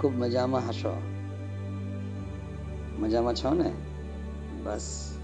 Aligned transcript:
ખૂબ 0.00 0.18
મજામાં 0.18 0.68
હશો? 0.68 1.02
મજામાં 2.98 3.34
છો 3.34 3.54
ને? 3.54 3.72
બસ. 4.62 5.14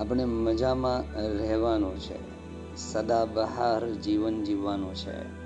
આપણે 0.00 0.24
મજામાં 0.24 1.20
રહેવાનું 1.20 1.98
છે. 1.98 2.34
સદા 2.76 3.24
બહાર 3.24 3.90
જીવન 3.90 4.44
જીવવાનું 4.44 4.94
છે. 4.94 5.44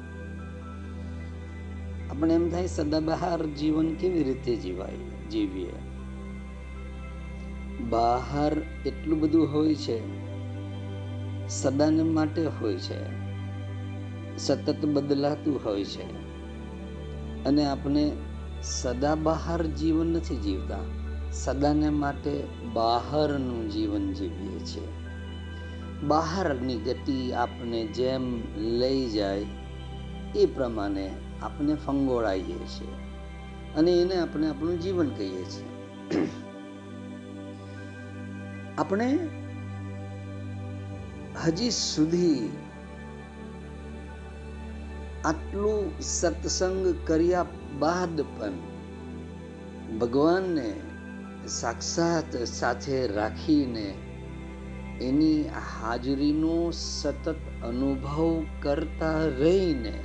આપણે 2.09 2.35
એમ 2.35 2.51
થાય 2.51 2.67
સદા 2.67 3.01
બહાર 3.01 3.47
જીવન 3.47 3.95
કેવી 3.95 4.23
રીતે 4.23 4.57
જીવાય, 4.57 5.29
જીવીએ? 5.31 5.73
બહાર 7.91 8.57
એટલું 8.87 9.21
બધું 9.21 9.53
હોય 9.53 9.75
છે. 9.75 10.01
સદાને 11.49 12.03
માટે 12.03 12.47
હોય 12.47 12.77
છે. 12.77 13.19
સતત 14.37 14.85
બદલાતું 14.85 15.65
હોય 15.65 15.85
છે. 15.85 16.28
અને 17.49 17.65
આપણે 17.65 18.13
સદા 18.63 19.15
બહાર 19.15 19.67
જીવન 19.67 20.07
નથી 20.07 20.37
જીવતા. 20.37 20.79
સદાને 21.33 21.91
માટે 21.91 22.45
બહારનું 22.73 23.71
જીવન 23.71 24.13
જીવીએ 24.13 24.59
છીએ. 24.59 24.89
બહારની 26.03 26.77
ગતિ 26.77 27.33
આપણે 27.33 27.87
જેમ 27.87 28.43
લઈ 28.57 29.11
જાય 29.11 29.47
એ 30.37 30.47
પ્રમાણે 30.47 31.11
આપણે 31.43 31.75
ફંગોળાઈએ 31.75 32.59
છીએ 32.67 32.95
અને 33.77 33.93
એને 33.93 34.17
આપણે 34.17 34.49
આપણું 34.49 34.81
જીવન 34.81 35.09
કહીએ 35.09 35.45
છીએ. 35.45 36.29
આપણે 38.79 39.19
હજી 41.45 41.71
સુધી 41.71 42.51
આટલું 45.25 46.01
સત્સંગ 46.01 46.95
કર્યા 47.07 47.47
બાદ 47.79 48.21
પણ 48.21 48.53
ભગવાનને 49.99 50.75
સાક્ષાત 51.49 52.37
સાથે 52.37 53.07
રાખીને 53.07 53.95
એની 55.01 55.45
હાજરીનો 55.49 56.71
સતત 56.71 57.35
અનુભવ 57.63 58.45
કરતા 58.63 59.25
રહીને 59.25 60.01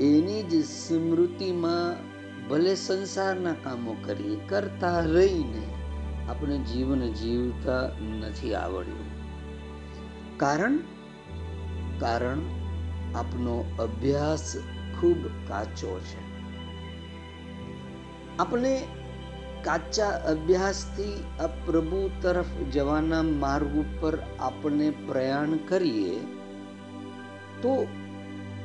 એની 0.00 0.42
જ 0.42 0.64
સ્મૃતિમાં 0.64 2.14
ભલે 2.48 2.74
સંસારના 2.74 3.52
કામો 3.52 3.96
કરીએ, 4.04 4.36
કરતા 4.48 5.00
રહીને 5.00 5.62
આપણે 6.28 6.58
જીવન 6.58 7.00
જીવતા 7.00 7.90
નથી 8.20 8.54
આવડ્યું. 8.54 9.06
કારણ? 10.36 10.78
કારણ 11.98 12.63
આપનો 13.14 13.64
અભ્યાસ 13.78 14.56
ખૂબ 15.00 15.26
કાચો 15.48 16.00
છે. 16.00 16.34
આપણે 18.38 18.82
કાચા 19.64 20.08
અભ્યાસથી 20.08 21.24
આ 21.40 21.46
પ્રભુ 21.46 22.10
તરફ 22.22 22.72
જવાના 22.72 23.22
માર્ગ 23.22 23.76
ઉપર 23.76 24.18
આપણે 24.40 24.90
પ્રયાણ 24.90 25.56
કરીએ, 25.56 26.20
તો 27.62 27.86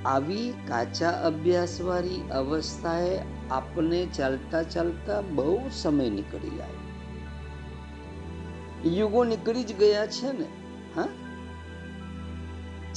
આવી 0.06 0.54
કાચા 0.68 1.09
અભ્યાસવાળી 1.09 2.30
અવસ્થાએ 2.32 3.22
આપણે 3.52 4.06
ચાલતા 4.06 4.64
ચાલતા 4.64 5.22
બહુ 5.22 5.70
સમય 5.72 6.09
નીકળી 6.09 6.58
જાય. 6.58 6.78
યુગો 8.90 9.24
નીકળી 9.24 9.64
જ 9.64 9.76
ગયા 9.76 10.08
છે 10.08 10.32
ને, 10.32 10.46
હા? 10.96 11.08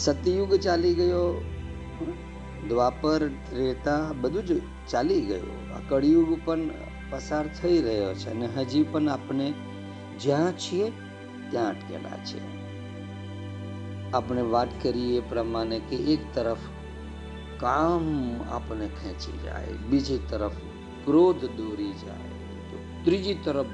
સતયુગ 0.04 0.54
ચાલી 0.54 0.94
ગયો. 0.94 1.26
દ્વાપર 2.68 3.20
ત્રેતા 3.50 4.02
બધું 4.20 4.46
જ 4.46 4.50
ચાલી 4.90 5.20
ગયું. 5.20 5.54
આ 5.74 5.82
કળિયુગ 5.88 6.30
પણ 6.44 6.70
પસાર 7.10 7.44
થઈ 7.60 7.78
રહ્યો 7.82 8.12
છે 8.14 8.28
અને 8.30 8.48
હજી 8.56 8.82
પણ 8.82 9.08
આપણે 9.08 9.46
જ્યાં 10.20 10.58
છીએ 10.58 10.86
ત્યાં 11.50 11.68
અટકેલા 11.68 12.18
છે. 12.24 12.40
આપણે 14.12 14.42
વાત 14.54 14.70
કરીએ 14.82 15.16
એ 15.18 15.24
પ્રમાણે 15.28 15.78
કે 15.90 15.96
એક 16.14 16.22
તરફ 16.34 16.64
કામ 17.60 18.06
આપણને 18.50 18.86
ખેંચી 19.00 19.38
જાય, 19.44 19.74
બીજી 19.90 20.20
તરફ 20.30 20.56
ક્રોધ 21.04 21.44
દોરી 21.56 21.94
જાય 22.02 22.30
ત્રીજી 23.04 23.38
તરફ 23.44 23.70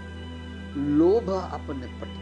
લોભ 0.99 1.31
આપણને 1.55 1.87
નાખે 1.87 2.18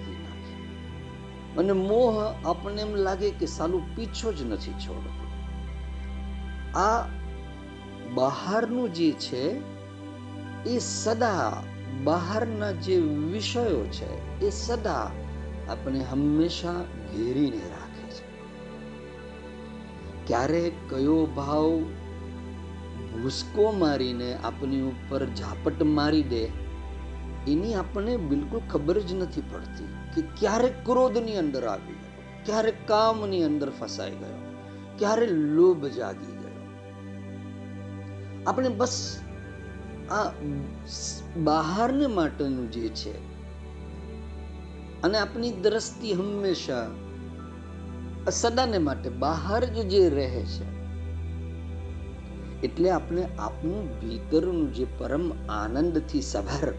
અને 1.58 1.72
મોહ 1.72 2.22
આપણને 2.44 2.82
એમ 2.82 2.94
લાગે 2.94 3.30
કે 3.30 3.46
સાલું 3.46 3.96
પીછો 3.96 4.32
જ 4.32 4.42
નથી 4.42 4.72
છોડતો. 4.72 5.26
આ 6.78 7.08
બહારનું 8.14 8.94
જે 8.94 9.12
છે, 9.12 9.60
એ 10.66 10.78
સદા 10.78 11.62
બહારના 12.04 12.72
જે 12.72 12.96
વિષયો 12.96 13.84
છે, 13.84 14.40
એ 14.46 14.50
સદા 14.50 15.10
આપણે 15.68 16.00
હંમેશા 16.00 16.84
ઘેરીને 17.16 17.56
રાખે 17.56 18.10
છે. 18.10 18.24
ક્યારે 20.26 20.72
કયો 20.88 21.26
ભાવ 21.26 21.78
ભૂસકો 23.22 23.72
મારીને 23.72 24.34
આપણી 24.34 24.82
ઉપર 24.82 25.26
ઝાપટ 25.26 25.82
મારી 25.82 26.22
દે, 26.22 26.44
એની 27.48 27.74
આપણને 27.74 28.16
બિલકુલ 28.16 28.60
ખબર 28.70 29.00
જ 29.00 29.14
નથી 29.14 29.40
પડતી. 29.40 29.95
કે 30.16 30.22
ક્યારે 30.36 30.68
ક્રોધની 30.84 31.36
અંદર 31.36 31.64
આવી 31.66 31.96
ગયો 32.00 32.24
ક્યારે 32.46 32.72
કામની 32.86 33.44
અંદર 33.44 33.70
ફસાઈ 33.70 34.10
ગયો 34.10 34.38
ક્યારે 34.98 35.26
લોભ 35.56 35.84
જાગી 35.84 36.34
ગયો. 36.40 36.60
આપણે 38.46 38.68
બસ 38.68 38.96
આ 40.10 40.28
બહારને 41.44 42.06
માટેનું 42.06 42.68
જે 42.70 42.88
છે, 42.88 43.14
અને 45.02 45.16
આપણી 45.18 45.50
દ્રષ્ટિ 45.64 46.12
હંમેશા 46.12 46.86
સદાને 48.30 48.78
માટે 48.78 49.08
બહાર 49.18 49.62
જ 49.74 49.84
જે 49.84 50.02
રહે 50.08 50.42
છે, 50.44 50.66
એટલે 52.62 52.88
આપણે 52.90 53.22
આપણું 53.38 53.84
ભીતરનું 54.00 54.72
જે 54.72 54.86
પરમ 54.98 55.26
આનંદથી 55.48 56.22
સભર 56.22 56.70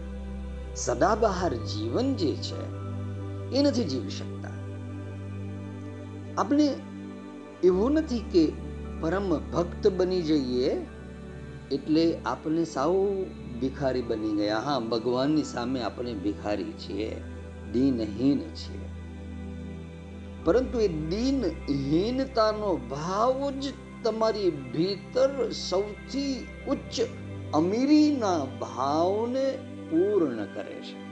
સદાબહાર 0.76 1.52
જીવન 1.70 2.08
જે 2.14 2.32
છે 2.46 2.60
એ 3.52 3.62
નથી 3.62 3.84
જીવી 3.84 4.10
શકતા. 4.10 4.48
આપણે 6.38 6.76
એવું 7.64 7.92
નથી 7.92 8.18
કે 8.18 8.52
પરમ 9.00 9.38
ભક્ત 9.52 9.88
બની 9.88 10.22
જઈએ 10.22 10.76
એટલે 11.72 12.18
આપણે 12.26 12.64
સાવ 12.64 13.24
ભિખારી 13.60 14.02
બની 14.02 14.36
ગયા. 14.36 14.58
હા, 14.58 14.78
ભગવાનની 14.78 15.42
સામે 15.42 15.82
આપણે 15.82 16.14
ભિખારી 16.14 16.64
છીએ, 16.64 17.16
દીનહીન 17.72 18.38
છીએ. 18.38 18.88
પરંતુ 20.44 20.80
એ 20.80 20.88
દીનહીનતાનો 20.88 22.76
ભાવ 22.76 23.50
જ 23.50 23.64
તમારી 24.04 24.50
ભીતર 24.50 25.50
સૌથી 25.50 26.46
ઉચ્ચ 26.68 27.00
અમીરીના 27.54 28.44
ભાવને 28.44 29.58
પૂર્ણ 29.90 30.44
કરે 30.44 30.74
છે. 30.74 31.07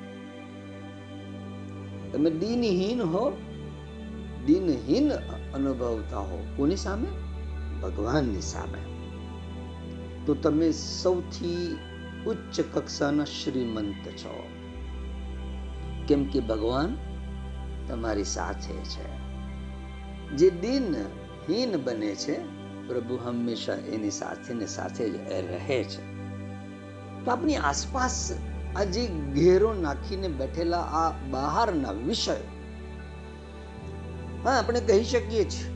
તમે 2.17 2.31
દિનહીન 2.31 3.03
હો, 3.03 3.31
દિનહીન 4.47 5.13
અનુભવતા 5.55 6.19
હો. 6.19 6.47
કોની 6.57 6.77
સામે? 6.77 7.07
ભગવાનની 7.81 8.41
સામે. 8.41 8.79
તો 10.27 10.35
તમે 10.35 10.73
સૌથી 10.73 11.79
ઉચ્ચ 12.27 12.61
કક્ષાના 12.75 13.25
શ્રીમંત 13.25 14.09
છો. 14.09 14.43
કેમ 16.09 16.25
કે 16.25 16.41
ભગવાન 16.41 16.97
તમારી 17.89 18.25
સાથે 18.25 18.75
છે. 18.75 19.19
જે 20.37 20.51
દિનહીન 20.51 21.77
બને 21.85 22.15
છે, 22.15 22.39
પ્રભુ 22.89 23.17
હંમેશા 23.17 23.75
એની 23.75 24.11
સાથે 24.11 24.55
ને 24.55 24.67
સાથે 24.67 25.11
જ 25.11 25.17
રહે 25.33 25.85
છે. 25.85 26.17
તો 27.25 27.31
આપની 27.31 27.57
આસપાસ 27.57 28.33
આ 28.77 28.85
જે 28.85 29.07
ઘેરો 29.07 29.75
નાખીને 29.75 30.29
બેઠેલા 30.29 30.81
આ 30.81 31.11
બહારના 31.31 31.91
વિષય. 31.91 32.37
હા, 34.45 34.59
આપણે 34.59 34.81
કહી 34.81 35.05
શકીએ 35.05 35.45
છીએ 35.45 35.71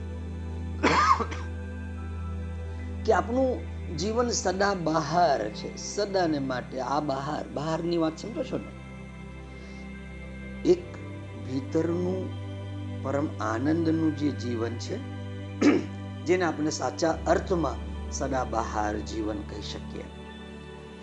કે 3.05 3.13
આપણું 3.13 3.71
જીવન 3.97 4.29
સદા 4.29 4.75
બહાર 4.75 5.49
છે, 5.49 5.77
સદાને 5.77 6.39
માટે 6.39 6.81
આ 6.81 7.01
બહાર, 7.01 7.49
બહારની 7.55 7.97
વાત 7.97 8.19
સમજો 8.19 8.45
છો 8.45 8.59
ને? 8.59 8.73
એક 10.69 10.85
ભીતરનું 11.47 12.29
પરમ 13.03 13.29
આનંદનું 13.41 14.17
જે 14.17 14.31
જીવન 14.31 14.75
છે, 14.75 14.97
જેને 16.25 16.45
આપણે 16.45 16.71
સાચા 16.71 17.19
અર્થમાં 17.27 17.79
સદા 18.13 18.45
બહાર 18.45 18.97
જીવન 18.97 19.37
કહી 19.37 19.63
શકીએ. 19.63 20.05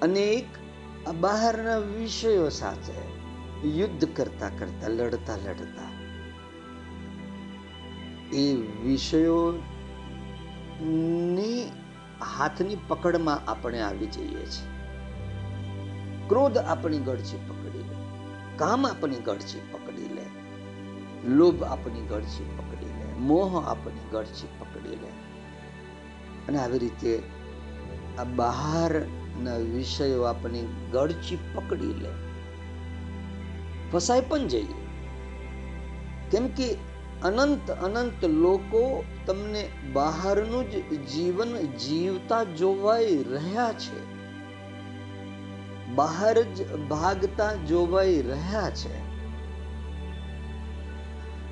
અને 0.02 0.20
એક 0.20 0.46
બહારના 1.12 1.78
વિષયો 1.78 2.50
સાથે 2.50 2.94
યુદ્ધ 3.68 4.06
કરતા 4.06 4.50
કરતા, 4.50 4.88
લડતા 4.88 5.36
લડતા, 5.36 5.92
એ 8.34 8.56
વિષયોની 8.84 11.72
હાથની 12.38 12.78
પકડમાં 12.88 13.52
આપણે 13.52 13.82
આવી 13.82 14.06
જઈએ 14.06 14.28
છીએ. 14.28 14.68
ક્રોધ 16.30 16.58
આપણી 16.58 16.98
ગળચી 16.98 17.38
પકડી 17.38 17.78
લે, 17.78 17.96
કામ 18.58 18.88
આપણી 18.88 19.16
ગળચી 19.16 19.62
પકડી 19.72 20.14
લે, 20.14 20.22
લોભ 21.28 21.64
આપણી 21.64 22.02
ગળચી 22.02 22.46
પકડી 22.58 22.86
લે, 22.86 23.14
મોહ 23.14 23.70
આપણી 23.70 24.10
ગળચી 24.12 24.48
પકડી 24.60 24.96
લે. 24.96 25.08
અને 26.48 26.60
આવી 26.60 26.80
રીતે 26.80 27.24
આ 28.20 28.24
બહારના 29.38 29.58
વિષયો 29.58 30.22
આપણી 30.22 30.64
ગળચી 30.92 31.38
પકડી 31.56 31.94
લે. 31.94 32.10
ફસાઈ 33.92 34.22
પણ 34.22 34.48
જઈએ. 34.48 34.88
કેમ 36.32 36.48
કે 36.48 36.76
અનંત 37.24 37.72
અનંત 37.72 38.26
લોકો 38.26 39.04
તમને 39.26 39.70
બહારનું 39.94 40.72
જ 40.72 40.74
જીવન 41.08 41.58
જીવતા 41.58 42.44
જોવાઈ 42.44 43.24
રહ્યા 43.24 43.74
છે. 43.74 44.18
બહાર 45.96 46.42
જ 46.42 46.76
ભાગતા 46.76 47.54
જોવાઈ 47.54 48.22
રહ્યા 48.22 48.70
છે. 48.70 48.96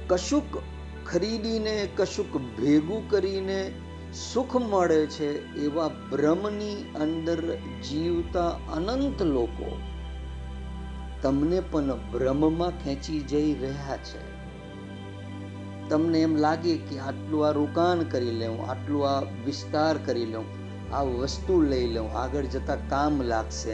કશુંક 0.07 0.61
ખરીદીને, 1.05 1.89
કશુંક 1.95 2.61
ભેગું 2.61 3.09
કરીને 3.09 3.71
સુખ 4.15 4.55
મળે 4.55 5.05
છે 5.05 5.55
એવા 5.55 5.87
ભ્રમની 5.87 6.85
અંદર 7.01 7.55
જીવતા 7.89 8.49
અનંત 8.49 9.21
લોકો 9.21 9.77
તમને 11.21 11.59
પણ 11.59 11.95
ભ્રમમાં 12.13 12.83
ખેંચી 12.83 13.19
જઈ 13.19 13.55
રહ્યા 13.55 13.97
છે. 13.97 14.35
તમને 15.89 16.21
એમ 16.21 16.35
લાગે 16.35 16.77
કે 16.77 16.99
આટલું 16.99 17.47
આ 17.47 17.51
રોકાણ 17.51 18.03
કરી 18.03 18.31
લઉં 18.31 18.69
આટલું 18.69 19.09
આ 19.09 19.19
વિસ્તાર 19.45 19.97
કરી 19.97 20.25
લઉં 20.25 20.45
આ 20.93 21.01
વસ્તુ 21.01 21.61
લઈ 21.61 21.93
લઉં 21.93 22.11
આગળ 22.11 22.43
જતા 22.43 22.75
કામ 22.75 23.21
લાગશે, 23.21 23.73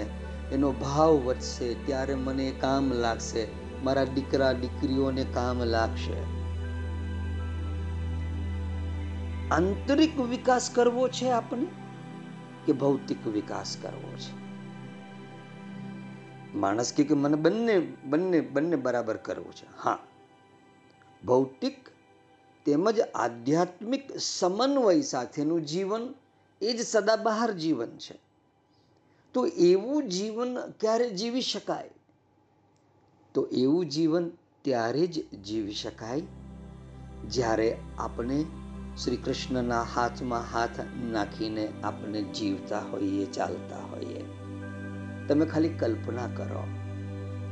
એનો 0.52 0.72
ભાવ 0.72 1.14
વધશે, 1.14 1.74
ત્યારે 1.74 2.16
મને 2.16 2.52
કામ 2.52 2.94
લાગશે, 2.94 3.48
મારા 3.84 4.04
દીકરા, 4.04 4.52
દીકરીઓને 4.52 5.26
કામ 5.34 5.64
લાગશે. 5.64 6.41
આંતરિક 9.52 10.20
વિકાસ 10.20 10.70
કરવો 10.70 11.08
છે 11.08 11.30
આપણે 11.30 11.66
કે 12.66 12.74
ભૌતિક 12.74 13.28
વિકાસ 13.28 13.78
કરવો 13.82 14.16
છે? 14.18 14.42
માણસ 16.58 16.94
કે 16.94 17.14
મને 17.14 17.36
બંને 17.36 17.80
બંને 17.80 18.42
બંને 18.42 18.76
બરાબર 18.76 19.18
કરવું 19.18 19.54
છે. 19.54 19.66
હા. 19.84 20.00
ભૌતિક 21.26 21.90
તેમજ 22.66 23.00
આધ્યાત્મિક 23.16 24.18
સમન્વય 24.18 25.02
સાથેનું 25.02 25.66
જીવન 25.66 26.14
એ 26.62 26.74
જ 26.74 26.86
સદાબહાર 26.86 27.52
જીવન 27.52 27.98
છે. 27.98 28.20
તો 29.34 29.46
એવું 29.46 30.10
જીવન 30.10 30.60
ક્યારે 30.80 31.10
જીવી 31.10 31.42
શકાય? 31.42 31.90
તો 33.34 33.48
એવું 33.52 33.90
જીવન 33.90 34.32
ત્યારે 34.62 35.08
જ 35.08 35.38
જીવી 35.44 35.74
શકાય 35.74 36.22
જ્યારે 37.30 37.78
આપણે 38.00 38.46
શ્રી 39.04 39.18
કૃષ્ણના 39.18 39.84
હાથમાં 39.84 40.46
હાથ 40.54 40.80
નાખીને 41.12 41.74
આપણે 41.84 42.24
જીવતા 42.24 42.80
હોઈએ, 42.80 43.26
ચાલતા 43.26 43.76
હોઈએ. 43.76 44.24
તમે 45.28 45.46
ખાલી 45.46 45.70
કલ્પના 45.70 46.28
કરો. 46.28 46.68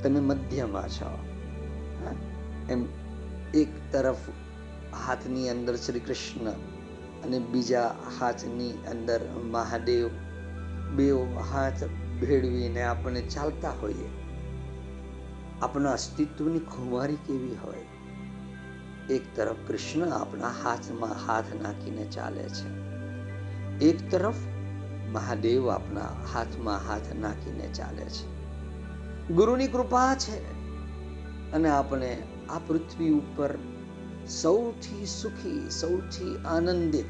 તમે 0.03 0.19
મધ્યમાં 0.19 0.89
છો. 0.89 1.17
એમ 2.69 2.85
એક 3.53 3.67
તરફ 3.91 4.17
હાથની 5.07 5.49
અંદર 5.49 5.75
શ્રી 5.75 5.99
કૃષ્ણ 5.99 6.49
અને 7.23 7.39
બીજા 7.39 7.95
હાથની 8.19 8.71
અંદર 8.71 9.29
મહાદેવ. 9.43 10.09
બે 10.95 11.11
હાથ 11.51 11.83
ભેળવીને 12.21 12.83
આપણે 12.83 13.21
ચાલતા 13.21 13.71
હોઈએ. 13.71 14.09
આપણા 15.61 15.91
અસ્તિત્વની 15.91 16.59
ખુમારી 16.59 17.15
કેવી 17.15 17.55
હોય? 17.63 17.98
એક 19.09 19.35
તરફ 19.35 19.55
કૃષ્ણ 19.67 20.09
આપણા 20.09 20.47
હાથમાં 20.47 21.27
હાથ 21.27 21.45
નાખીને 21.61 22.05
ચાલે 22.05 22.43
છે. 22.43 22.67
એક 23.85 24.11
તરફ 24.11 24.35
મહાદેવ 25.11 25.69
આપણા 25.69 26.01
હાથમાં 26.33 26.89
હાથ 26.89 27.15
નાખીને 27.15 27.67
ચાલે 27.67 28.05
છે. 28.05 28.39
ગુરુની 29.33 29.67
કૃપા 29.67 30.15
છે 30.15 30.37
અને 31.51 31.69
આપણે 31.69 32.23
આ 32.49 32.59
પૃથ્વી 32.67 33.09
ઉપર 33.09 33.57
સૌથી 34.29 35.05
સુખી, 35.05 35.69
સૌથી 35.69 36.37
આનંદિત, 36.45 37.05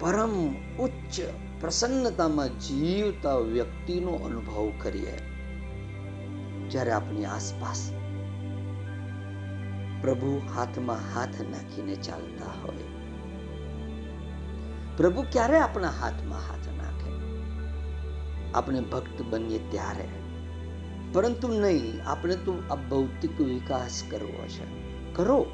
પરમ 0.00 0.54
ઉચ્ચ 0.78 1.20
પ્રસન્નતામાં 1.60 2.58
જીવતા 2.58 3.36
વ્યક્તિનો 3.36 4.12
અનુભવ 4.12 4.72
કરીએ. 4.78 5.16
જ્યારે 6.68 6.90
આપણી 6.92 7.24
આસપાસ 7.24 7.92
પ્રભુ 10.02 10.42
હાથમાં 10.54 11.14
હાથ 11.14 11.40
નાખીને 11.40 11.94
ચાલતા 11.94 12.44
હોય. 12.44 12.76
પ્રભુ 14.96 15.22
ક્યારે 15.22 15.58
આપણા 15.58 15.88
હાથમાં 15.88 16.38
હાથ 16.38 16.68
નાખે? 16.68 17.10
આપણે 18.54 18.80
ભક્ત 18.80 19.22
બનીએ 19.22 19.58
ત્યારે. 19.70 20.08
પરંતુ 21.12 21.48
નહીં, 21.48 22.10
આપણે 22.10 22.36
તો 22.36 22.62
આ 22.70 22.74
ભૌતિક 22.74 23.40
વિકાસ 23.40 24.02
કરવો 24.10 24.48
છે. 24.48 24.64
કરો. 25.12 25.46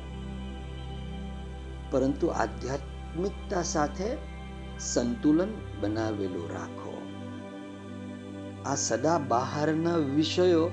પરંતુ 1.90 2.26
આધ્યાત્મિકતા 2.26 3.62
સાથે 3.62 4.17
સંતુલન 4.79 5.48
બનાવેલું 5.81 6.50
રાખો. 6.53 7.03
આ 8.67 8.74
સદા 8.74 9.19
બહારના 9.19 9.96
વિષયો 9.96 10.70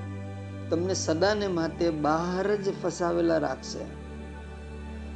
તમને 0.70 0.94
સદાને 0.94 1.48
માટે 1.48 1.90
બહાર 1.90 2.56
જ 2.56 2.72
ફસાવેલા 2.82 3.38
રાખશે. 3.38 3.78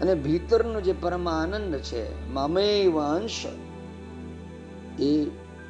અને 0.00 0.14
ભીતરનો 0.14 0.80
જે 0.80 0.94
પરમ 1.00 1.28
આનંદ 1.28 1.76
છે 1.76 2.30
મામેવ 2.30 3.00
અંશ, 3.00 3.46
એ 5.00 5.24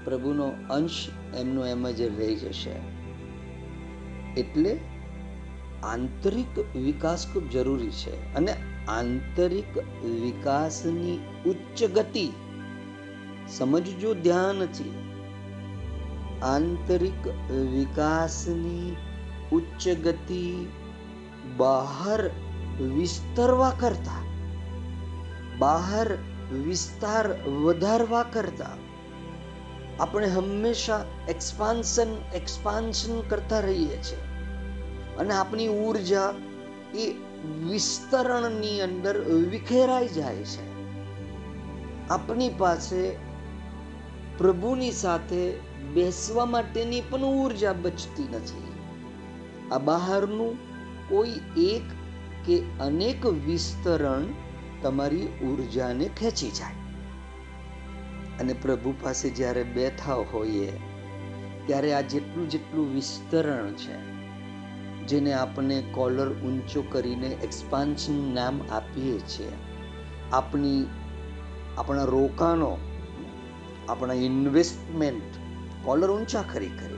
પ્રભુનો 0.04 0.52
અંશ 0.70 1.08
એમનો 1.36 1.66
એમ 1.66 1.90
જ 1.90 2.00
રહી 2.00 2.36
જશે. 2.36 2.72
એટલે 4.40 4.78
આંતરિક 5.82 6.76
વિકાસ 6.76 7.26
ખૂબ 7.32 7.50
જરૂરી 7.50 7.90
છે 7.90 8.34
અને 8.34 8.56
આંતરિક 8.88 9.78
વિકાસની 10.04 11.18
ઉચ્ચ 11.46 11.84
ગતિ 11.84 12.32
સમજજો 13.48 14.14
ધ્યાનથી. 14.14 14.92
આંતરિક 16.42 17.26
વિકાસની 17.52 18.96
ઉચ્ચ 19.52 19.88
ગતિ 19.88 20.66
બહાર 21.56 22.30
વિસ્તરવા 22.82 23.72
કરતા, 23.80 24.24
બહાર 25.58 26.18
વિસ્તાર 26.52 27.42
વધારવા 27.42 28.22
કરતા, 28.22 28.70
આપણે 30.00 30.26
હંમેશા 30.26 31.04
એક્સપાન્શન 31.28 32.06
એક્સપાન્શન 32.34 33.20
કરતા 33.20 33.60
રહીએ 33.60 33.96
છીએ. 33.96 34.18
અને 35.18 35.34
આપણી 35.34 35.68
ઊર્જા 35.68 36.34
એ 36.94 37.10
વિસ્તરણની 37.70 38.80
અંદર 38.80 39.20
વિખેરાઈ 39.28 40.08
જાય 40.08 40.36
છે. 40.36 40.68
આપણી 42.10 42.48
પાસે 42.48 43.16
પ્રભુની 44.38 44.92
સાથે 44.92 45.50
બેસવા 45.94 46.44
માટેની 46.44 47.00
પણ 47.00 47.18
ઊર્જા 47.18 47.72
બચતી 47.72 48.28
નથી. 48.32 48.67
આ 49.72 49.78
બહારનું 49.78 50.56
કોઈ 51.08 51.30
એક 51.56 51.82
કે 52.46 52.62
અનેક 52.80 53.26
વિસ્તરણ 53.26 54.24
તમારી 54.82 55.26
ઉર્જાને 55.26 56.08
ખેંચી 56.08 56.50
જાય. 56.50 56.74
અને 58.40 58.52
પ્રભુ 58.52 58.94
પાસે 59.02 59.30
જ્યારે 59.30 59.62
બેઠા 59.62 60.14
હોઈએ, 60.14 60.72
ત્યારે 61.66 61.92
આ 61.92 62.00
જેટલું 62.00 62.48
જેટલું 62.50 62.94
વિસ્તરણ 62.94 63.72
છે, 63.72 64.18
જેને 65.06 65.32
આપણે 65.32 65.82
કોલર 65.92 66.32
ઊંચો 66.32 66.82
કરીને 66.82 67.26
એક્સપાન્શન 67.26 68.34
નામ 68.34 68.60
આપીએ 68.70 69.18
છીએ, 69.18 69.52
આપણી, 70.32 70.86
આપણા 71.78 72.04
રોકાણો, 72.04 72.78
આપણા 73.88 74.14
ઇન્વેસ્ટમેન્ટ 74.14 75.38
કોલર 75.84 76.10
ઊંચા 76.10 76.44
કરી 76.52 76.68
કરીને 76.68 76.97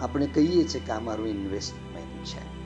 આપણે 0.00 0.26
કહીએ 0.26 0.68
છીએ 0.68 0.80
કે 0.80 0.92
આ 0.92 1.00
મારું 1.00 1.28
ઇન્વેસ્ટમેન્ટ 1.28 2.24
છે. 2.24 2.58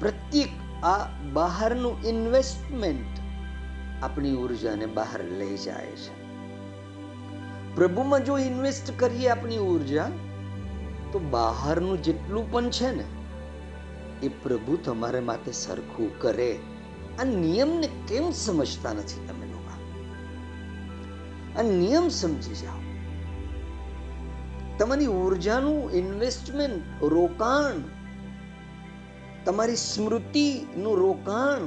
પ્રત્યેક 0.00 0.48
આ 0.84 1.08
બહારનું 1.32 2.02
ઇન્વેસ્ટમેન્ટ 2.02 3.18
આપણી 4.02 4.36
ઉર્જાને 4.36 4.86
બહાર 4.86 5.24
લઈ 5.24 5.56
જાય 5.56 5.86
છે. 5.86 6.22
પ્રભુમાં 7.74 8.24
જો 8.24 8.38
ઇન્વેસ્ટ 8.38 9.00
કરીએ 9.00 9.28
આપણી 9.28 9.58
ઊર્જા, 9.58 10.10
તો 11.12 11.18
બહારનું 11.18 12.02
જેટલું 12.02 12.52
પણ 12.52 12.70
છે 12.70 12.96
ને, 12.96 13.04
એ 14.22 14.28
પ્રભુ 14.28 14.76
તમારે 14.76 15.20
માટે 15.20 15.52
સરખું 15.52 16.18
કરે. 16.18 16.58
આ 17.18 17.24
નિયમને 17.24 17.88
કેમ 18.08 18.30
સમજતા 18.30 18.92
નથી 18.92 19.26
તમે 19.26 19.46
લોકો? 19.46 19.62
આ 21.58 21.62
નિયમ 21.62 22.08
સમજી 22.08 22.54
જાઓ. 22.54 22.81
તમારી 24.78 25.06
ઉર્જાનું 25.06 25.92
ઇન્વેસ્ટમેન્ટ 25.92 27.02
રોકાણ, 27.02 27.74
તમારી 29.44 29.76
સ્મૃતિનું 29.76 30.98
રોકાણ, 30.98 31.58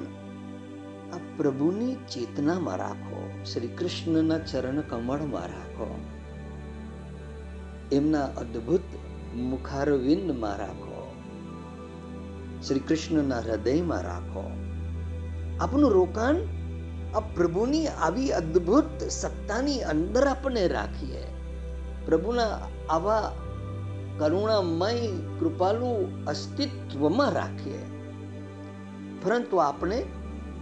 આ 1.13 1.19
પ્રભુની 1.37 1.95
ચેતનામાં 1.95 2.75
રાખો. 2.77 3.43
શ્રી 3.53 3.67
કૃષ્ણના 3.67 4.37
ચરણ 4.37 4.81
કમળમાં 4.81 5.41
રાખો. 5.41 6.05
એમના 7.91 8.25
અદ્ભુત 8.25 8.81
મુખારવિંદમાં 9.35 10.57
રાખો. 10.57 11.15
શ્રી 12.67 12.79
કૃષ્ણના 12.79 13.39
હૃદયમાં 13.39 14.01
રાખો. 14.01 14.51
આપનું 15.59 15.91
રોકાણ 15.91 16.35
આ 17.15 17.19
પ્રભુની 17.19 17.87
આવી 17.87 18.31
અદ્ભુત 18.31 19.03
સત્તાની 19.09 19.83
અંદર 19.83 20.27
આપણે 20.27 20.67
રાખીએ. 20.67 21.34
પ્રભુના 22.05 22.59
આવા 22.89 23.31
કરુણામય, 24.17 25.07
કૃપાલુ 25.39 26.07
અસ્તિત્વમાં 26.27 27.31
રાખીએ. 27.31 27.79
પરંતુ 29.23 29.57
આપણે 29.57 30.05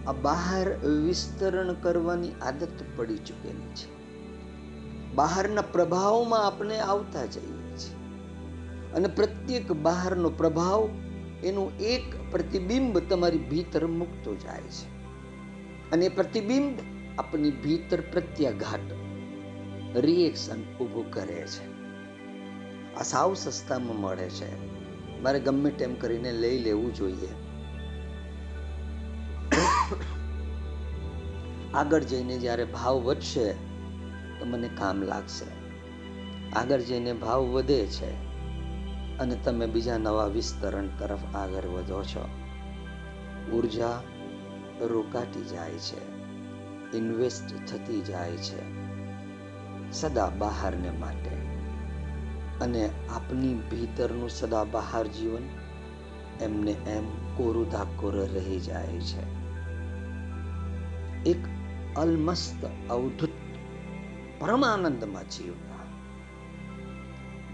આ 0.06 0.12
બહાર 0.12 0.86
વિસ્તરણ 0.86 1.74
કરવાની 1.74 2.30
આદત 2.30 2.68
પડી 2.96 3.16
ચૂકેલી 3.16 3.74
છે. 3.74 3.94
બહારના 5.14 5.62
પ્રભાવમાં 5.62 6.46
આપણે 6.46 6.78
આવતા 6.78 7.24
જઈએ 7.24 7.76
છીએ. 7.76 7.94
અને 8.92 9.08
પ્રત્યેક 9.08 9.72
બહારનો 9.72 10.30
પ્રભાવ 10.30 10.88
એનું 11.44 11.78
એક 11.78 12.32
પ્રતિબિંબ 12.32 12.98
તમારી 12.98 13.38
ભીતર 13.38 13.86
મૂકતો 13.86 14.34
જાય 14.34 14.62
છે. 14.62 14.94
અને 15.90 16.08
પ્રતિબિંબ 16.08 16.78
આપની 17.18 17.50
ભીતર 17.50 18.00
પ્રત્યાઘાત 18.00 19.03
રિએક્શન 19.94 20.62
ઊભું 20.62 21.10
કરે 21.10 21.46
છે. 21.46 21.84
આ 22.94 23.02
સાવ 23.02 23.34
સસ્તામાં 23.34 24.00
મળે 24.00 24.30
છે. 24.30 24.74
મારે 25.20 25.40
ગમે 25.40 25.70
તેમ 25.70 25.94
કરીને 25.94 26.32
લઈ 26.32 26.58
લેવું 26.58 26.94
જોઈએ. 26.94 27.28
આગળ 31.74 32.02
જઈને 32.02 32.38
જ્યારે 32.38 32.64
ભાવ 32.64 32.94
વધશે, 32.94 33.52
તો 34.38 34.44
મને 34.44 34.68
કામ 34.68 35.02
લાગશે. 35.02 35.64
આગળ 36.52 36.80
જઈને 36.80 37.12
ભાવ 37.12 37.40
વધે 37.40 37.86
છે 37.86 38.10
અને 39.18 39.36
તમે 39.44 39.66
બીજા 39.66 39.98
નવા 39.98 40.26
વિસ્તરણ 40.26 40.86
તરફ 40.86 41.36
આગળ 41.36 41.66
વધો 41.66 42.02
છો. 42.02 42.28
ઊર્જા 43.52 44.02
રોકાતી 44.80 45.44
જાય 45.44 45.70
છે. 45.70 46.14
ઇન્વેસ્ટ 46.96 47.70
થતી 47.70 48.00
જાય 48.00 48.36
છે. 48.36 48.73
સદા 49.94 50.28
બહારને 50.38 50.90
માટે. 50.90 51.30
અને 52.60 52.90
આપની 53.10 53.54
ભીતરનું 53.54 54.30
સદા 54.30 54.64
બહાર 54.64 55.06
જીવન 55.06 55.42
એમને 56.40 56.70
એમ 56.70 57.36
કોરું 57.36 57.70
ધાકોર 57.70 58.16
રહી 58.16 58.60
જાય 58.60 58.86
છે. 58.86 59.44
એક 61.30 61.36
અલમસ્ત, 61.96 62.90
અવધૂત, 62.90 63.28
પરમાનંદમાં 64.38 65.30
જીવતા. 65.30 65.74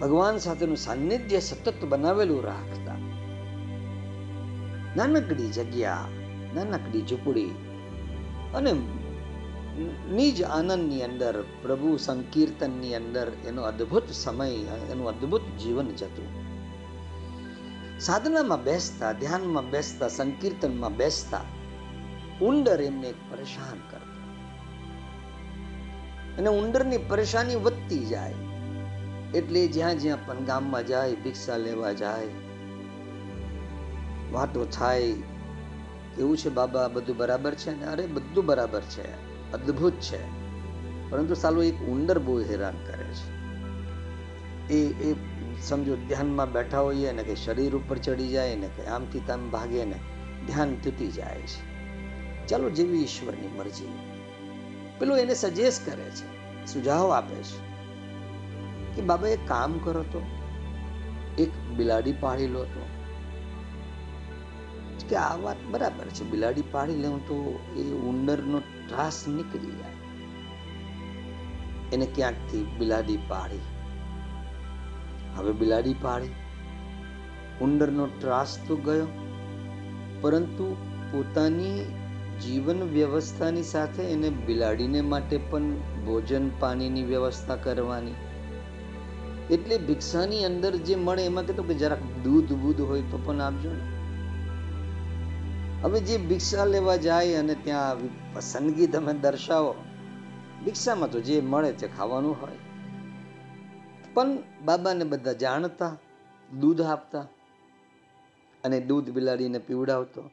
ભગવાન 0.01 0.39
સાથેનું 0.39 0.77
સાનિધ્ય 0.77 1.41
સતત 1.41 1.85
બનાવેલું 1.85 2.45
રાખતા. 2.45 2.95
નાનકડી 4.97 5.49
જગ્યા, 5.49 6.05
નાનકડી 6.55 7.03
ઝૂંપડી 7.03 7.51
અને 8.55 8.73
નિજ 10.11 10.39
આનંદની 10.49 11.03
અંદર 11.03 11.37
પ્રભુ 11.63 11.91
સંકીર્તનની 11.99 12.95
અંદર 12.95 13.29
એનો 13.47 13.63
અદ્ભુત 13.63 14.09
સમય 14.15 14.77
એનું 14.91 15.07
અદ્ભુત 15.09 15.47
જીવન 15.59 15.89
જતું 15.95 16.31
સાધનામાં 17.99 18.65
બેસતા 18.65 19.13
ધ્યાનમાં 19.13 19.71
બેસતા 19.71 20.09
સંકીર્તનમાં 20.09 20.95
બેસતા 20.97 21.45
ઉંદર 22.41 22.79
એમને 22.81 23.11
પરેશાન 23.31 23.81
કરતો 23.91 24.19
અને 26.39 26.51
ઉંદરની 26.51 27.01
પરેશાની 27.09 27.59
વધતી 27.59 28.05
જાય 28.05 28.39
એટલે 29.35 29.63
જ્યાં 29.69 29.99
જ્યાં 29.99 30.25
પણ 30.27 30.47
ગામમાં 30.47 30.87
જાય 30.87 31.17
ભિક્ષા 31.17 31.59
લેવા 31.59 31.95
જાય 31.95 32.31
વાતો 34.33 34.69
થાય 34.71 35.11
એવું 36.19 36.37
છે 36.37 36.51
બાબા 36.51 36.89
બધું 36.89 37.17
બરાબર 37.17 37.55
છે 37.55 37.73
ને 37.73 37.87
અરે 37.87 38.07
બધું 38.09 38.47
બરાબર 38.47 38.85
છે 38.91 39.30
અદ્ભુત 39.55 39.93
છે. 39.93 40.41
પરંતુ 41.11 41.35
સાલું 41.35 41.65
એક 41.65 41.83
ઉંદર 41.83 42.19
બહુ 42.19 42.41
હેરાન 42.41 42.75
કરે 42.87 43.05
છે. 43.05 43.41
એ 44.69 45.11
એ 45.11 45.17
સમજો, 45.63 45.97
ધ્યાનમાં 45.97 46.53
બેઠા 46.53 46.81
હોઈએ 46.81 47.13
ને 47.13 47.23
કે 47.23 47.35
શરીર 47.35 47.77
ઉપર 47.77 47.99
ચડી 47.99 48.29
જાય 48.29 48.57
ને 48.57 48.69
કે 48.77 48.87
આમથી 48.87 49.21
તામ 49.27 49.51
ભાગે 49.51 49.85
ને 49.85 49.99
ધ્યાન 50.47 50.75
તૂટી 50.75 51.09
જાય 51.09 51.39
છે. 51.39 51.71
ચાલો 52.47 52.71
જેવી 52.71 53.03
ઈશ્વરની 53.03 53.59
મરજી. 53.59 53.89
પેલું 54.99 55.19
એને 55.19 55.35
સજેસ્ટ 55.35 55.87
કરે 55.87 56.11
છે, 56.11 56.41
સુઝાવ 56.67 57.13
આપે 57.13 57.43
છે 57.43 57.71
કે 58.97 59.03
બાબા 59.03 59.29
એક 59.29 59.49
કામ 59.49 59.79
કરો 59.79 60.03
તો. 60.03 60.27
એક 61.39 61.51
બિલાડી 61.77 62.13
પાડી 62.13 62.47
લો 62.47 62.65
તો. 62.65 62.87
કે 65.09 65.17
આ 65.17 65.37
વાત 65.37 65.57
બરાબર 65.71 66.05
છે, 66.05 66.25
બિલાડી 66.25 66.63
પાડી 66.63 66.97
લેવું 66.97 67.29
તો 67.29 67.59
એ 67.77 67.83
ઉંદરનો 67.83 68.63
ત્રાસ 68.91 69.19
નીકળી 69.29 69.73
જાય. 69.73 69.97
એને 71.93 72.07
ક્યાંકથી 72.07 72.63
બિલાડી 72.79 73.19
પાડી? 73.29 73.65
હવે 75.37 75.53
બિલાડી 75.53 75.97
પાડી. 76.03 76.31
ઉંદરનો 77.61 78.07
ત્રાસ 78.19 78.59
તો 78.69 78.77
ગયો, 78.77 79.07
પરંતુ 80.21 80.67
પોતાની 81.13 81.85
જીવન 82.41 82.83
વ્યવસ્થાની 82.83 83.63
સાથે 83.63 84.03
એને 84.03 84.29
બિલાડીને 84.47 85.01
માટે 85.01 85.37
પણ 85.51 85.71
ભોજન 86.07 86.51
પાણીની 86.61 87.03
વ્યવસ્થા 87.03 87.57
કરવાની. 87.57 88.19
એટલે 89.51 89.79
ભિક્ષાની 89.79 90.45
અંદર 90.45 90.77
જે 90.77 90.97
મળે 90.97 91.23
એમાં 91.27 91.47
કહેતો 91.47 91.63
કે 91.63 91.75
જરાક 91.75 92.03
દૂધ 92.25 92.53
બૂધ 92.53 92.81
હોય 92.81 93.03
તો 93.11 93.19
પણ 93.25 93.41
આપજો 93.41 93.73
ને. 93.73 94.00
હવે 95.83 96.01
જે 96.01 96.19
ભિક્ષા 96.19 96.65
લેવા 96.65 96.97
જાય 96.97 97.35
અને 97.35 97.55
ત્યાં 97.55 97.97
પસંદગી 98.35 98.87
તમે 98.87 99.13
દર્શાવો, 99.13 99.75
ભિક્ષામાં 100.65 101.11
તો 101.11 101.21
જે 101.21 101.41
મળે 101.41 101.73
તે 101.73 101.89
ખાવાનું 101.89 102.37
હોય. 102.43 102.57
પણ 104.15 104.39
બાબાને 104.65 105.05
બધા 105.05 105.33
જાણતા, 105.33 105.97
દૂધ 106.61 106.81
આપતા 106.81 107.21
અને 108.65 108.81
દૂધ 108.81 109.11
બિલાડીને 109.11 109.59
પીવડાવતો. 109.59 110.31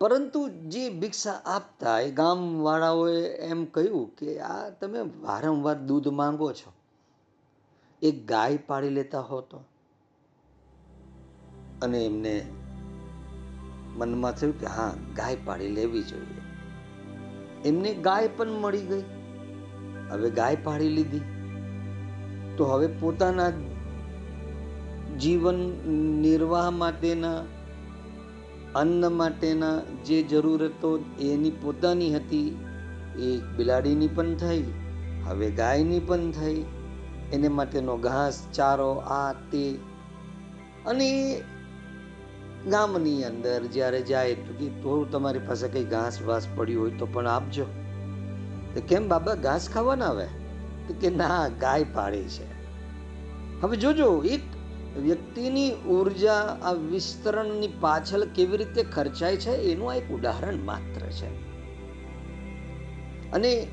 પરંતુ 0.00 0.48
જે 0.48 0.90
ભિક્ષા 0.90 1.40
આપતા 1.44 2.00
એ 2.00 2.10
ગામવાળાઓએ 2.10 3.28
એમ 3.36 3.64
કહ્યું 3.64 4.16
કે, 4.16 4.40
આ 4.40 4.68
તમે 4.68 5.00
વારંવાર 5.00 5.78
દૂધ 5.78 6.08
માંગો 6.08 6.52
છો. 6.52 6.72
એક 8.02 8.26
ગાય 8.26 8.56
પાડી 8.56 8.88
લેતા 8.88 9.20
હોતો. 9.20 9.60
અને 11.82 12.06
એમને 12.06 12.46
મનમાં 13.96 14.32
થયું 14.32 14.60
કે 14.60 14.66
હા, 14.66 14.94
ગાય 15.16 15.36
પાડી 15.44 15.68
લેવી 15.68 16.02
જોઈએ. 16.02 16.40
એમને 17.68 17.94
ગાય 17.94 18.28
પણ 18.28 18.48
મળી 18.48 18.80
ગઈ. 18.80 19.02
હવે 20.10 20.30
ગાય 20.30 20.56
પાડી 20.56 20.88
લીધી. 20.88 21.20
તો 22.56 22.64
હવે 22.64 22.86
પોતાના 22.86 23.50
જીવન 25.18 25.54
નિર્વાહ 26.20 26.70
માટેના, 26.70 27.42
અન્ન 28.74 29.12
માટેના 29.12 29.80
જે 30.04 30.22
જરૂરતો 30.22 30.98
એની 31.20 31.50
પોતાની 31.50 32.14
હતી, 32.14 32.64
એ 33.18 33.40
બિલાડીની 33.56 34.08
પણ 34.08 34.34
થઈ, 34.34 34.64
હવે 35.24 35.50
ગાયની 35.50 36.00
પણ 36.00 36.30
થઈ. 36.30 36.64
એને 37.32 37.48
માટેનો 37.48 37.96
ઘાસ, 37.96 38.48
ચારો, 38.54 38.90
આ, 38.90 39.32
તે, 39.32 39.78
અને 40.86 41.40
ગામની 42.70 43.24
અંદર 43.24 43.64
જ્યારે 43.64 44.02
જાય 44.02 44.34
તો 44.34 44.54
કે 44.54 44.68
તો 44.68 45.04
તમારી 45.04 45.38
પાસે 45.38 45.68
કંઈ 45.68 45.84
ઘાસ 45.84 46.22
વાસ 46.22 46.46
પડ્યું 46.56 46.82
હોય 46.82 46.90
તો 46.90 47.06
પણ 47.06 47.26
આપજો. 47.26 47.64
તો 48.74 48.80
કેમ 48.80 49.08
બાબા, 49.08 49.34
ઘાસ 49.34 49.70
ખાવાના 49.70 50.06
આવે 50.06 50.26
તો 50.88 50.94
કે 51.00 51.10
ના, 51.10 51.48
ગાય 51.48 51.84
પાડી 51.84 52.24
છે. 52.24 52.54
હવે 53.60 53.76
જોજો, 53.76 54.22
એક 54.22 54.40
વ્યક્તિની 54.96 55.72
ઊર્જા 55.72 56.34
આ 56.62 56.72
વિસ્તરણની 56.72 57.68
પાછળ 57.80 58.24
કેવી 58.24 58.56
રીતે 58.56 58.82
ખર્ચાય 58.82 59.36
છે, 59.36 59.50
એનું 59.50 59.90
આ 59.90 59.94
એક 59.94 60.10
ઉદાહરણ 60.10 60.56
માત્ર 60.56 61.00
છે. 61.00 61.54
અને 63.30 63.66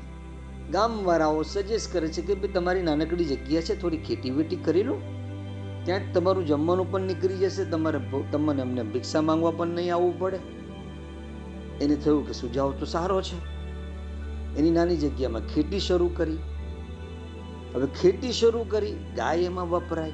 ગામવાળાઓ 0.72 1.42
સજેસ્ટ 1.42 1.92
કરે 1.92 2.08
છે 2.08 2.22
કે 2.22 2.34
ભાઈ 2.34 2.48
તમારી 2.48 2.82
નાનકડી 2.82 3.24
જગ્યા 3.24 3.60
છે, 3.60 3.80
થોડી 3.80 3.96
ખેતીવેટી 3.96 4.56
કરી 4.56 4.82
લો. 4.82 5.00
ત્યાં 5.84 6.00
જ 6.00 6.14
તમારું 6.14 6.46
જમવાનું 6.46 6.90
પણ 6.90 7.00
નીકળી 7.00 7.34
જશે, 7.34 7.64
તમારે 7.64 8.00
તમને 8.32 8.62
એમને 8.62 8.82
ભિક્ષા 8.82 9.20
માંગવા 9.20 9.50
પણ 9.50 9.68
નહીં 9.68 9.94
આવવું 9.94 10.18
પડે. 10.18 10.38
એને 11.80 11.96
થયું 11.96 12.26
કે 12.26 12.32
સુઝાવ 12.32 12.74
તો 12.80 12.86
સારો 12.86 13.22
છે. 13.22 13.38
એની 14.58 14.70
નાની 14.70 14.96
જગ્યામાં 14.96 15.48
ખેતી 15.54 15.80
શરૂ 15.80 16.10
કરી. 16.16 16.38
હવે 17.74 17.86
ખેતી 18.00 18.32
શરૂ 18.32 18.64
કરી, 18.68 18.94
ગાય 19.16 19.38
એમાં 19.38 19.70
વપરાય. 19.70 20.12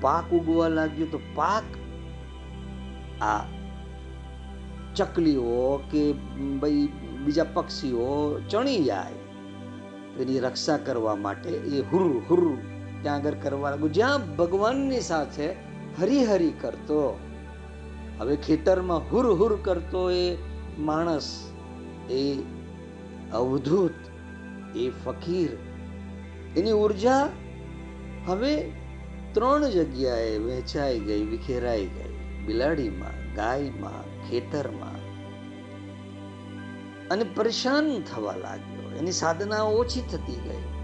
પાક 0.00 0.32
ઉગવા 0.32 0.68
લાગ્યો 0.68 1.06
તો 1.06 1.20
પાક 1.34 1.62
આ 3.22 3.42
ચકલીઓ 4.94 5.82
કે 5.90 6.12
ભાઈ 6.60 6.86
બીજા 7.24 7.44
પક્ષીઓ 7.44 8.40
ચણી 8.50 8.84
જાય. 8.84 9.18
એની 10.20 10.40
રક્ષા 10.40 10.76
કરવા 10.76 11.16
માટે 11.16 11.50
એ 11.50 11.80
હુર 11.92 12.08
હુર 12.30 12.42
ત્યાં 13.06 13.18
આગળ 13.18 13.34
કરવા 13.34 13.70
લાગ્યો 13.70 13.88
જ્યાં 13.88 14.36
ભગવાનની 14.36 15.00
સાથે 15.00 15.52
હરિહરી 16.00 16.50
કરતો. 16.50 17.18
હવે 18.18 18.36
ખેતરમાં 18.36 18.98
હુર 18.98 19.26
હુર 19.26 19.58
કરતો 19.62 20.10
એ 20.10 20.36
માણસ, 20.78 21.50
એ 22.10 22.36
અવધૂત, 23.32 23.90
એ 24.76 24.90
ફકીર. 24.90 25.56
એની 26.56 26.72
ઊર્જા 26.72 27.28
હવે 28.26 28.72
ત્રણ 29.32 29.68
જગ્યાએ 29.70 30.38
વહેંચાઈ 30.38 31.00
ગઈ, 31.00 31.26
વિખેરાઈ 31.26 31.86
ગઈ. 31.86 32.40
બિલાડીમાં, 32.46 33.34
ગાયમાં, 33.34 34.30
ખેતરમાં. 34.30 34.96
અને 37.08 37.24
પરેશાન 37.24 38.02
થવા 38.02 38.36
લાગ્યો. 38.36 38.96
એની 38.96 39.12
સાધના 39.12 39.62
ઓછી 39.62 40.00
થતી 40.00 40.34
ગઈ. 40.34 40.75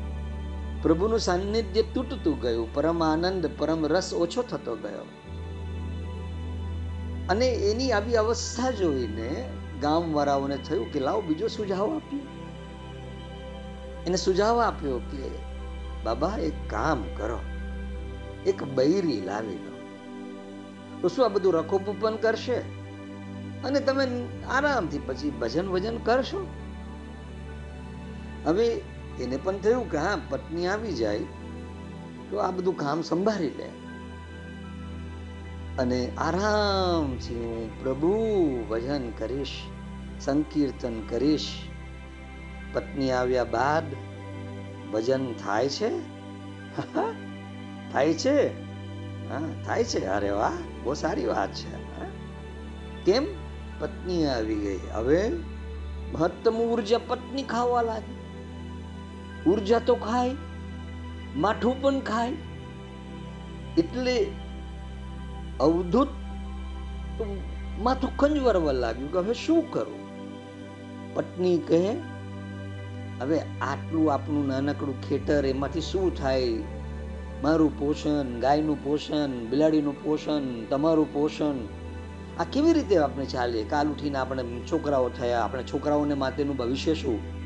પ્રભુનું 0.83 1.19
સાનિધ્ય 1.19 1.83
તૂટતું 1.83 2.41
ગયું. 2.41 2.75
પરમ 2.75 3.05
આનંદ, 3.05 3.51
પરમ 3.59 3.87
રસ 3.87 4.15
ઓછો 4.15 4.43
થતો 4.43 4.77
ગયો. 4.77 5.07
અને 7.31 7.47
એની 7.47 7.93
આવી 7.93 8.17
અવસ્થા 8.17 8.71
જોઈને 8.71 9.51
ગામવાળાઓને 9.83 10.57
થયું 10.57 10.93
કે 10.93 11.01
લાવ 11.01 11.21
બીજો 11.21 11.49
સુઝાવ 11.49 11.97
આપ્યો 11.97 12.21
એને 14.07 14.17
સુઝાવ 14.17 14.61
આપ્યો 14.61 14.99
કે, 14.99 15.29
બાબા, 16.05 16.37
એક 16.39 16.71
કામ 16.71 17.03
કરો. 17.17 17.39
એક 18.47 18.65
બૈરી 18.65 19.21
લાવી 19.21 19.55
લો. 19.55 19.73
તો 21.01 21.09
શું 21.09 21.25
આ 21.25 21.29
બધું 21.29 21.53
રખોપું 21.53 22.01
પણ 22.01 22.17
કરશે? 22.17 22.55
અને 23.65 23.81
તમે 23.81 24.27
આરામથી 24.45 24.99
પછી 24.99 25.31
ભજન 25.31 25.69
ભજન 25.69 25.97
કરશો? 25.97 26.47
હવે 28.45 28.81
એને 29.23 29.37
પણ 29.37 29.59
થયું 29.59 29.91
કે 29.91 29.99
હા, 29.99 30.19
પત્ની 30.31 30.67
આવી 30.67 30.93
જાય 30.93 31.21
તો 32.31 32.39
આ 32.39 32.51
બધું 32.51 32.77
કામ 32.77 33.03
સંભાળી 33.03 33.51
લે. 33.51 33.69
અને 35.79 36.13
આરામથી 36.19 37.35
હું 37.35 37.83
પ્રભુ, 37.83 38.17
ભજન 38.71 39.11
કરીશ, 39.11 39.51
સંકીર્તન 40.21 41.01
કરીશ. 41.01 41.49
પત્ની 42.73 43.11
આવ્યા 43.11 43.45
બાદ 43.45 43.85
ભજન 44.93 45.33
થાય 45.33 45.69
છે? 45.69 45.99
થાય 47.93 48.15
છે? 48.15 48.49
હા, 49.29 49.41
થાય 49.67 49.85
છે. 49.85 50.07
અરે 50.07 50.31
વાહ, 50.31 50.53
બહુ 50.85 50.95
સારી 50.95 51.27
વાત 51.27 51.53
છે. 51.53 51.83
કેમ? 53.05 53.27
પત્ની 53.79 54.27
આવી 54.27 54.55
ગઈ. 54.55 54.81
હવે 54.93 55.31
મહત્તમ 56.13 56.55
ઊર્જા 56.55 56.99
પત્ની 56.99 57.43
ખાવા 57.43 57.83
લાગી. 57.83 58.22
ઊર્જા 59.47 59.79
તો 59.79 59.95
ખાય, 59.95 60.35
માઠું 61.37 61.83
પણ 61.83 62.01
ખાય. 62.01 62.33
એટલે 63.79 64.17
અવધૂત 65.61 66.09
માથું 67.81 68.17
ખંજવારવા 68.17 68.73
લાગ્યું 68.73 69.13
કે 69.13 69.19
હવે 69.19 69.35
શું 69.35 69.71
કરું? 69.71 70.01
પત્ની 71.15 71.59
કહે, 71.59 71.83
હવે 73.21 73.39
આટલું 73.41 74.13
આપણું 74.15 74.47
નાનકડું 74.47 75.03
ખેતર, 75.09 75.45
એમાંથી 75.47 75.81
શું 75.81 76.17
થાય? 76.17 76.53
મારું 77.43 77.79
પોષણ, 77.79 78.41
ગાયનું 78.41 78.85
પોષણ, 78.85 79.31
બિલાડીનું 79.51 80.05
પોષણ, 80.05 80.65
તમારું 80.71 81.13
પોષણ. 81.13 81.55
આ 82.41 82.45
કેવી 82.45 82.73
રીતે 82.73 82.99
આપણે 82.99 83.25
ચાલીએ? 83.25 83.65
કાલ 83.65 83.89
ઉઠીને 83.89 84.19
આપણે 84.19 84.43
છોકરાઓ 84.73 85.09
થયા, 85.09 85.41
આપણે 85.41 85.63
છોકરાઓને 85.63 86.15
માટેનું 86.15 86.57
ભવિષ્ય 86.57 86.95
શું? 86.95 87.42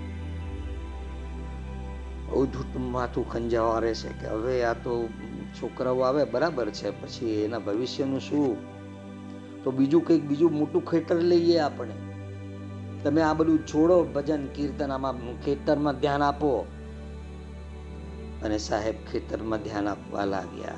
માથું 2.78 3.30
ખંજાવારે 3.30 3.94
છે 3.94 4.08
કે 4.08 4.26
હવે 4.26 4.64
આ 4.64 4.72
તો 4.72 5.08
છોકરાઓ 5.62 6.00
આવે, 6.00 6.24
બરાબર 6.24 6.70
છે, 6.70 7.02
પછી 7.02 7.44
એના 7.44 7.58
ભવિષ્યનું 7.58 8.20
શું? 8.20 8.76
તો 9.64 9.70
બીજું 9.70 10.06
કંઈક, 10.06 10.24
બીજું 10.24 10.52
મોટું 10.52 10.84
ખેતર 10.84 11.16
લઈએ 11.16 11.58
આપણે. 11.58 11.94
તમે 13.04 13.22
આ 13.22 13.34
બધું 13.34 13.66
છોડો, 13.66 14.04
ભજન, 14.04 14.46
કીર્તન 14.46 14.90
આમાં 14.92 15.42
ખેતરમાં 15.42 16.00
ધ્યાન 16.00 16.22
આપો. 16.22 16.66
અને 18.44 18.58
સાહેબ 18.58 18.94
ખેતરમાં 19.12 19.62
ધ્યાન 19.62 19.88
આપવા 19.88 20.24
લાગ્યા. 20.24 20.74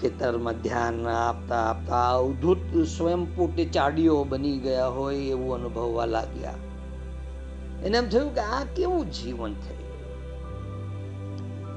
ખેતરમાં 0.00 0.62
ધ્યાન 0.62 1.06
આપતા 1.08 1.56
આપતા 1.56 2.10
અવધૂત 2.10 2.86
સ્વયં 2.96 3.36
પોતે 3.36 3.64
ચાડીઓ 3.64 4.24
બની 4.24 4.58
ગયા 4.58 4.86
હોય 4.86 5.16
એવું 5.16 5.54
અનુભવવા 5.54 6.04
લાગ્યા. 6.04 6.54
એને 7.84 7.98
એમ 7.98 8.08
થયું 8.08 8.34
કે 8.34 8.40
આ 8.40 8.64
કેવું 8.64 9.10
જીવન 9.10 9.52
થયું 9.52 9.79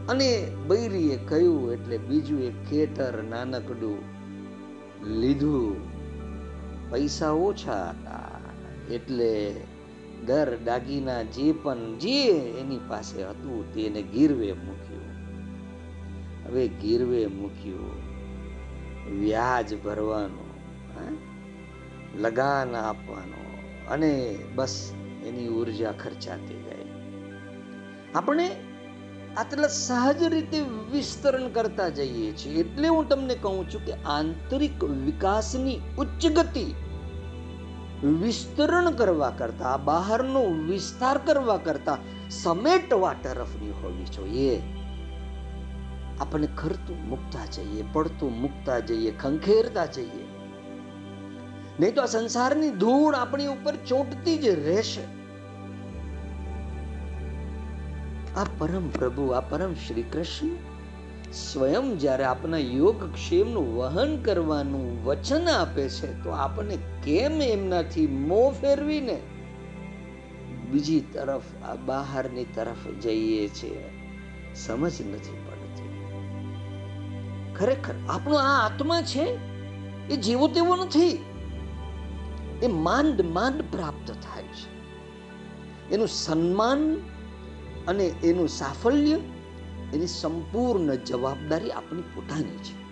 અને 0.10 0.52
બૈરીએ 0.68 1.18
કહ્યું 1.18 1.74
એટલે 1.74 1.98
બીજું 1.98 2.42
એક 2.42 2.58
ખેતર 2.70 3.24
નાનકડું 3.24 4.00
લીધું. 5.20 5.76
પૈસા 6.92 7.30
ઓછા 7.30 7.90
હતા, 7.90 8.40
એટલે 8.94 9.56
દર 10.26 10.58
દાગીના 10.66 11.24
જે 11.24 11.52
પણ 11.52 11.98
જે 11.98 12.18
એની 12.60 12.80
પાસે 12.88 13.24
હતું 13.24 13.74
તેને 13.74 14.02
ગીરવે 14.02 14.54
મૂક્યું. 14.54 15.10
હવે 16.46 16.68
ગીરવે 16.68 17.26
મૂક્યું. 17.28 17.96
વ્યાજ 19.20 19.74
ભરવાનું? 19.84 20.52
લગાન 22.22 22.76
આપવાનો, 22.76 23.42
અને 23.90 24.38
બસ 24.56 24.92
એની 25.26 25.48
ઊર્જા 25.48 25.92
ખર્ચાતી 25.92 26.60
ગઈ. 26.64 26.86
આપણે 28.16 28.48
આટલા 29.38 29.68
સહજ 29.68 30.24
રીતે 30.24 30.60
વિસ્તરણ 30.92 31.48
કરતા 31.48 31.90
જઈએ 31.90 32.32
છીએ. 32.32 32.60
એટલે 32.60 32.88
હું 32.88 33.10
તમને 33.10 33.36
કહું 33.36 33.70
છું 33.74 33.86
કે 33.86 33.94
આંતરિક 33.94 34.84
વિકાસની 34.84 35.80
ઉચ્ચ 35.98 36.28
ગતિ 36.28 36.74
વિસ્તરણ 38.04 38.92
કરવા 38.92 39.30
કરતા, 39.30 39.78
બહારનો 39.78 40.44
વિસ્તાર 40.44 41.18
કરવા 41.18 41.58
કરતા 41.58 41.98
સમેટવા 42.30 43.16
તરફની 43.24 43.72
હોવી 43.72 44.04
જોઈએ. 44.04 44.62
આપણે 46.22 46.48
ખરતું 46.58 47.10
મૂકતા 47.10 47.46
જઈએ, 47.46 47.84
પડતું 47.94 48.42
મૂકતા 48.42 48.80
જઈએ, 48.80 49.12
ખંખેરતા 49.12 49.86
જઈએ. 49.86 50.26
નહીં 51.80 51.96
તો 51.96 52.02
આ 52.02 52.06
સંસારની 52.06 52.70
ધૂળ 52.70 53.16
આપણી 53.16 53.48
ઉપર 53.48 53.76
ચોંટતી 53.76 54.38
જ 54.38 54.48
રહેશે. 54.48 55.23
આ 58.38 58.44
પરમ 58.44 58.90
પ્રભુ, 58.90 59.28
આ 59.28 59.40
પરમ 59.40 59.74
શ્રી 59.74 60.02
કૃષ્ણ 60.02 60.48
સ્વયં 61.34 62.00
જ્યારે 62.00 62.24
આપણા 62.24 62.58
યોગક્ષેમનું 62.58 63.78
વહન 63.78 64.22
કરવાનું 64.22 65.06
વચન 65.06 65.50
આપે 65.50 65.90
છે, 65.90 66.24
તો 66.24 66.30
આપણને 66.30 66.78
કેમ 67.04 67.42
એમનાથી 67.42 68.08
મોં 68.08 68.54
ફેરવીને 68.54 69.22
બીજી 70.72 71.00
તરફ, 71.00 71.64
આ 71.64 71.76
બહારની 71.76 72.44
તરફ 72.44 72.88
જઈએ 72.88 73.48
છીએ 73.48 73.90
સમજ 74.56 75.02
નથી 75.02 75.38
પડતી. 75.48 75.90
ખરેખર 77.56 77.94
આપણો 78.10 78.36
આ 78.36 78.66
આત્મા 78.66 79.02
છે, 79.02 79.38
એ 80.10 80.16
જેવો 80.16 80.48
તેવો 80.48 80.76
નથી. 80.76 81.26
એ 82.64 82.68
માંડ 82.68 83.22
માંડ 83.22 83.64
પ્રાપ્ત 83.72 84.12
થાય 84.12 84.44
છે. 84.44 84.74
એનું 85.96 86.08
સન્માન 86.08 86.98
અને 87.88 88.04
એનું 88.04 88.48
સાફલ્ય, 88.48 89.16
એની 89.94 90.08
સંપૂર્ણ 90.08 90.96
જવાબદારી 90.96 91.72
આપણી 91.72 92.02
પોતાની 92.02 92.58
છે. 92.58 92.84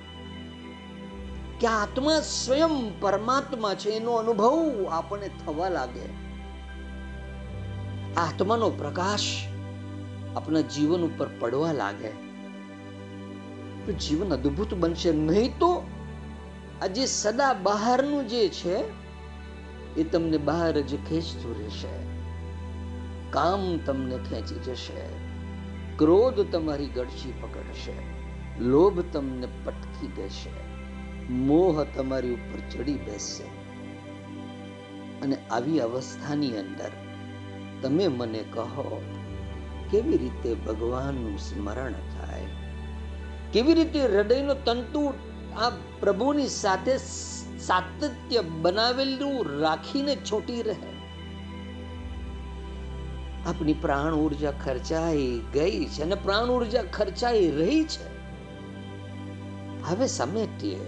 કે 1.59 1.67
આત્મા 1.67 2.19
સ્વયં 2.19 2.99
પરમાત્મા 2.99 3.73
છે 3.73 3.89
એનો 3.89 4.11
અનુભવ 4.11 4.85
આપણને 4.91 5.29
થવા 5.45 5.69
લાગે. 5.69 6.31
આત્માનો 8.17 8.69
પ્રકાશ 8.69 9.21
આપણા 10.35 10.61
જીવન 10.61 11.01
ઉપર 11.01 11.27
પડવા 11.39 11.71
લાગે. 11.71 12.09
તો 13.85 13.91
જીવન 13.91 14.33
અદ્ભુત 14.33 14.73
બનશે. 14.73 15.11
નહીં 15.11 15.59
તો 15.59 15.83
આ 16.81 16.87
જે 16.87 17.05
સદા 17.05 17.53
બહારનું 17.53 18.27
જે 18.27 18.49
છે, 18.49 18.83
એ 19.95 20.03
તમને 20.03 20.37
બહાર 20.37 20.81
જ 20.81 20.95
ખેંચતું 20.95 21.57
રહેશે. 21.57 22.10
કામ 23.31 23.77
તમને 23.77 24.17
ખેંચી 24.17 24.55
જશે. 24.55 25.31
ક્રોધ 25.97 26.51
તમારી 26.51 26.85
ગળચી 26.85 27.33
પકડશે. 27.41 27.93
લોભ 28.63 28.99
તમને 29.13 29.47
પટકી 29.65 30.07
દેશે. 30.07 30.71
મોહ 31.33 31.83
તમારી 31.83 32.33
ઉપર 32.33 32.59
ચડી 32.71 32.93
બેસશે. 32.93 33.43
અને 35.21 35.37
આવી 35.51 35.79
અવસ્થાની 35.79 36.57
અંદર 36.57 36.91
તમે 37.81 38.07
મને 38.07 38.43
કહો, 38.53 39.01
કેવી 39.91 40.17
રીતે 40.17 40.53
ભગવાનનું 40.53 41.37
સ્મરણ 41.37 41.91
થાય? 41.91 42.45
કેવી 43.53 43.73
રીતે 43.73 44.01
હૃદયનો 44.01 44.53
તંતુ 44.53 45.13
આ 45.57 45.69
પ્રભુની 45.99 46.47
સાથે 46.47 46.97
સાતત્ય 47.59 48.41
બનાવેલું 48.61 49.59
રાખીને 49.59 50.15
છોટી 50.15 50.61
રહે? 50.61 50.90
આપણી 53.45 53.73
પ્રાણ 53.73 54.13
ઊર્જા 54.13 54.51
ખર્ચાઈ 54.51 55.41
ગઈ 55.53 55.85
છે 55.85 56.03
અને 56.03 56.15
પ્રાણ 56.15 56.43
ઊર્જા 56.43 56.83
ખર્ચાઈ 56.83 57.51
રહી 57.51 57.83
છે. 57.83 58.21
હવે 59.83 60.07
સમેટીએ 60.07 60.79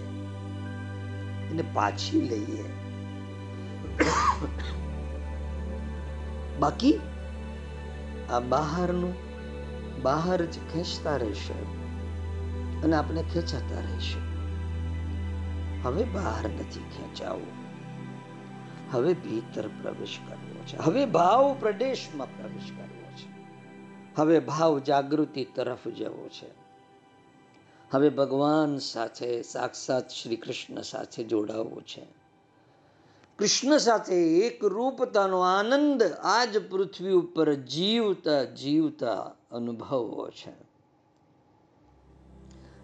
એને 1.50 1.64
પાછી 1.72 2.20
લઈએ. 2.20 2.64
બાકી 6.58 7.00
આ 8.30 8.40
બહારનું 8.40 9.14
બહાર 10.02 10.44
જ 10.44 10.58
ખેંચતા 10.72 11.16
રહેશે 11.16 11.58
અને 12.82 12.96
આપણે 12.96 13.22
ખેંચાતા 13.22 13.80
રહેશે. 13.80 14.18
હવે 15.82 16.04
બહાર 16.04 16.44
નથી 16.44 16.80
ખેંચાવું. 16.80 17.63
હવે 18.94 19.14
ભીતર 19.14 19.68
પ્રવેશ 19.68 20.18
કરવો 20.28 20.62
છે. 20.66 20.76
હવે 20.76 21.06
ભાવ 21.06 21.56
પ્રદેશમાં 21.60 22.26
પ્રવેશ 22.26 22.70
કરવો 22.78 23.10
છે. 23.16 23.46
હવે 24.16 24.40
ભાવ 24.40 24.78
જાગૃતિ 24.78 25.46
તરફ 25.54 25.88
જવો 25.88 26.28
છે. 26.28 26.46
હવે 27.90 28.08
ભગવાન 28.08 28.78
સાથે 28.78 29.42
સાક્ષાત 29.42 30.08
શ્રી 30.08 30.36
કૃષ્ણ 30.36 30.80
સાથે 30.80 31.24
જોડાવવું 31.24 31.82
છે. 31.82 32.06
કૃષ્ણ 33.38 33.76
સાથે 33.76 34.38
એક 34.38 34.64
રૂપતાનો 34.64 35.40
આનંદ 35.40 36.02
આજ 36.22 36.68
પૃથ્વી 36.68 37.12
ઉપર 37.12 37.54
જીવતા 37.54 38.44
જીવતા 38.44 39.32
અનુભવવો 39.50 40.30
છે. 40.30 40.52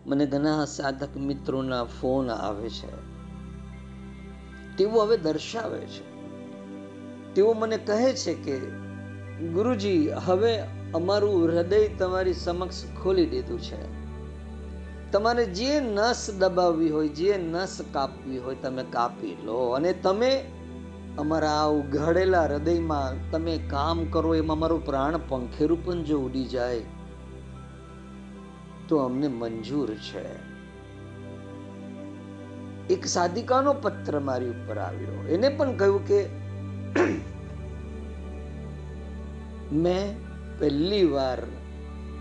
મને 0.07 0.27
ઘણા 0.27 0.65
સાધક 0.65 1.17
મિત્રોના 1.17 1.85
ફોન 1.85 2.31
આવે 2.31 2.71
છે. 2.71 3.20
તેઓ 4.81 5.01
હવે 5.01 5.17
દર્શાવે 5.17 5.79
છે. 5.79 6.05
તેઓ 7.35 7.53
મને 7.53 7.77
કહે 7.77 8.13
છે 8.13 8.35
કે, 8.35 8.59
ગુરુજી, 9.47 10.11
હવે 10.11 10.59
અમારું 10.95 11.45
હૃદય 11.45 11.89
તમારી 11.89 12.33
સમક્ષ 12.33 12.85
ખોલી 13.03 13.27
દીધું 13.27 13.61
છે. 13.61 14.01
તમારે 15.13 15.47
જે 15.47 15.81
નસ 15.81 16.31
દબાવવી 16.39 16.91
હોય, 16.91 17.09
જે 17.09 17.37
નસ 17.37 17.81
કાપવી 17.93 18.39
હોય, 18.39 18.55
તમે 18.55 18.85
કાપી 18.91 19.37
લો 19.45 19.69
અને 19.69 19.93
તમે 19.93 20.45
અમારા 21.19 21.51
આ 21.51 21.67
ઉઘાડેલા 21.67 22.45
હૃદયમાં 22.45 23.31
તમે 23.31 23.59
કામ 23.59 24.05
કરો, 24.05 24.35
એમાં 24.35 24.59
મારું 24.59 24.87
પ્રાણ 24.87 25.21
પંખેરું 25.29 25.85
પણ 25.85 26.03
જો 26.03 26.19
ઉડી 26.19 26.45
જાય, 26.45 26.81
તો 28.89 28.97
અમને 28.97 29.29
મંજૂર 29.29 29.95
છે. 29.95 30.50
એક 32.91 33.07
સાધિકાનો 33.07 33.73
પત્ર 33.73 34.21
મારી 34.21 34.49
ઉપર 34.49 34.79
આવ્યો. 34.79 35.29
એને 35.29 35.49
પણ 35.49 35.77
કહ્યું 35.77 36.07
કે, 36.07 36.27
મેં 39.73 40.17
પહેલી 40.59 41.05
વાર 41.05 41.39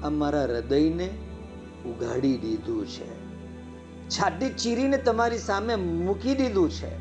અમારા 0.03 0.43
હૃદયને 0.43 1.09
ઉઘાડી 1.85 2.37
દીધું 2.37 2.87
છે. 2.87 3.19
છાતી 4.09 4.49
ચીરીને 4.49 4.97
તમારી 4.97 5.37
સામે 5.37 5.75
મૂકી 5.75 6.35
દીધું 6.35 6.69
છે. 6.69 6.91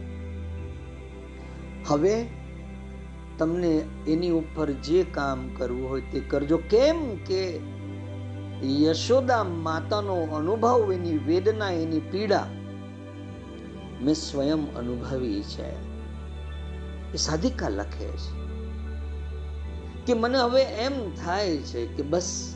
હવે 1.84 2.26
તમને 3.38 3.82
એની 4.08 4.30
ઉપર 4.30 4.70
જે 4.70 5.02
કામ 5.02 5.48
કરવું 5.56 5.90
હોય 5.90 6.00
તે 6.00 6.20
કરજો. 6.20 6.56
કેમ 6.56 7.16
કે 7.16 7.60
યશોદા 8.62 9.44
માતાનો 9.44 10.14
અનુભવ 10.14 10.92
એની 10.92 11.18
વેદના, 11.18 11.70
એની 11.70 12.00
પીડા 12.00 12.46
મેં 14.02 14.14
સ્વયં 14.14 14.74
અનુભવી 14.74 15.42
છે. 15.42 15.98
એ 17.12 17.16
સાધિકા 17.16 17.68
લખે 17.68 18.08
છે 18.08 18.38
કે 20.06 20.14
મને 20.14 20.38
હવે 20.38 20.62
એમ 20.62 21.14
થાય 21.14 21.56
છે 21.56 21.86
કે 21.86 22.02
બસ 22.02 22.54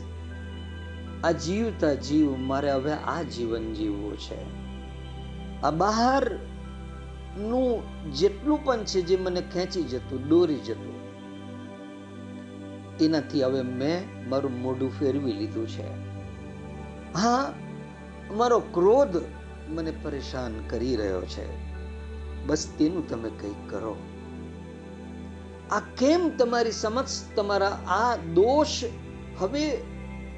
આ 1.23 1.31
જીવતા 1.31 1.93
જીવ 1.93 2.37
મારે 2.37 2.71
હવે 2.71 2.91
આ 2.91 3.21
જીવન 3.21 3.73
જીવવું 3.73 4.17
છે. 4.17 4.37
આ 5.61 5.71
બહારનું 5.71 7.83
જેટલું 8.13 8.65
પણ 8.65 8.83
છે 8.83 9.01
જે 9.01 9.17
મને 9.17 9.41
ખેંચી 9.41 9.83
જતું, 9.83 10.27
દોરી 10.27 10.55
જતું 10.55 11.03
તેનાથી 12.97 13.43
હવે 13.43 13.61
મેં 13.61 14.29
મારું 14.29 14.61
મોઢું 14.61 14.99
ફેરવી 14.99 15.33
લીધું 15.33 15.67
છે. 15.67 15.83
હા, 17.13 17.53
મારો 18.31 18.59
ક્રોધ 18.59 19.17
મને 19.69 19.91
પરેશાન 19.91 20.67
કરી 20.69 20.95
રહ્યો 20.95 21.21
છે. 21.21 21.73
બસ 22.45 22.67
તેનું 22.79 23.09
તમે 23.09 23.29
કંઈક 23.29 23.69
કરો. 23.69 23.95
આ 25.71 25.79
કેમ 25.79 26.29
તમારી 26.29 26.71
સમક્ષ 26.71 27.33
તમારા 27.35 27.69
આ 27.69 28.15
દોષ 28.15 28.83
હવે 29.37 29.77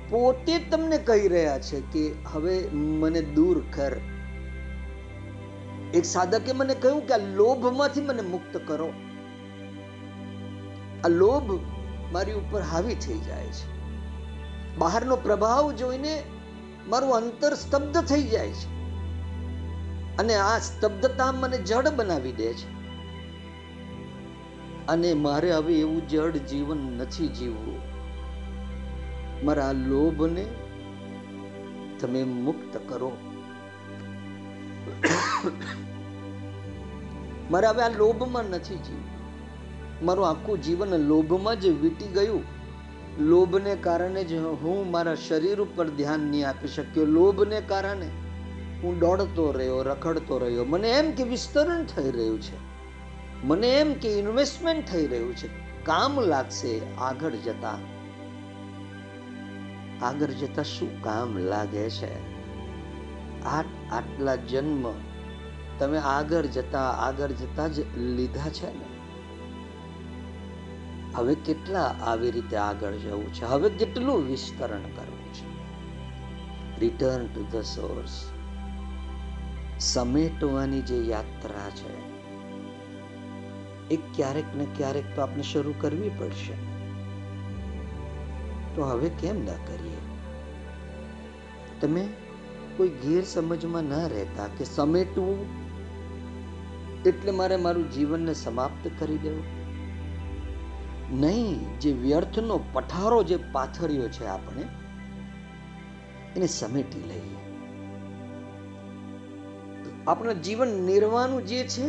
પોતે 0.10 0.60
તમને 0.60 0.98
કહી 0.98 1.28
રહ્યા 1.28 1.60
છે 1.60 1.82
કે 1.82 2.16
હવે 2.26 2.68
મને 2.74 3.22
દૂર 3.22 3.64
કર. 3.74 3.98
એક 5.94 6.06
સાધકે 6.06 6.54
મને 6.54 6.76
કહ્યું 6.76 7.08
કે 7.08 7.14
આ 7.14 7.18
લોભમાંથી 7.18 8.02
મને 8.02 8.22
મુક્ત 8.22 8.62
કરો. 8.66 8.94
આ 11.06 11.08
લોભ 11.08 11.60
મારી 12.14 12.34
ઉપર 12.34 12.62
હાવી 12.62 12.96
થઈ 12.96 13.20
જાય 13.20 13.48
છે. 13.48 13.76
બહારનો 14.78 15.16
પ્રભાવ 15.16 15.72
જોઈને 15.72 16.24
મારું 16.88 17.16
અંતર 17.16 17.54
સ્તબ્ધ 17.54 18.02
થઈ 18.02 18.24
જાય 18.24 18.50
છે. 18.50 18.75
અને 20.20 20.36
આ 20.36 20.60
સ્તબ્ધતા 20.60 21.32
મને 21.32 21.58
જડ 21.58 21.88
બનાવી 21.88 22.32
દે 22.32 22.54
છે. 22.54 22.76
અને 24.88 25.14
મારે 25.14 25.52
હવે 25.52 25.80
એવું 25.80 26.08
જડ 26.08 26.38
જીવન 26.38 26.78
નથી 26.78 27.28
જીવવું. 27.28 27.80
મારા 29.46 29.72
લોભને 29.72 30.46
તમે 32.00 32.24
મુક્ત 32.24 32.80
કરો. 32.90 33.12
મારે 37.52 37.68
હવે 37.68 37.82
આ 37.82 37.90
લોભમાં 37.90 38.44
નથી 38.44 38.76
જીવવું. 38.76 39.16
મારું 40.06 40.30
આખું 40.30 40.62
જીવન 40.62 40.88
લોભમાં 40.88 41.60
જ 41.60 41.66
વીતી 41.66 42.08
ગયું. 42.08 42.44
લોભને 43.20 43.76
કારણે 43.76 44.24
જ 44.24 44.34
હું 44.34 44.92
મારા 44.92 45.16
શરીર 45.16 45.62
ઉપર 45.62 45.90
ધ્યાન 45.90 46.20
નહીં 46.20 46.50
આપી 46.50 46.68
શક્યો. 46.68 47.06
લોભને 47.06 47.62
કારણે 47.62 48.10
હું 48.84 49.00
દોડતો 49.00 49.52
રહ્યો, 49.52 49.82
રખડતો 49.82 50.38
રહ્યો, 50.38 50.66
મને 50.66 50.90
એમ 50.90 51.12
કે 51.12 51.24
વિસ્તરણ 51.24 51.84
થઈ 51.84 52.12
રહ્યું 52.12 52.42
છે. 52.42 52.76
મને 53.44 53.80
એમ 53.80 53.94
કે 53.94 54.10
ઇન્વેસ્ટમેન્ટ 54.10 54.86
થઈ 54.86 55.08
રહ્યું 55.08 55.36
છે. 55.36 55.48
કામ 55.84 56.22
લાગશે, 56.22 56.96
આગળ 56.96 57.32
જતા. 57.32 57.78
આગળ 60.02 60.28
જતા 60.28 60.64
શું 60.64 61.02
કામ 61.02 61.38
લાગે 61.38 61.90
છે? 61.90 62.36
આટ 63.44 63.66
આટલા 63.92 64.36
જન્મ 64.36 64.94
તમે 65.80 65.98
આગળ 65.98 66.46
જતા 66.46 66.80
આગળ 66.80 67.32
જતા 67.32 67.68
જ 67.68 67.98
લીધા 67.98 68.50
છે 68.50 68.74
ને? 68.74 68.86
હવે 71.16 71.36
કેટલા 71.36 71.84
આવી 71.84 72.32
રીતે 72.32 72.58
આગળ 72.58 72.92
જવું 72.92 73.34
છે? 73.34 73.46
હવે 73.46 73.70
કેટલું 73.70 74.28
વિસ્તરણ 74.28 74.82
કરવું 74.82 75.34
છે? 75.34 75.56
રિટર્ન 76.80 77.28
ટુ 77.28 77.46
ધ 77.52 77.62
સોર્સ 77.62 78.35
સમેટવાની 79.86 80.82
જે 80.82 80.98
યાત્રા 81.02 81.70
છે, 81.70 81.94
એ 83.90 83.96
ક્યારેક 83.96 84.56
ને 84.56 84.68
ક્યારેક 84.76 85.16
તો 85.16 85.22
આપણે 85.22 85.44
શરૂ 85.44 85.74
કરવી 85.82 86.10
પડશે. 86.10 86.54
તો 88.76 88.84
હવે 88.84 89.10
કેમ 89.10 89.46
ના 89.46 89.58
કરીએ? 89.68 90.02
તમે 91.82 92.08
કોઈ 92.78 92.90
ગેરસમજમાં 92.90 93.84
ન 93.84 93.94
રહેતા 94.08 94.48
કે 94.48 94.66
સમેટવું 94.66 95.46
એટલે 97.04 97.32
મારે 97.32 97.56
મારું 97.56 97.92
જીવનને 97.92 98.34
સમાપ્ત 98.34 98.90
કરી 99.00 99.18
દેવું? 99.18 99.44
નહીં, 101.20 101.80
જે 101.80 101.92
વ્યર્થનો 101.92 102.60
પઠારો 102.74 103.24
જે 103.24 103.38
પાથર્યો 103.52 104.10
છે 104.10 104.26
આપણે, 104.26 104.62
એને 106.36 106.48
સમેટી 106.48 107.04
લઈએ. 107.08 107.45
આપણા 110.08 110.34
જીવન 110.34 110.68
નિર્વાહનું 110.68 111.46
જે 111.46 111.68
છે, 111.68 111.84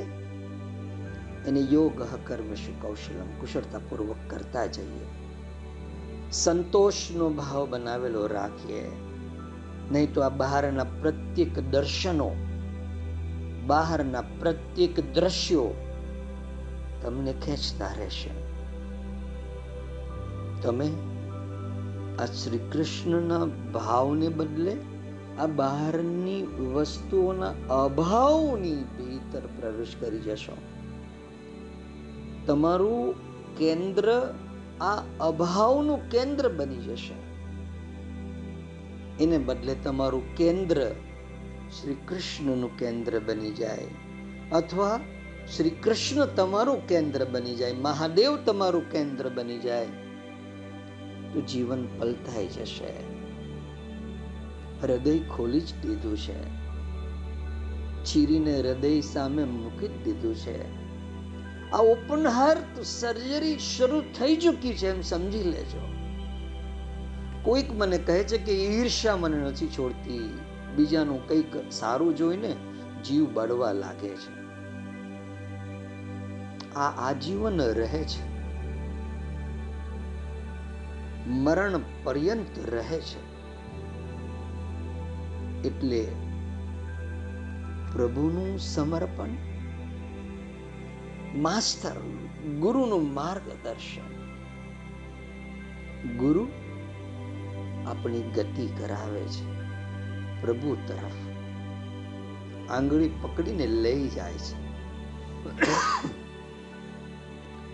એને 1.47 1.61
યોગ 1.61 2.03
કર્મ 2.27 2.55
કૌશલમ 2.83 3.41
કુશળતાપૂર્વક 3.41 4.17
કરતા 4.29 4.67
જઈએ. 4.67 5.07
સંતોષનો 6.33 7.31
ભાવ 7.31 7.71
બનાવેલો 7.71 8.27
રાખીએ. 8.27 8.91
નહીં 9.93 10.15
તો 10.15 10.21
આ 10.21 10.29
બહારના 10.29 10.85
પ્રત્યેક 10.85 11.59
દર્શનો, 11.59 12.33
બહારના 13.67 14.21
પ્રત્યેક 14.21 15.15
દ્રશ્યો 15.15 15.69
તમને 17.03 17.33
ખેંચતા 17.33 17.87
રહેશે. 17.87 18.31
તમે 20.63 20.89
આ 22.19 22.25
શ્રી 22.25 22.59
કૃષ્ણના 22.59 23.45
ભાવને 23.73 24.29
બદલે 24.29 24.77
આ 25.39 25.47
બહારની 25.47 26.43
વસ્તુઓના 26.43 27.53
અભાવની 27.85 28.75
ભીતર 28.75 29.41
પ્રવેશ 29.41 29.95
કરી 30.01 30.19
જશો. 30.19 30.57
તમારું 32.47 33.15
કેન્દ્ર 33.59 34.35
આ 34.81 35.03
અભાવનું 35.21 36.11
કેન્દ્ર 36.11 36.49
બની 36.49 36.77
જશે. 36.77 37.27
એને 39.25 39.39
બદલે 39.39 39.75
તમારું 39.75 40.37
કેન્દ્ર 40.37 40.91
શ્રી 41.81 41.95
કૃષ્ણનું 41.95 42.79
કેન્દ્ર 42.79 43.21
બની 43.21 43.51
જાય 43.51 43.87
અથવા 44.53 45.01
શ્રી 45.57 45.71
કૃષ્ણ 45.71 46.27
તમારું 46.27 46.87
કેન્દ્ર 46.89 47.25
બની 47.25 47.55
જાય, 47.55 47.73
મહાદેવ 47.73 48.37
તમારું 48.37 48.91
કેન્દ્ર 48.91 49.29
બની 49.29 49.59
જાય. 49.59 49.87
તો 51.35 51.41
જીવન 51.41 51.87
પલટાઈ 51.99 52.47
જશે. 52.47 53.16
હૃદય 54.83 55.19
ખોલી 55.19 55.61
જ 55.61 55.75
દીધું 55.75 56.17
છે. 56.17 56.67
ચીરીને 58.05 58.61
હૃદય 58.61 59.01
સામે 59.01 59.45
મૂકી 59.45 59.89
દીધું 59.89 60.35
છે. 60.35 60.87
આ 61.71 61.79
ઓપન 61.79 62.27
હાર્ટ 62.27 62.81
સર્જરી 62.81 63.59
શરૂ 63.59 64.01
થઈ 64.01 64.37
ચૂકી 64.37 64.75
છે 64.75 64.89
એમ 64.89 65.01
સમજી 65.01 65.43
લેજો. 65.43 65.89
કોઈક 67.43 67.73
મને 67.73 67.99
કહે 67.99 68.25
છે 68.25 68.39
કે 68.39 68.53
ઈર્ષ્યા 68.53 69.17
મને 69.17 69.37
નથી 69.37 69.67
છોડતી. 69.67 70.39
બીજાનું 70.77 71.29
કંઈક 71.29 71.73
સારું 71.73 72.17
જોઈને 72.17 72.57
જીવ 73.05 73.33
બળવા 73.33 73.73
લાગે 73.73 74.09
છે. 74.09 74.47
આ 76.75 77.11
આજીવન 77.11 77.61
રહે 77.61 78.05
છે. 78.05 78.37
મરણ 81.27 81.81
પર્યંત 82.05 82.59
રહે 82.59 82.99
છે. 82.99 83.26
એટલે 85.65 86.09
પ્રભુનું 87.93 88.59
સમર્પણ, 88.59 89.29
માસ્તર, 91.41 92.01
ગુરુનું 92.61 93.15
માર્ગદર્શન. 93.15 94.17
ગુરુ 96.17 96.49
આપણી 97.87 98.23
ગતિ 98.23 98.67
કરાવે 98.67 99.21
છે. 99.21 99.57
પ્રભુ 100.43 100.77
તરફ 100.87 101.13
આંગળી 102.71 103.11
પકડીને 103.23 103.67
લઈ 103.67 104.09
જાય 104.09 104.33
છે. 104.33 104.55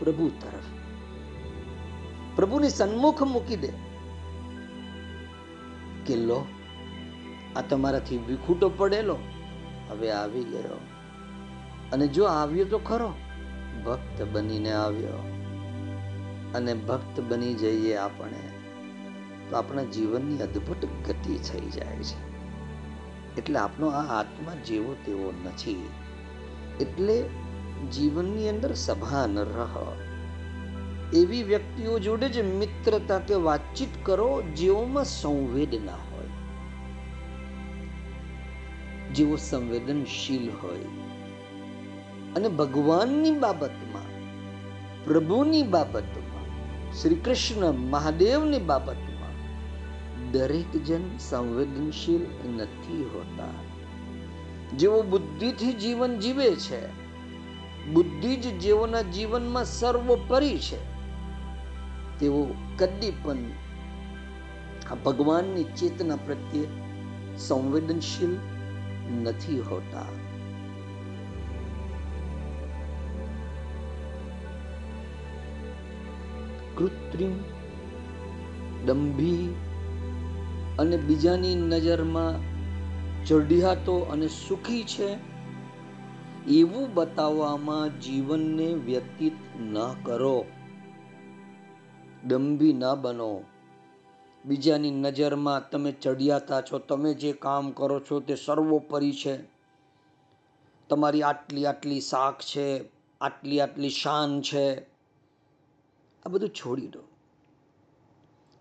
પ્રભુ 0.01 0.29
તરફ. 0.29 0.83
પ્રભુની 2.37 2.71
સન્મુખ 2.71 3.23
મૂકી 3.23 3.57
દે 3.57 3.73
કે 6.07 6.16
લો 6.16 6.47
આ 7.57 7.61
તમારાથી 7.61 8.19
વિખૂટો 8.19 8.69
પડેલો. 8.69 9.17
હવે 9.91 10.11
આવી 10.11 10.45
ગયો. 10.45 10.81
અને 11.93 12.07
જો 12.07 12.25
આવ્યો 12.25 12.65
તો 12.65 12.79
ખરો. 12.79 13.12
ભક્ત 13.85 14.23
બનીને 14.23 14.73
આવ્યો. 14.73 15.29
અને 16.55 16.75
ભક્ત 16.75 17.21
બની 17.21 17.55
જઈએ 17.55 17.97
આપણે, 17.97 18.49
તો 19.51 19.57
આપણા 19.57 19.83
જીવનની 19.83 20.43
અદ્ભુત 20.43 21.09
ગતિ 21.09 21.38
થઈ 21.38 21.71
જાય 21.71 21.97
છે. 21.97 22.33
એટલે 23.37 23.59
આપણો 23.59 23.88
આ 23.88 24.21
આત્મા 24.21 24.53
જેવો 24.67 24.97
તેવો 25.05 25.33
નથી. 25.45 25.88
એટલે 26.81 27.23
જીવનની 27.93 28.49
અંદર 28.49 28.75
સભાન 28.75 29.38
રહ. 29.38 29.93
એવી 31.15 31.43
વ્યક્તિઓ 31.43 31.99
જોડે 31.99 32.29
જ 32.29 32.41
મિત્રતા 32.41 33.19
કે 33.19 33.35
વાતચીત 33.35 33.88
કરો, 34.03 34.43
જેઓમાં 34.43 35.05
સંવેદના 35.05 36.12
જેઓ 39.14 39.37
સંવેદનશીલ 39.37 40.51
હોય. 40.62 40.85
અને 42.37 42.48
ભગવાનની 42.48 43.31
બાબતમાં, 43.31 44.09
પ્રભુની 45.05 45.62
બાબતમાં 45.62 46.92
શ્રી 46.92 47.14
કૃષ્ણ 47.14 47.72
મહાદેવની 47.72 48.59
બાબતમાં 48.59 49.12
દરેક 50.33 50.85
જન 50.85 51.16
સંવેદનશીલ 51.18 52.20
નથી 52.57 53.11
હોતા. 53.14 53.48
જેઓ 54.77 55.03
બુદ્ધિથી 55.03 55.72
જીવન 55.72 56.18
જીવે 56.18 56.51
છે, 56.51 56.87
બુદ્ધિ 57.92 58.37
જ 58.37 58.59
જેઓના 58.59 59.01
જીવનમાં 59.01 59.64
સર્વોપરી 59.64 60.59
છે, 60.59 60.92
તેઓ 62.18 62.46
કદી 62.79 63.12
પણ 63.22 63.37
આ 64.90 64.94
ભગવાનની 64.94 65.64
ચેતના 65.64 66.16
પ્રત્યે 66.16 66.66
સંવેદનશીલ 67.38 68.37
નથી 69.12 69.61
હોતા. 69.61 70.05
કૃત્રિમ, 76.77 77.33
દંભી 78.87 79.55
અને 80.79 80.96
બીજાની 80.96 81.55
નજરમાં 81.55 82.53
ચઢિયાતો 83.25 83.94
અને 83.94 84.29
સુખી 84.29 84.85
છે, 84.85 85.16
એવું 86.51 86.94
બતાવવામાં 86.94 88.01
જીવનને 88.01 88.75
વ્યતીત 88.75 89.33
ન 89.61 89.77
કરો. 90.03 90.44
દંભી 92.25 92.72
ન 92.72 92.94
બનો. 92.94 93.40
બીજાની 94.44 94.90
નજરમાં 94.90 95.70
તમે 95.70 95.92
ચડિયાતા 95.92 96.61
છો, 96.61 96.78
તમે 96.78 97.14
જે 97.14 97.33
કામ 97.33 97.70
કરો 97.70 98.00
છો 98.00 98.20
તે 98.20 98.35
સર્વોપરી 98.35 99.12
છે. 99.12 99.38
તમારી 100.88 101.22
આટલી 101.22 101.66
આટલી 101.66 102.00
શાખ 102.00 102.40
છે, 102.40 102.85
આટલી 103.20 103.61
આટલી 103.61 103.90
શાન 103.90 104.40
છે. 104.40 104.81
આ 106.26 106.28
બધું 106.31 106.48
છોડી 106.48 106.87
દો. 106.87 107.00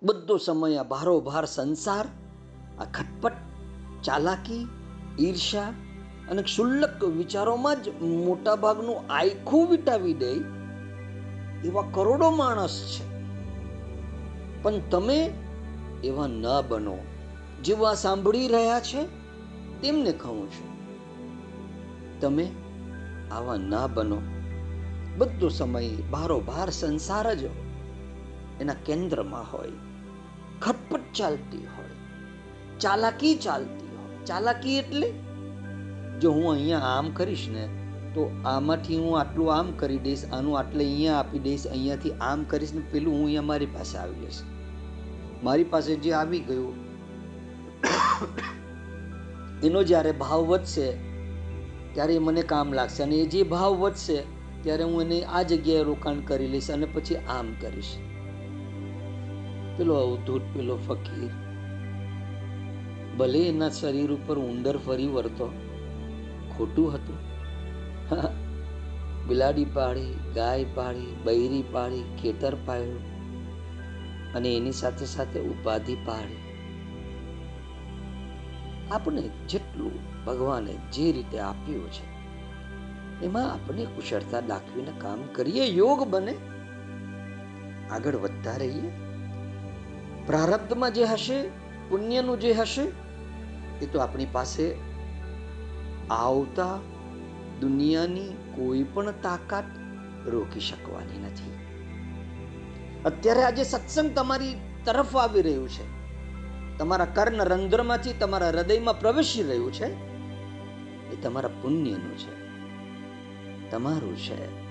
બધો 0.04 0.38
સમય 0.38 0.78
આ 0.78 0.84
ભારોભાર 0.84 1.46
સંસાર, 1.46 2.06
આ 2.80 2.86
ખટપટ, 2.86 3.32
ચાલાકી 4.04 4.68
ઈર્ષા 5.20 5.62
અને 6.30 6.42
ક્ષુલ્લક 6.42 7.04
વિચારોમાં 7.04 7.84
જ 7.84 7.90
મોટા 8.02 8.56
ભાગનું 8.56 8.96
આયખું 9.10 9.68
વિટાવી 9.68 10.14
દે 10.14 10.32
એવા 11.66 11.84
કરોડો 11.94 12.30
માણસ 12.30 13.00
છે. 13.00 13.12
પણ 14.62 14.80
તમે 14.92 15.34
એવા 16.04 16.28
ન 16.28 16.44
બનો. 16.70 16.98
જેવા 17.64 17.94
સાંભળી 17.94 18.48
રહ્યા 18.48 18.80
છે, 18.80 19.04
તેમને 19.82 20.12
કહું 20.12 20.52
છું. 20.52 20.72
તમે 22.20 22.52
આવા 23.32 23.58
ના 23.58 23.88
બનો. 23.88 24.18
બધો 25.18 25.48
સમય 25.48 25.90
બારોબાર 25.90 26.70
સંસાર 26.70 27.34
જ 27.34 27.44
એના 28.62 28.74
કેન્દ્રમાં 28.74 29.54
હોય. 29.54 29.72
ખટપટ 30.62 31.00
ચાલતી 31.16 31.58
હોય. 31.58 31.86
ચાલાકી 32.80 33.36
ચાલતી 33.36 33.88
હોય. 33.98 34.26
ચાલાકી 34.26 34.78
એટલે 34.78 35.14
જો 36.20 36.32
હું 36.32 36.52
અહીંયા 36.52 36.80
આમ 36.80 37.10
કરીશ 37.10 37.48
ને, 37.50 37.68
તો 38.14 38.32
આમાંથી 38.46 38.98
હું 38.98 39.20
આટલું 39.20 39.54
આમ 39.56 39.72
કરી 39.72 39.98
દઈશ, 39.98 40.26
આનું 40.26 40.60
આટલે 40.60 40.86
અહીંયા 40.86 41.18
આપી 41.18 41.40
દઈશ, 41.40 41.68
અહીંયાથી 41.68 42.12
આમ 42.12 42.44
કરીશ 42.44 42.74
ને, 42.74 42.82
પેલું 42.92 43.14
હું 43.14 43.26
અહીંયા 43.26 43.42
મારી 43.42 43.66
પાસે 43.66 43.98
આવી 43.98 44.16
જઈશ. 44.16 44.42
મારી 45.44 45.64
પાસે 45.64 45.96
જે 45.96 46.12
આવી 46.14 46.40
ગયું, 46.40 46.76
એનો 49.64 49.84
જ્યારે 49.84 50.12
ભાવ 50.12 50.42
વધશે, 50.46 50.88
ત્યારે 51.94 52.20
મને 52.20 52.42
કામ 52.42 52.74
લાગશે. 52.74 53.04
અને 53.04 53.16
એ 53.16 53.26
જે 53.26 53.44
ભાવ 53.44 53.74
વધશે, 53.76 54.18
ત્યારે 54.64 54.84
હું 54.84 55.02
એને 55.02 55.20
આ 55.24 55.44
જગ્યાએ 55.44 55.84
રોકાણ 55.84 56.20
કરી 56.20 56.48
લઈશ 56.48 56.72
અને 56.72 56.86
પછી 56.86 57.16
આમ 57.30 57.48
કરીશ. 57.62 57.94
પેલો 59.78 59.94
અવધૂત 59.96 60.44
પેલો 60.54 60.76
ફકીર. 60.88 61.32
ભલે 63.18 63.42
એના 63.48 63.70
શરીર 63.70 64.12
ઉપર 64.12 64.38
ઉંદર 64.40 64.78
ફરી 64.78 65.08
વળતો, 65.08 65.48
ખોટું 66.58 66.90
હતું. 66.94 67.20
બિલાડી 69.28 69.66
પાડી, 69.66 70.14
ગાય 70.36 70.66
પાડી, 70.76 71.12
બૈરી 71.24 71.64
પાડી, 71.72 72.06
ખેતર 72.22 72.54
પાળ્યું 72.66 73.11
અને 74.36 74.58
એની 74.58 74.72
સાથે 74.72 75.06
સાથે 75.06 75.40
ઉપાધિ 75.40 75.96
પાડી 75.96 76.48
આપણે 78.92 79.22
જેટલું 79.22 80.26
ભગવાને 80.26 80.74
જે 80.94 81.12
રીતે 81.12 81.40
આપ્યું 81.40 81.92
છે, 81.92 82.12
એમાં 83.26 83.54
આપણે 83.54 83.86
કુશળતા 83.86 84.40
દાખવીને 84.40 84.92
કામ 84.98 85.20
કરીએ, 85.36 85.66
યોગ 85.66 86.08
બને. 86.08 86.36
આગળ 87.92 88.16
વધતા 88.16 88.58
રહીએ. 88.58 88.92
પ્રારબ્ધમાં 90.26 90.94
જે 90.94 91.04
હશે, 91.04 91.48
પુણ્યનું 91.90 92.40
જે 92.40 92.54
હશે, 92.54 92.92
એ 93.82 93.86
તો 93.86 94.00
આપણી 94.00 94.26
પાસે 94.32 94.76
આવતા 96.10 96.80
દુનિયાની 97.62 98.30
કોઈ 98.56 98.84
પણ 98.84 99.12
તાકાત 99.12 99.64
રોકી 100.28 100.60
શકવાની 100.60 101.26
નથી. 101.26 101.61
અત્યારે 103.06 103.44
આજે 103.44 103.64
સત્સંગ 103.64 104.16
તમારી 104.16 104.56
તરફ 104.86 105.18
આવી 105.18 105.42
રહ્યું 105.42 105.70
છે. 105.70 106.02
તમારા 106.78 107.06
કર્ણ 107.06 107.46
રંધ્રમાંથી 107.46 108.14
તમારા 108.14 108.48
હૃદયમાં 108.48 109.00
પ્રવેશી 109.00 109.44
રહ્યું 109.44 109.74
છે. 109.74 109.86
એ 111.14 111.22
તમારા 111.22 111.50
પુણ્યનું 111.62 112.18
છે. 112.18 112.42
તમારું 113.70 114.18
છે. 114.18 114.62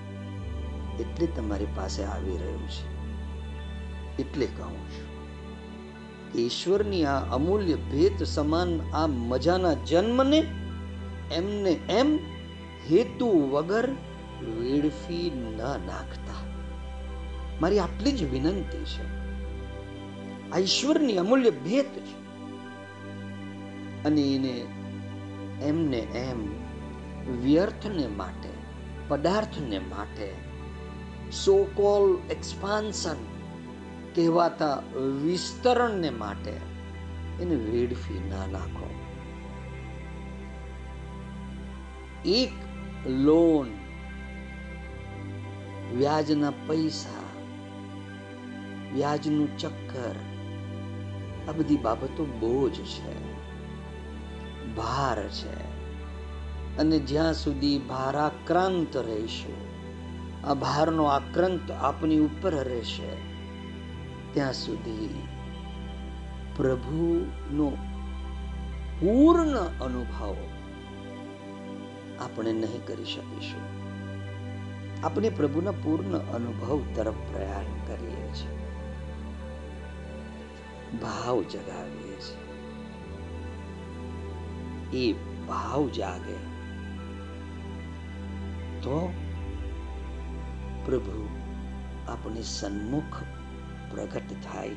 એટલે 1.03 1.27
તમારી 1.27 1.65
પાસે 1.75 2.03
આવી 2.03 2.37
રહ્યું 2.37 2.67
છે. 2.67 3.01
એટલે 4.23 4.45
કહું 4.45 4.77
છું 4.77 5.11
ઈશ્વરની 6.39 7.05
આ 7.05 7.19
અમૂલ્ય 7.19 7.75
ભેદ 7.75 8.23
સમાન 8.23 8.81
આ 8.93 9.07
મજાના 9.07 9.73
જન્મને 9.73 10.39
એમને 11.31 11.71
એમ 11.71 12.19
હેતુ 12.91 13.49
વગર 13.49 13.89
વેડફી 14.45 15.31
ન 15.35 15.57
નાખતા. 15.61 16.50
મારી 17.61 17.79
આટલી 17.79 18.11
જ 18.11 18.23
વિનંતી 18.23 18.85
છે. 18.85 19.03
આ 20.51 20.57
ઈશ્વરની 20.57 21.17
અમૂલ્ય 21.17 21.49
ભેટ 21.49 21.85
છે. 21.85 22.21
અને 24.03 24.21
એને 24.21 24.65
એમને 25.61 25.97
એમ 25.97 26.49
વ્યર્થને 27.41 28.07
માટે, 28.07 28.49
પદાર્થને 29.07 29.79
માટે 29.79 30.33
સો 31.31 31.63
કોલ 31.63 32.31
એક્સપાન્શન 32.31 33.15
કહેવાતા 34.15 34.83
વિસ્તરણને 35.23 36.09
માટે 36.09 36.51
એને 37.41 37.55
વેડફી 37.55 38.29
ના 38.29 38.45
નાખો. 38.45 38.89
એક 42.25 42.51
લોન 43.07 43.67
વ્યાજના 45.97 46.51
પૈસા 46.67 47.20
વ્યાજનું 48.93 49.57
ચક્કર. 49.57 50.15
આ 51.49 51.51
બધી 51.51 51.77
બાબતો 51.77 52.25
બોજ 52.25 52.73
છે. 52.73 53.31
ભાર 54.75 55.27
છે. 55.27 55.71
અને 56.77 56.99
જ્યાં 56.99 57.33
સુધી 57.33 57.79
ભારાક્રાંત 57.79 58.97
રહીશું, 58.97 59.55
આ 60.47 60.53
ભારનો 60.53 61.03
આક્રંત 61.03 61.71
આપની 61.71 62.19
ઉપર 62.19 62.63
રહેશે, 62.63 63.15
ત્યાં 64.33 64.53
સુધી 64.53 65.27
પ્રભુનો 66.55 67.69
પૂર્ણ 68.99 69.57
અનુભવ 69.57 70.35
આપણે 72.19 72.51
નહીં 72.51 72.85
કરી 72.85 73.05
શકીશું. 73.05 73.81
આપણે 75.05 75.29
પ્રભુના 75.29 75.71
પૂર્ણ 75.71 76.17
અનુભવ 76.17 76.81
તરફ 76.95 77.13
પ્રયાણ 77.13 77.87
કરીએ 77.87 78.33
છીએ. 78.33 78.70
ભાવ 80.99 81.41
જગાવીએ 81.43 82.17
છીએ. 82.19 82.39
એ 84.93 85.13
ભાવ 85.47 85.89
જાગે 85.89 86.37
તો 88.81 88.97
પ્રભુ 90.85 91.29
આપણે 92.07 92.41
સન્મુખ 92.41 93.17
પ્રગટ 93.91 94.29
થાય. 94.43 94.75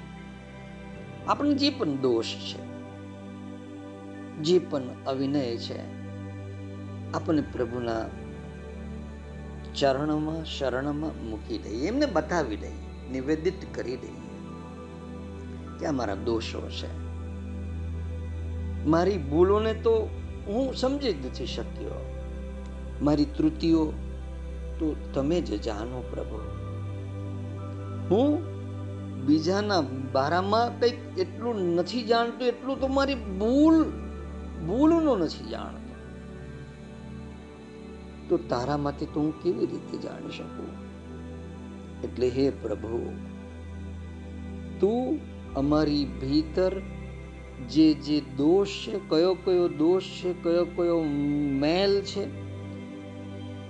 આપણે 1.28 1.54
જે 1.54 1.70
પણ 1.70 1.96
દોષ 1.96 2.30
છે, 2.48 2.62
જે 4.42 4.58
પણ 4.58 4.82
અવિનય 5.06 5.56
છે 5.56 5.78
આપણને 7.12 7.42
પ્રભુના 7.52 8.02
ચરણમાં, 9.74 10.44
શરણમાં 10.44 11.14
મૂકી 11.30 11.58
દઈએ. 11.58 11.88
એમને 11.88 12.06
બતાવી 12.06 12.56
દઈએ, 12.56 13.10
નિવેદિત 13.12 13.60
કરી 13.74 13.96
દઈએ. 13.96 14.23
કે 15.78 15.90
મારા 15.90 16.14
દોષો 16.14 16.68
છે? 16.70 17.04
મારી 18.86 19.18
ભૂલોને 19.18 19.74
તો 19.74 20.08
હું 20.46 20.74
સમજી 20.74 21.12
જ 21.12 21.26
નથી 21.26 21.46
શક્યો. 21.46 22.14
મારી 23.02 23.24
ત્રુટિઓ 23.24 23.92
તો 24.78 24.96
તમે 25.14 25.40
જ 25.40 25.62
જાણો 25.62 26.04
પ્રભુ. 26.10 26.38
હું 28.10 28.54
બીજાના 29.26 29.80
બારામાં 30.12 30.80
કંઈક 30.80 31.18
એટલું 31.18 31.74
નથી 31.74 32.02
જાણતો, 32.02 32.44
એટલું 32.44 32.80
તો 32.80 32.88
મારી 32.88 33.14
ભૂલ, 33.14 33.84
ભૂલનો 34.66 35.16
નથી 35.16 35.50
જાણતો. 35.50 35.84
તો 38.28 38.36
તારામાંથી 38.48 39.06
તો 39.06 39.20
હું 39.20 39.42
કેવી 39.42 39.66
રીતે 39.66 39.98
જાણી 39.98 40.30
શકું? 40.30 40.66
એટલે 42.04 42.28
હે 42.28 42.50
પ્રભુ, 42.50 43.12
તું 44.80 45.33
અમારી 45.56 46.04
ભીતર 46.04 46.80
જે 47.70 47.94
જે 47.94 48.20
દોષ 48.20 48.68
છે, 48.68 49.00
કયો 49.08 49.34
કયો 49.34 49.68
દોષ 49.68 50.02
છે, 50.02 50.32
કયો 50.42 50.64
કયો 50.64 51.02
મેલ 51.58 52.00
છે, 52.00 52.24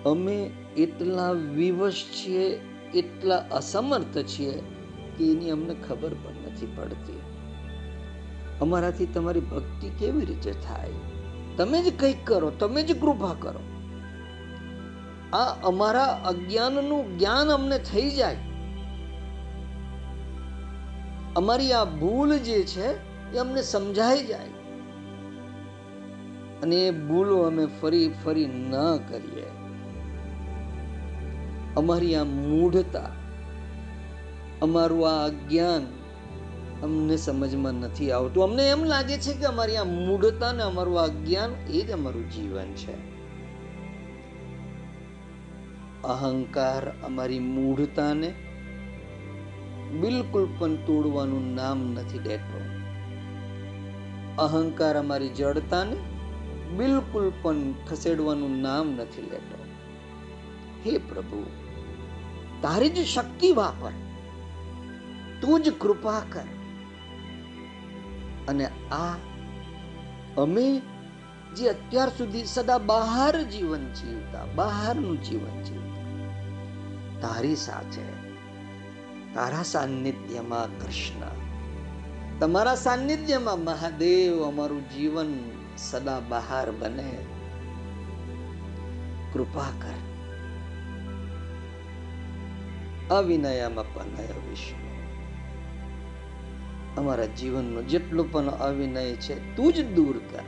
અમે 0.04 0.50
એટલા 0.76 1.32
વિવશ 1.32 2.04
છીએ, 2.04 2.60
એટલા 2.94 3.36
અસમર્થ 3.36 4.18
છીએ 4.18 4.62
કે 5.18 5.32
એની 5.32 5.50
અમને 5.50 5.74
ખબર 5.88 6.08
પણ 6.08 6.52
નથી 6.52 6.66
પડતી. 6.76 7.20
અમારાથી 8.60 9.06
તમારી 9.06 9.40
ભક્તિ 9.40 9.88
કેવી 9.88 10.24
રીતે 10.24 10.52
થાય? 10.52 10.90
તમે 11.56 11.82
જ 11.82 12.00
કંઈક 12.00 12.16
કરો, 12.24 12.50
તમે 12.50 12.82
જ 12.82 13.00
કૃપા 13.00 13.34
કરો. 13.40 13.60
આ 15.32 15.68
અમારા 15.68 16.04
અજ્ઞાનનું 16.04 17.18
જ્ઞાન 17.18 17.48
અમને 17.48 17.78
થઈ 17.78 18.10
જાય. 18.10 18.36
અમારી 21.36 21.72
આ 21.72 21.84
ભૂલ 21.84 22.38
જે 22.38 22.62
છે, 22.62 22.88
એ 23.34 23.38
અમને 23.38 23.62
સમજાઈ 23.62 24.24
જાય. 24.24 24.46
અને 26.62 26.76
એ 26.76 26.90
ભૂલો 26.90 27.42
અમે 27.42 27.66
ફરી 27.66 28.12
ફરી 28.24 28.46
ન 28.46 28.72
કરીએ. 29.08 29.46
અમારી 31.76 32.14
આ 32.14 32.24
મૂઢતા, 32.24 33.10
અમારું 34.62 35.08
આ 35.08 35.24
અજ્ઞાન 35.24 35.82
અમને 36.82 37.16
સમજમાં 37.16 37.72
નથી 37.72 38.10
આવતું. 38.10 38.44
અમને 38.44 38.70
એમ 38.70 38.84
લાગે 38.84 39.16
છે 39.16 39.32
કે 39.32 39.46
અમારી 39.46 39.76
આ 39.76 39.84
મૂઢતા 39.84 40.52
ને 40.52 40.62
અમારું 40.62 41.00
આ 41.00 41.04
અજ્ઞાન 41.04 41.50
એ 41.70 41.82
જ 41.82 41.90
અમારું 41.90 42.30
જીવન 42.30 42.72
છે. 42.72 43.14
અહંકાર 46.02 46.92
અમારી 47.06 47.38
મૂઢતાને 47.38 48.34
બિલકુલ 50.00 50.48
પણ 50.58 50.74
તોડવાનું 50.74 51.54
નામ 51.54 51.92
નથી 51.92 52.18
લેતો. 52.18 52.60
અહંકાર 54.42 54.98
અમારી 54.98 55.28
જડતાને 55.28 55.96
બિલકુલ 56.76 57.32
પણ 57.42 57.72
ખસેડવાનું 57.72 58.60
નામ 58.60 58.90
નથી 58.90 59.22
લેતો. 59.22 59.64
હે 60.86 60.98
પ્રભુ, 60.98 61.46
તારી 62.62 62.88
જ 62.88 63.04
શક્તિ 63.04 63.52
વાપર. 63.52 63.90
તું 65.40 65.62
જ 65.62 65.72
કૃપા 65.78 66.22
કર. 66.32 66.44
અને 68.48 68.66
આ 68.90 69.16
અમે 70.36 70.80
જે 71.56 71.68
અત્યાર 71.68 72.08
સુધી 72.08 72.44
સદા 72.44 72.78
બહાર 72.78 73.42
જીવન 73.42 73.92
જીવતા, 73.92 74.44
બહારનું 74.54 75.22
જીવન 75.22 75.62
જીવતા, 75.62 76.04
તારી 77.20 77.56
સાથે 77.56 78.13
તારા 79.34 79.62
સાનિધ્યમાં 79.62 80.78
કૃષ્ણ. 80.80 81.26
તમારા 82.38 82.74
સાનિધ્યમાં 82.74 83.60
મહાદેવ 83.60 84.46
અમારું 84.48 84.90
જીવન 84.90 85.38
સદા 85.76 86.20
બહાર 86.20 86.70
બને. 86.70 87.18
કૃપા 89.32 89.62
કર. 89.62 89.94
અવિનયમાં 93.14 93.84
અપનય 93.84 94.22
વિષ્ણુ. 94.48 94.84
અમારા 97.00 97.24
જીવનનો 97.24 97.82
જેટલો 97.82 98.22
પણ 98.24 98.46
અવિનય 98.46 99.12
છે, 99.12 99.56
તું 99.56 99.72
જ 99.72 99.94
દૂર 99.94 100.18
કર. 100.18 100.42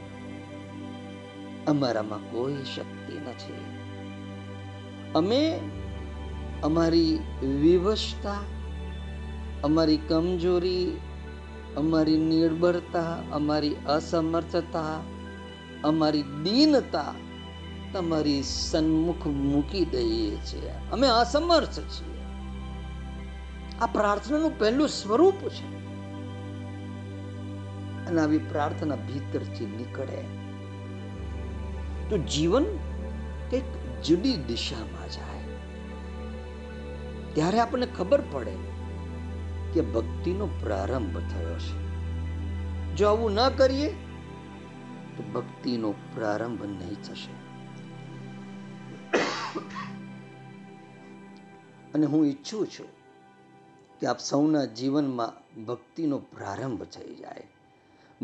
અમારામાં 1.66 2.30
કોઈ 2.30 2.54
શક્તિ 2.54 3.14
નથી. 3.14 3.54
અમે 5.14 5.60
અમારી 6.62 7.18
વિવશતા 7.42 8.38
અમારી 9.64 9.96
કમજોરી, 9.96 10.96
અમારી 11.76 12.16
નિર્બળતા, 12.16 13.18
અમારી 13.32 13.74
અસમર્થતા, 13.74 15.00
અમારી 15.84 16.22
દીનતા 16.22 17.14
તમારી 17.92 18.42
સન્મુખ 18.42 19.26
મૂકી 19.26 19.84
દઈએ 19.84 20.36
છીએ. 20.36 20.72
અમે 20.92 21.06
અસમર્થ 21.06 21.80
છીએ. 21.80 22.16
આ 23.80 23.86
પ્રાર્થનાનું 23.86 24.58
પહેલું 24.58 24.88
સ્વરૂપ 24.88 25.34
છે. 25.34 25.76
અને 28.06 28.20
આવી 28.20 28.38
પ્રાર્થના 28.38 28.96
ભીતરથી 28.96 29.66
નીકળે. 29.66 30.22
તો 32.10 32.18
જીવન 32.18 32.64
કંઈક 33.50 33.64
જુદી 34.04 34.36
દિશામાં 34.36 35.10
જાય. 35.10 35.56
ત્યારે 37.34 37.60
આપણને 37.60 37.86
ખબર 37.86 38.22
પડે 38.32 38.65
કે 39.76 39.82
ભક્તિનો 39.82 40.46
પ્રારંભ 40.46 41.18
થયો 41.18 41.58
છે. 41.58 41.78
જો 42.94 43.08
આવું 43.08 43.32
ન 43.32 43.48
કરીએ, 43.48 43.92
તો 45.16 45.22
ભક્તિનો 45.34 45.92
પ્રારંભ 45.92 46.64
નહીં 46.64 47.02
થશે. 47.02 47.30
અને 51.94 52.06
હું 52.06 52.26
ઈચ્છું 52.26 52.66
છું 52.66 52.86
કે 54.00 54.06
આપ 54.06 54.18
સૌના 54.18 54.64
જીવનમાં 54.64 55.64
ભક્તિનો 55.64 56.18
પ્રારંભ 56.18 56.82
થઈ 56.82 57.14
જાય. 57.14 57.48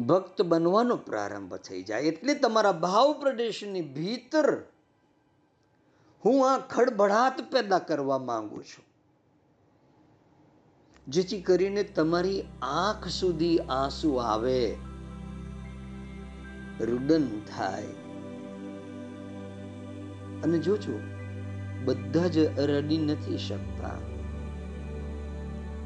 ભક્ત 0.02 0.42
બનવાનો 0.42 0.96
પ્રારંભ 0.96 1.54
થઈ 1.54 1.82
જાય. 1.82 2.00
એટલે 2.00 2.34
તમારા 2.34 2.72
ભાવ 2.72 3.12
પ્રદેશની 3.20 3.82
ભીતર 3.82 4.62
હું 6.24 6.50
આ 6.50 6.58
ખડભડાટ 6.58 7.52
પેદા 7.52 7.78
કરવા 7.78 8.18
માંગુ 8.18 8.62
છું. 8.62 8.91
જેથી 11.08 11.40
કરીને 11.40 11.82
તમારી 11.82 12.42
આંખ 12.62 13.08
સુધી 13.08 13.58
આંસુ 13.58 14.14
આવે. 14.14 14.76
રુદન 16.80 17.26
થાય. 17.56 17.86
અને 20.42 20.58
જોજો, 20.58 21.00
બધા 21.84 22.26
જ 22.26 22.38
રડી 22.38 22.98
નથી 22.98 23.38
શકતા. 23.38 23.90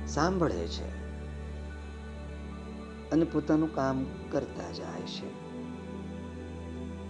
સાંભળે 0.07 0.67
છે. 0.67 0.89
અને 3.11 3.25
પોતાનું 3.25 3.75
કામ 3.75 4.07
કરતા 4.31 4.73
જાય 4.73 5.01
છે. 5.01 5.47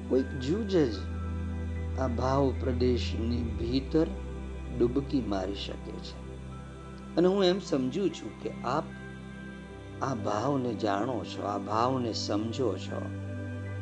કોઈક 0.09 0.27
જૂજ 0.27 0.77
જ 0.77 0.95
આ 1.99 2.09
ભાવ 2.09 2.53
પ્રદેશની 2.61 3.43
ભીતર 3.43 4.07
ડૂબકી 4.79 5.21
મારી 5.21 5.55
શકે 5.55 5.93
છે. 5.93 6.26
અને 7.17 7.29
હું 7.29 7.45
એમ 7.45 7.59
સમજુ 7.59 8.09
છું 8.09 8.43
કે 8.43 8.51
આપ 8.51 8.85
આ 10.03 10.15
ભાવને 10.15 10.75
જાણો 10.75 11.25
છો, 11.25 11.43
આ 11.43 11.59
ભાવને 11.59 12.13
સમજો 12.13 12.77
છો, 12.77 13.03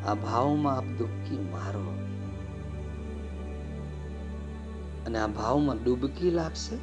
આ 0.07 0.15
ભાવમાં 0.15 0.77
આપ 0.77 0.85
ડૂબકી 0.85 1.49
મારો. 1.53 1.99
અને 5.07 5.19
આ 5.19 5.27
ભાવમાં 5.27 5.85
ડૂબકી 5.85 6.31
લાગશે 6.31 6.77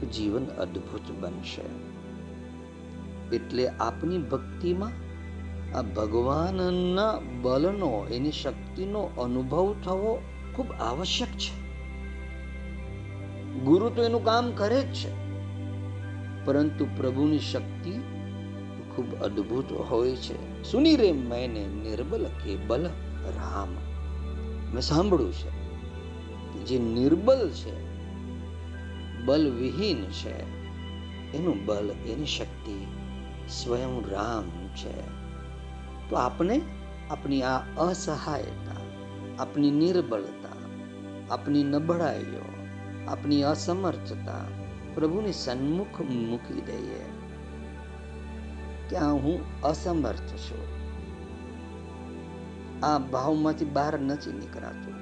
તો 0.00 0.06
જીવન 0.06 0.46
અદ્ભુત 0.46 1.12
બનશે. 1.20 1.62
એટલે 3.36 3.68
આપની 3.68 4.18
ભક્તિમાં 4.18 4.90
આ 5.78 5.82
ભગવાનના 5.82 7.18
બલનો, 7.42 8.06
એની 8.10 8.32
શક્તિનો 8.32 9.00
અનુભવ 9.00 9.74
થવો 9.84 10.22
ખૂબ 10.56 10.72
આવશ્યક 10.72 11.28
છે. 11.28 11.65
ગુરુ 13.66 13.90
તો 13.90 14.02
એનું 14.02 14.24
કામ 14.24 14.50
કરે 14.50 14.82
જ 14.82 14.92
છે. 14.92 15.10
પરંતુ 16.44 16.86
પ્રભુની 16.96 17.38
શક્તિ 17.38 17.90
ખૂબ 18.96 19.14
અદ્ભુત 19.14 19.72
હોય 19.72 20.16
છે. 20.16 20.62
સુની 20.62 20.96
રે 20.96 21.12
મેને 21.12 21.66
નિર્બલ 21.66 22.26
કે 22.44 22.56
બલ 22.56 22.84
રામ. 23.36 23.68
મેં 24.72 24.80
સાંભળ્યું 24.80 25.32
છે 25.32 25.66
જે 26.64 26.78
નિર્બલ 26.78 27.50
છે, 27.50 27.86
બલવિહીન 29.24 30.02
છે, 30.04 30.40
એનું 31.32 31.66
બલ, 31.66 31.90
એની 31.90 32.26
શક્તિ 32.26 32.86
સ્વયં 33.48 34.10
રામ 34.10 34.68
છે. 34.68 35.26
તો 36.10 36.16
આપણે 36.16 36.60
આપણી 37.10 37.42
આ 37.42 37.58
અસહાયતા 37.58 38.76
આપણી 39.42 39.70
નિર્બળતા 39.70 40.56
આપણી 41.34 41.62
નબળાઈઓ 41.62 42.55
આપણી 43.08 43.42
અસમર્થતા 43.42 44.44
પ્રભુની 44.94 45.32
સન્મુખ 45.32 46.00
મૂકી 46.00 46.60
દઈએ. 46.60 47.04
ક્યાં 48.88 49.14
હું 49.14 49.62
અસમર્થ 49.62 50.36
છું. 50.36 50.76
આ 52.86 52.98
ભાવમાંથી 52.98 53.64
બહાર 53.64 54.00
નથી 54.00 54.32
નીકળાતો. 54.32 54.92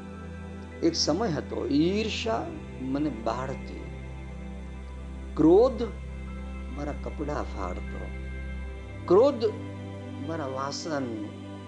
એક 0.87 0.95
સમય 0.95 1.29
હતો, 1.29 1.67
ઈર્ષા 1.67 2.47
મને 2.81 3.11
બાળતી. 3.11 3.85
ક્રોધ 5.37 5.83
મારા 6.77 6.93
કપડા 6.93 7.43
ફાડતો. 7.43 8.07
ક્રોધ 9.07 9.45
મારા 10.27 10.47
વાસન, 10.47 11.25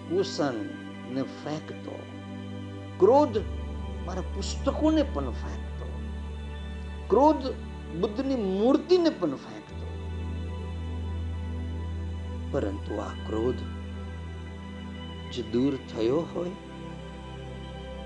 કુસન 0.08 0.68
ને 1.10 1.22
ફેંકતો. 1.22 1.98
ક્રોધ 2.98 3.38
મારા 4.06 4.20
પુસ્તકોને 4.20 5.02
પણ 5.02 5.30
ફેંકતો. 5.30 5.65
ક્રોધ 7.08 7.46
બુદ્ધની 8.00 8.36
મૂર્તિને 8.36 9.10
પણ 9.10 9.28
ફેંકતો. 9.28 9.86
પરંતુ 12.52 12.96
આ 12.96 13.08
ક્રોધ 13.08 13.54
જે 15.32 15.42
દૂર 15.42 15.76
થયો 15.76 16.26
હોય, 16.34 16.50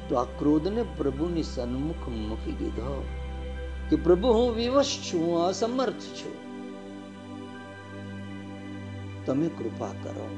તો 0.09 0.17
આ 0.17 0.25
ક્રોધને 0.25 0.83
પ્રભુની 0.83 1.43
સન્મુખ 1.43 2.09
મૂકી 2.09 2.53
દીધો 2.53 3.09
કે, 3.91 3.97
પ્રભુ, 3.97 4.29
હું 4.29 4.55
વિવશ 4.55 4.99
છું 5.13 5.39
અસમર્થ 5.39 6.01
છું. 6.01 6.51
તમે 9.27 9.49
કૃપા 9.49 9.89
કરો. 9.89 10.31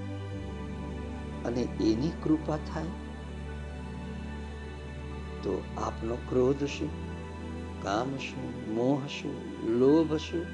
અને 1.45 1.61
એની 1.61 2.13
કૃપા 2.23 2.57
થાય, 2.57 2.85
તો 5.43 5.63
આપનો 5.79 6.15
ક્રોધ 6.15 6.65
શું 6.65 7.12
કામ 7.83 8.16
શું 8.16 8.74
મોહ 8.74 9.07
શું 9.07 9.35
લોભ 9.68 10.14
શું 10.14 10.47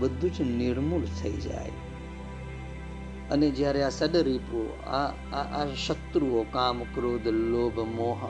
બધું 0.00 0.34
જ 0.34 0.40
નિર્મૂળ 0.40 1.04
થઈ 1.22 1.32
જાય. 1.32 1.72
અને 3.30 3.50
જ્યારે 3.50 3.82
આ 3.82 3.88
સદરીપો 3.88 4.78
આ 4.86 5.08
આ 5.62 5.66
શત્રુઓ, 5.86 6.42
કામ, 6.52 6.82
ક્રોધ, 6.82 7.26
લોભ, 7.26 7.80
મોહ, 7.80 8.20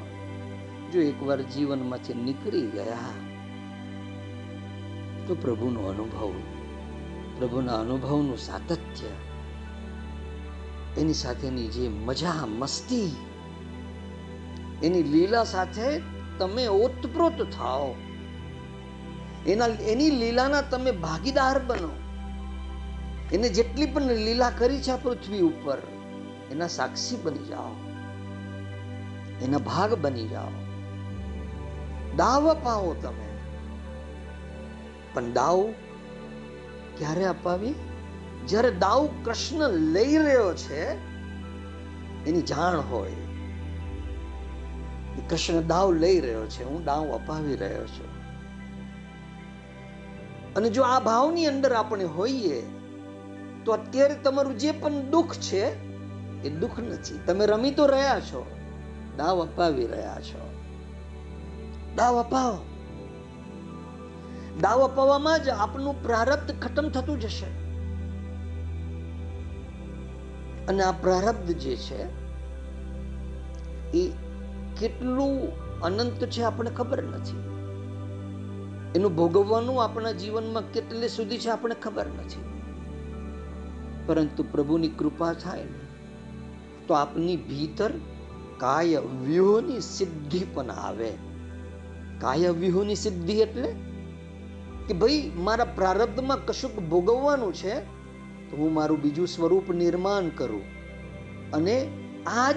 જો 0.92 1.00
એકવાર 1.00 1.42
જીવનમાંથી 1.42 2.14
નીકળી 2.14 2.66
ગયા, 2.66 2.98
તો 5.26 5.34
પ્રભુનો 5.34 5.80
અનુભવ, 5.80 6.32
પ્રભુના 7.38 7.72
અનુભવનું 7.72 8.38
સાતત્ય, 8.38 9.06
એની 11.00 11.14
સાથેની 11.14 11.68
જે 11.68 11.88
મજા, 11.88 12.46
મસ્તી, 12.46 13.16
એની 14.82 15.02
લીલા 15.02 15.44
સાથે 15.44 16.15
તમે 16.38 16.66
ઓતપ્રોત 16.66 17.42
થાઓ. 17.42 17.94
એના 19.46 19.66
એની 19.66 20.10
લીલાના 20.10 20.60
તમે 20.60 20.90
ભાગીદાર 20.90 21.58
બનો. 21.58 21.90
એને 23.32 23.48
જેટલી 23.48 23.86
પણ 23.86 24.02
લીલા 24.02 24.50
કરી 24.50 24.82
છે 24.82 25.02
પૃથ્વી 25.02 25.40
ઉપર, 25.40 25.78
એના 26.50 26.66
સાક્ષી 26.66 27.16
બની 27.16 27.46
જાઓ. 27.46 27.70
એના 29.42 29.58
ભાગ 29.58 29.94
બની 29.94 30.28
જાઓ. 30.28 30.48
દાવ 32.16 32.50
અપાવો 32.50 32.94
તમે. 32.94 33.38
પણ 35.14 35.32
દાવ 35.32 35.72
ક્યારે 36.98 37.24
અપાવી? 37.24 37.74
જ્યારે 38.46 38.70
દાવ 38.70 39.08
કૃષ્ણ 39.24 39.68
લઈ 39.68 40.16
રહ્યો 40.16 40.54
છે, 40.54 40.84
એની 42.26 42.42
જાણ 42.42 42.80
હોય. 42.80 43.25
કૃષ્ણ 45.30 45.66
દાવ 45.66 45.92
લઈ 45.92 46.20
રહ્યો 46.20 46.46
છે, 46.46 46.64
હું 46.64 46.84
દાવ 46.84 47.14
અપાવી 47.14 47.56
રહ્યો 47.56 47.86
છું. 47.86 48.16
અને 50.56 50.70
જો 50.70 50.82
આ 50.82 51.00
ભાવની 51.00 51.46
અંદર 51.46 51.72
આપણે 51.72 52.04
હોઈએ, 52.04 52.62
તો 53.64 53.72
અત્યારે 53.72 54.14
તમારું 54.14 54.58
જે 54.58 54.72
પણ 54.72 55.00
દુઃખ 55.00 55.34
છે, 55.34 55.64
એ 56.42 56.50
દુઃખ 56.50 56.80
નથી. 56.80 57.18
તમે 57.26 57.46
રમી 57.46 57.70
તો 57.70 57.86
રહ્યા 57.86 58.20
છો, 58.20 58.50
દાવ 59.16 59.42
અપાવી 59.42 59.86
રહ્યા 59.86 60.20
છો. 60.20 60.52
દાવ 61.96 62.20
અપાવો. 62.20 62.66
દાવ 64.60 64.84
અપાવવામાં 64.84 65.42
જ 65.42 65.48
આપનું 65.48 66.02
પ્રારબ્ધ 66.02 66.62
ખતમ 66.62 66.88
થતું 66.88 67.20
જશે. 67.20 67.46
અને 70.66 70.82
આ 70.82 70.92
પ્રારબ્ધ 70.92 71.52
જે 71.52 71.76
છે, 71.76 72.26
એ 73.98 74.25
કેટલું 74.80 75.52
અનંત 75.80 76.24
છે 76.24 76.42
આપણને 76.42 76.70
ખબર 76.70 77.02
નથી. 77.02 77.36
એનું 78.98 79.16
ભોગવવાનું 79.16 79.84
આપણા 79.84 80.12
જીવનમાં 80.12 80.72
કેટલે 80.72 81.08
સુધી 81.08 81.38
છે 81.38 81.48
આપણને 81.48 81.74
ખબર 81.74 82.06
નથી. 82.06 82.44
પરંતુ 84.06 84.42
પ્રભુની 84.42 84.88
કૃપા 84.88 85.32
થાય 85.32 85.64
ને, 85.64 85.86
તો 86.86 86.94
આપની 86.94 87.36
ભીતર 87.36 87.90
કાય 88.58 88.98
વ્યૂહની 88.98 89.80
સિદ્ધિ 89.80 90.46
પણ 90.54 90.70
આવે. 90.70 91.10
કાય 92.20 92.48
વ્યૂહની 92.48 92.94
સિદ્ધિ 92.94 93.32
એટલે 93.32 93.74
કે 94.88 94.94
ભાઈ, 94.94 95.32
મારા 95.36 95.64
પ્રારબ્ધમાં 95.64 96.46
કશુંક 96.46 96.88
ભોગવવાનું 96.88 97.54
છે, 97.54 97.80
તો 98.50 98.56
હું 98.56 98.74
મારું 98.74 99.02
બીજું 99.02 99.26
સ્વરૂપ 99.26 99.70
નિર્માણ 99.70 100.28
કરું. 100.28 100.62
અને 101.52 101.88
આજ 102.26 102.56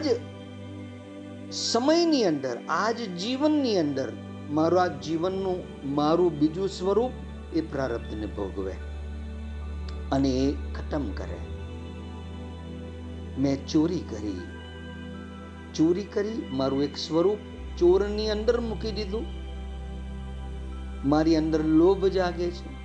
સમયની 1.52 2.24
અંદર, 2.24 2.58
આજ 2.70 3.02
જીવનની 3.02 3.80
અંદર, 3.80 4.14
મારું 4.50 4.82
આ 4.82 4.88
જીવનનું 4.88 5.64
મારું 5.96 6.40
બીજું 6.40 6.70
સ્વરૂપ 6.70 7.12
એ 7.54 7.62
પ્રારબ્ધને 7.62 8.26
ભોગવે 8.26 8.74
અને 10.12 10.30
એ 10.30 10.52
ખતમ 10.52 11.12
કરે. 11.12 11.38
મેં 13.42 13.68
ચોરી 13.68 14.00
કરી. 14.00 14.42
ચોરી 15.74 16.04
કરી, 16.04 16.48
મારું 16.52 16.84
એક 16.84 16.98
સ્વરૂપ 16.98 17.38
ચોરની 17.78 18.30
અંદર 18.30 18.60
મૂકી 18.60 18.92
દીધું. 18.92 19.26
મારી 21.06 21.36
અંદર 21.36 21.64
લોભ 21.64 22.06
જાગે 22.06 22.52
છે. 22.52 22.80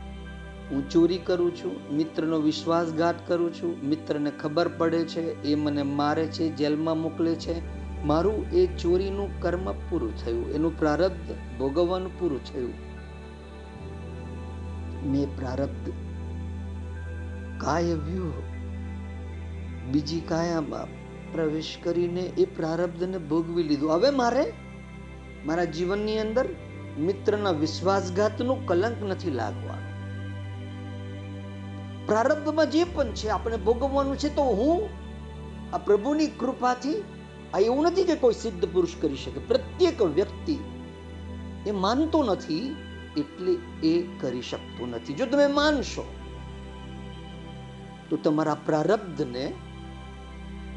હું 0.70 0.90
ચોરી 0.90 1.18
કરું 1.18 1.56
છું, 1.56 1.96
મિત્રનો 1.96 2.38
વિશ્વાસઘાત 2.38 3.28
કરું 3.28 3.54
છું, 3.54 3.88
મિત્રને 3.88 4.30
ખબર 4.30 4.68
પડે 4.68 5.04
છે, 5.04 5.42
એ 5.42 5.54
મને 5.54 5.82
મારે 5.82 6.26
છે, 6.26 6.48
જેલમાં 6.48 6.98
મોકલે 6.98 7.34
છે. 7.34 7.83
મારું 8.04 8.40
એ 8.52 8.62
ચોરીનું 8.80 9.30
કર્મ 9.42 9.66
પૂરું 9.88 10.12
થયું, 10.16 10.46
એનું 10.50 10.72
પ્રારબ્ધ 10.78 11.30
ભોગવવાનું 11.58 12.12
પૂરું 12.18 12.42
થયું. 12.44 12.74
મેં 15.12 15.26
પ્રારબ્ધ 15.36 15.88
કાય 17.58 17.96
વ્યૂહ, 18.06 18.42
બીજી 19.92 20.20
કાયામાં 20.28 20.92
પ્રવેશ 21.32 21.72
કરીને 21.82 22.24
એ 22.42 22.44
પ્રારબ્ધને 22.56 23.18
ભોગવી 23.30 23.66
લીધું. 23.70 23.94
હવે 23.94 24.10
મારે 24.20 24.44
મારા 25.46 25.72
જીવનની 25.74 26.18
અંદર 26.18 26.46
મિત્રના 26.98 27.54
વિશ્વાસઘાતનું 27.62 28.60
કલંક 28.66 29.00
નથી 29.02 29.34
લાગવાનું. 29.40 29.90
પ્રારબ્ધમાં 32.06 32.70
જે 32.70 32.84
પણ 32.94 33.10
છે, 33.12 33.26
આપણે 33.28 33.58
ભોગવવાનું 33.66 34.16
છે, 34.16 34.30
તો 34.36 34.44
હું 34.60 34.80
આ 35.72 35.78
પ્રભુની 35.78 36.30
કૃપાથી 36.40 36.98
આ 37.54 37.58
એવું 37.58 37.84
નથી 37.84 38.04
કે 38.04 38.14
કોઈ 38.14 38.34
સિદ્ધ 38.34 38.64
પુરુષ 38.72 38.94
કરી 39.00 39.16
શકે. 39.16 39.40
પ્રત્યેક 39.40 40.02
વ્યક્તિ 40.02 40.58
એ 41.66 41.70
માનતો 41.70 42.22
નથી 42.22 42.76
એટલે 43.16 43.52
એ 43.88 44.06
કરી 44.20 44.42
શકતો 44.42 44.86
નથી. 44.86 45.14
જો 45.14 45.26
તમે 45.26 45.46
માનશો, 45.46 46.04
તો 48.10 48.16
તમારા 48.16 48.54
પ્રારબ્ધને 48.54 49.52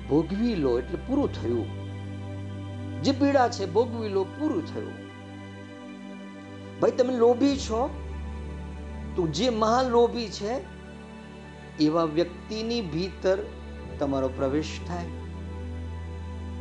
ભોગવી 0.10 0.56
લો 0.56 0.80
એટલે 0.80 0.98
પૂરું 1.08 1.42
થયું. 1.42 1.68
જે 3.04 3.12
પીડા 3.12 3.50
છે 3.50 3.66
ભોગવી 3.66 4.10
લો, 4.10 4.24
પૂરું 4.24 4.66
થયું. 4.74 4.94
ભાઈ, 6.80 6.92
તમે 6.92 7.14
લોભી 7.14 7.58
છો? 7.58 7.90
તો 9.16 9.28
જે 9.28 9.50
મહાલોભી 9.50 10.28
છે, 10.28 10.54
એવા 11.80 12.04
વ્યક્તિની 12.04 12.82
ભીતર 12.82 13.38
તમારો 14.00 14.28
પ્રવેશ 14.28 14.80
થાય. 14.88 15.06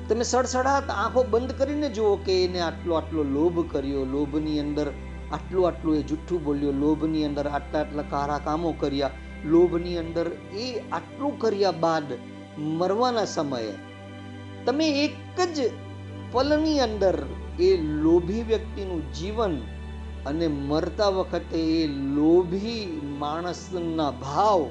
તમે 0.09 0.25
સડસડાટ 0.25 0.91
આંખો 0.93 1.23
બંધ 1.23 1.53
કરીને 1.59 1.89
જુઓ 1.89 2.11
કે 2.17 2.35
એને 2.45 2.61
આટલો 2.61 2.95
આટલો 2.95 3.23
લોભ 3.37 3.59
કર્યો, 3.73 4.03
લોભની 4.05 4.61
અંદર 4.61 4.89
આટલું 5.33 5.67
આટલું 5.69 5.97
એ 5.97 6.03
જુઠ્ઠું 6.03 6.45
બોલ્યો, 6.45 6.73
લોભની 6.73 7.25
અંદર 7.25 7.47
આટલા 7.49 7.81
આટલા 7.81 8.03
કારા 8.03 8.39
કામો 8.39 8.73
કર્યા, 8.73 9.11
લોભની 9.45 9.99
અંદર 9.99 10.27
એ 10.55 10.67
આટલું 10.93 11.39
કર્યા 11.39 11.71
બાદ 11.71 12.09
મરવાના 12.59 13.25
સમયે 13.27 13.75
તમે 14.67 14.87
એક 15.05 15.39
જ 15.55 15.71
પલની 16.33 16.81
અંદર 16.81 17.17
એ 17.59 17.77
લોભી 17.77 18.43
વ્યક્તિનું 18.43 19.03
જીવન 19.13 19.57
અને 20.27 20.49
મરતા 20.49 21.09
વખતે 21.09 21.59
એ 21.81 21.87
લોભી 21.87 23.01
માણસના 23.19 24.11
ભાવ 24.23 24.63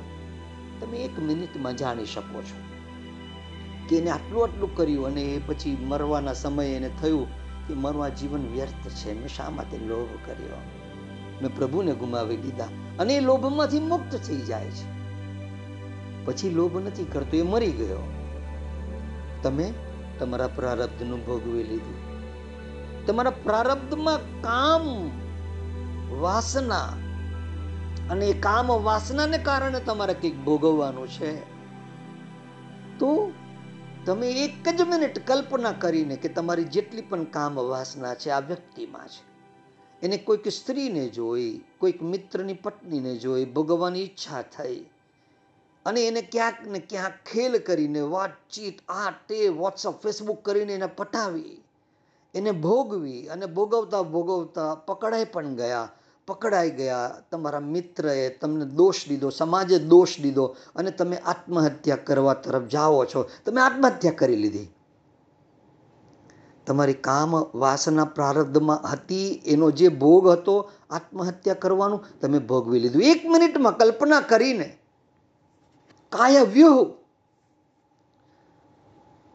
તમે 0.80 0.98
એક 0.98 1.20
મિનિટમાં 1.20 1.76
જાણી 1.76 2.06
શકો 2.06 2.42
છો. 2.42 2.65
કે 3.90 3.98
એને 3.98 4.12
આટલું 4.12 4.44
આટલું 4.44 4.76
કર્યું 4.76 5.06
અને 5.06 5.22
એ 5.22 5.40
પછી 5.46 5.78
મરવાના 5.86 6.34
સમયે 6.34 6.74
એને 6.74 6.92
થયું 7.02 7.28
કે 7.68 7.74
મરવા 7.74 8.10
જીવન 8.10 8.54
વ્યર્થ 8.54 8.90
છે. 8.90 9.20
મેં 9.20 9.28
શા 9.28 9.50
માટે 9.50 9.78
લોભ 9.78 10.28
કર્યો? 10.28 10.58
મેં 11.42 11.56
પ્રભુને 11.56 11.92
ગુમાવી 11.92 12.38
દીધા 12.38 12.66
અને 13.00 13.16
એ 13.16 13.20
લોભમાંથી 13.20 13.80
મુક્ત 13.80 14.16
થઈ 14.16 14.38
જાય 14.38 14.70
છે. 14.70 14.96
પછી 16.26 16.50
લોભ 16.50 16.78
નથી 16.78 17.04
કરતો, 17.04 17.38
એ 17.38 17.42
મરી 17.42 17.72
ગયો. 17.72 18.12
તમે 19.44 19.74
તમારા 20.20 20.48
પ્રારબ્ધનું 20.48 21.26
ભોગવી 21.26 21.64
લીધું. 21.64 22.16
તમારા 23.06 23.30
પ્રારબ્ધમાં 23.30 24.42
કામ 24.42 24.82
વાસના 26.20 26.94
અને 28.10 28.26
એ 28.26 28.40
કામ 28.40 28.68
વાસનાને 28.68 29.38
કારણે 29.38 29.80
તમારે 29.80 30.14
કંઈક 30.14 30.46
ભોગવવાનું 30.46 31.08
છે. 31.08 31.36
તો 33.00 33.32
તમે 34.06 34.32
એક 34.32 34.70
જ 34.70 34.82
મિનિટ 34.82 35.28
કલ્પના 35.28 35.72
કરીને 35.72 36.16
કે 36.16 36.30
તમારી 36.30 36.64
જેટલી 36.64 37.02
પણ 37.02 37.24
કામ 37.24 37.56
વાસના 37.56 38.16
છે, 38.16 38.30
આ 38.30 38.40
વ્યક્તિમાં 38.40 39.08
છે. 39.08 39.36
એને 40.06 40.18
કોઈક 40.18 40.48
સ્ત્રીને 40.48 41.10
જોઈ, 41.10 41.62
કોઈક 41.80 42.02
મિત્રની 42.02 42.54
પત્નીને 42.54 43.16
જોઈ 43.16 43.46
ભોગવવાની 43.46 44.04
ઈચ્છા 44.04 44.42
થઈ. 44.42 44.86
અને 45.86 46.08
એને 46.08 46.22
ક્યાંક 46.22 46.56
ને 46.68 46.80
ક્યાંક 46.80 47.14
ખેલ 47.32 47.58
કરીને, 47.58 48.00
વાતચીત, 48.00 48.82
આ 48.90 49.12
તે, 49.28 49.48
વોટ્સઅપ, 49.48 50.04
ફેસબુક 50.04 50.44
કરીને 50.44 50.74
એને 50.74 50.86
પટાવી. 50.86 51.64
એને 52.36 52.52
ભોગવી 52.52 53.28
અને 53.28 53.46
ભોગવતા 53.46 54.02
ભોગવતા 54.02 54.76
પકડાઈ 54.76 55.26
પણ 55.26 55.56
ગયા. 55.56 55.90
પકડાઈ 56.28 56.72
ગયા, 56.72 57.22
તમારા 57.32 57.60
મિત્રએ 57.60 58.30
તમને 58.30 58.66
દોષ 58.66 59.08
દીધો, 59.08 59.30
સમાજે 59.30 59.80
દોષ 59.80 60.20
દીધો 60.20 60.56
અને 60.76 60.92
તમે 60.92 61.18
આત્મહત્યા 61.18 61.96
કરવા 61.96 62.34
તરફ 62.34 62.64
જાઓ 62.64 63.06
છો. 63.06 63.30
તમે 63.46 63.62
આત્મહત્યા 63.62 64.12
કરી 64.12 64.36
લીધી. 64.36 64.68
તમારી 66.66 66.94
કામ 66.94 67.32
વાસના 67.56 68.06
પ્રારબ્ધમાં 68.06 68.88
હતી, 68.92 69.42
એનો 69.46 69.72
જે 69.72 69.90
ભોગ 69.90 70.30
હતો 70.30 70.72
આત્મહત્યા 70.90 71.54
કરવાનું, 71.54 72.20
તમે 72.22 72.40
ભોગવી 72.40 72.80
લીધું. 72.80 73.02
એક 73.02 73.26
મિનિટમાં 73.26 73.78
કલ્પના 73.78 74.22
કરીને 74.22 74.78
કાયા 76.10 76.42
વ્યૂહ 76.42 76.88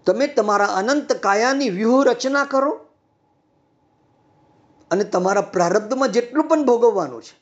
તમે 0.07 0.26
તમારા 0.26 0.66
અનંત 0.66 1.12
કાયાની 1.12 1.70
વ્યૂહ 1.70 2.05
રચના 2.05 2.45
કરો. 2.45 2.89
અને 4.91 5.05
તમારા 5.05 5.41
પ્રારબ્ધમાં 5.41 6.09
જેટલું 6.09 6.49
પણ 6.49 6.64
ભોગવવાનું 6.64 7.22
છે. 7.22 7.41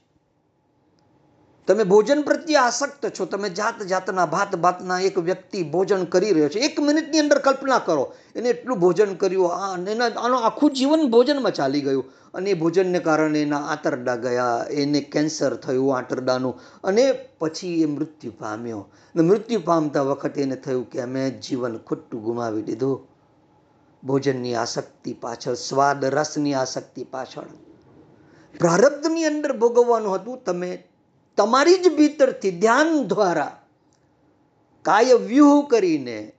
તમે 1.66 1.84
ભોજન 1.84 2.22
પ્રત્યે 2.22 2.56
આસક્ત 2.56 3.06
છો, 3.20 3.24
તમે 3.24 3.50
જાત 3.50 3.82
જાતના, 3.82 4.26
ભાત 4.26 4.56
ભાતના 4.56 5.00
એક 5.00 5.18
વ્યક્તિ 5.18 5.62
ભોજન 5.62 6.04
કરી 6.04 6.32
રહ્યો 6.32 6.48
છે. 6.48 6.58
એક 6.58 6.80
મિનિટની 6.80 7.18
અંદર 7.18 7.38
કલ્પના 7.38 7.78
કરો, 7.78 8.12
એને 8.36 8.48
એટલું 8.48 8.78
ભોજન 8.78 9.14
કર્યું, 9.14 9.54
આ 9.54 9.76
એના, 9.90 10.04
આનું 10.04 10.46
આખું 10.46 10.72
જીવન 10.72 11.10
ભોજનમાં 11.10 11.52
ચાલી 11.52 11.80
ગયું. 11.80 12.04
અને 12.34 12.50
એ 12.50 12.54
ભોજનને 12.54 12.98
કારણે 12.98 13.42
એના 13.42 13.58
આંતરડા 13.58 14.16
ગયા, 14.16 14.66
એને 14.70 15.00
કેન્સર 15.00 15.54
થયું 15.54 15.96
આંતરડાનું, 15.96 16.60
અને 16.84 17.12
પછી 17.38 17.82
એ 17.82 17.86
મૃત્યુ 17.86 18.32
પામ્યો. 18.38 18.88
ને 19.16 19.22
મૃત્યુ 19.22 19.60
પામતા 19.64 20.02
વખતે 20.02 20.42
એને 20.42 20.56
થયું 20.56 20.90
કે 20.90 21.00
અમે 21.00 21.30
જીવન 21.30 21.78
ખોટું 21.78 22.22
ગુમાવી 22.22 22.62
દીધું. 22.62 23.07
ભોજનની 24.04 24.54
આસક્તિ 24.54 25.12
પાછળ, 25.12 25.54
સ્વાદ 25.54 26.04
રસની 26.04 26.54
આસક્તિ 26.54 27.04
પાછળ. 27.04 27.48
પ્રારબ્ધની 28.58 29.24
અંદર 29.24 29.52
ભોગવવાનું 29.52 30.14
હતું, 30.14 30.44
તમે 30.44 30.84
તમારી 31.36 31.78
જ 31.78 31.96
ભીતરથી 31.96 32.50
ધ્યાન 32.50 33.08
દ્વારા 33.08 33.60
કાય 34.82 35.14
વ્યૂહ 35.14 35.68
કરીને, 35.68 36.32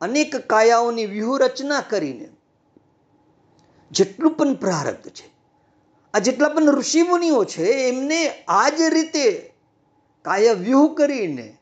અનેક 0.00 0.36
કાયાઓની 0.36 1.06
વ્યૂહ 1.06 1.38
રચના 1.38 1.80
કરીને, 1.80 2.28
જેટલું 3.90 4.36
પણ 4.36 4.54
પ્રારબ્ધ 4.54 5.08
છે, 5.08 5.26
આ 6.14 6.18
જેટલા 6.18 6.48
પણ 6.48 6.72
ઋષિમુનિઓ 6.72 7.44
છે, 7.44 7.88
એમને 7.88 8.44
આ 8.48 8.68
જ 8.68 8.88
રીતે 8.88 9.52
કાય 10.22 10.52
વ્યૂહ 10.52 10.94
કરીને 10.94 11.58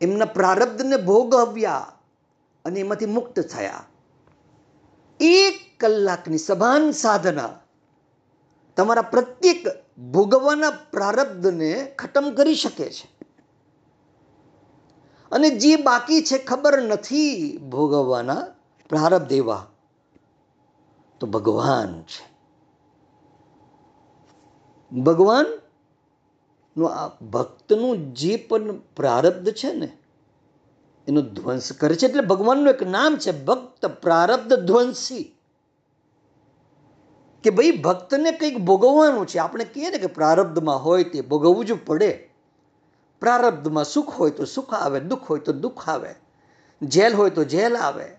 એમના 0.00 0.24
પ્રારબ્ધને 0.24 0.96
ભોગવ્યા 0.96 1.92
અને 2.64 2.80
એમાંથી 2.80 3.06
મુક્ત 3.06 3.40
થયા. 3.40 3.84
એક 5.20 5.80
કલાકની 5.80 6.38
સભાન 6.38 6.90
સાધના 6.90 7.60
તમારા 8.76 9.02
પ્રત્યેક 9.02 9.66
ભોગવવાના 9.98 10.70
પ્રારબ્ધને 10.70 11.94
ખતમ 11.98 12.30
કરી 12.30 12.54
શકે 12.54 12.90
છે. 12.90 13.18
અને 15.30 15.50
જે 15.50 15.76
બાકી 15.76 16.22
છે 16.22 16.38
ખબર 16.38 16.82
નથી 16.82 17.56
ભોગવવાના 17.56 18.46
પ્રારબ્ધ 18.88 19.32
એવા, 19.32 19.66
તો 21.20 21.26
ભગવાન 21.26 22.02
છે. 22.02 22.38
ભગવાનનું 25.00 26.90
આ 26.90 27.08
ભક્તનું 27.08 28.14
જે 28.14 28.36
પણ 28.36 28.78
પ્રારબ્ધ 28.78 29.52
છે 29.52 29.72
ને 29.72 29.97
એનો 31.08 31.20
ધ્વંસ 31.20 31.72
કરે 31.72 31.94
છે. 31.94 32.06
એટલે 32.06 32.20
ભગવાનનું 32.20 32.68
એક 32.68 32.82
નામ 32.82 33.16
છે 33.16 33.44
ભક્ત 33.44 33.86
પ્રારબ્ધ 33.86 34.52
ધ્વંસી. 34.52 35.34
કે 37.44 37.50
ભાઈ 37.50 37.70
ભક્તને 37.70 38.32
કંઈક 38.32 38.58
ભોગવવાનું 38.58 39.26
છે. 39.26 39.38
આપણે 39.38 39.64
કહીએ 39.64 39.90
ને 39.90 39.98
કે 39.98 40.06
પ્રારબ્ધમાં 40.06 40.84
હોય 40.84 41.04
તે 41.04 41.20
ભોગવવું 41.20 41.64
જ 41.64 41.72
પડે. 41.72 42.30
પ્રારબ્ધમાં 43.20 43.84
સુખ 43.84 44.10
હોય 44.10 44.30
તો 44.30 44.44
સુખ 44.44 44.74
આવે, 44.74 45.00
દુઃખ 45.00 45.22
હોય 45.22 45.38
તો 45.38 45.52
દુઃખ 45.52 45.88
આવે. 45.88 46.14
જેલ 46.82 47.14
હોય 47.14 47.30
તો 47.30 47.44
જેલ 47.44 47.76
આવે. 47.76 48.18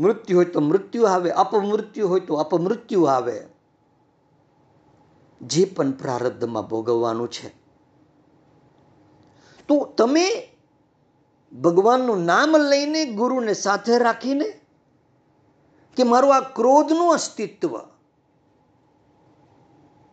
મૃત્યુ 0.00 0.36
હોય 0.36 0.44
તો 0.44 0.60
મૃત્યુ 0.60 1.02
આવે. 1.02 1.30
અપમૃત્યુ 1.30 2.08
હોય 2.08 2.20
તો 2.20 2.34
અપમૃત્યુ 2.34 3.02
આવે. 3.02 3.46
જે 5.42 5.64
પણ 5.64 5.90
પ્રારબ્ધમાં 5.90 6.68
ભોગવવાનું 6.68 7.30
છે. 7.30 7.48
તો 9.68 9.94
તમે 9.96 10.56
ભગવાનનું 11.52 12.24
નામ 12.24 12.56
લઈને 12.56 13.04
ગુરુને 13.04 13.54
સાથે 13.54 13.98
રાખીને 13.98 14.60
કે 15.96 16.02
મારું 16.02 16.36
આ 16.36 16.40
ક્રોધનું 16.40 17.12
અસ્તિત્વ 17.12 17.78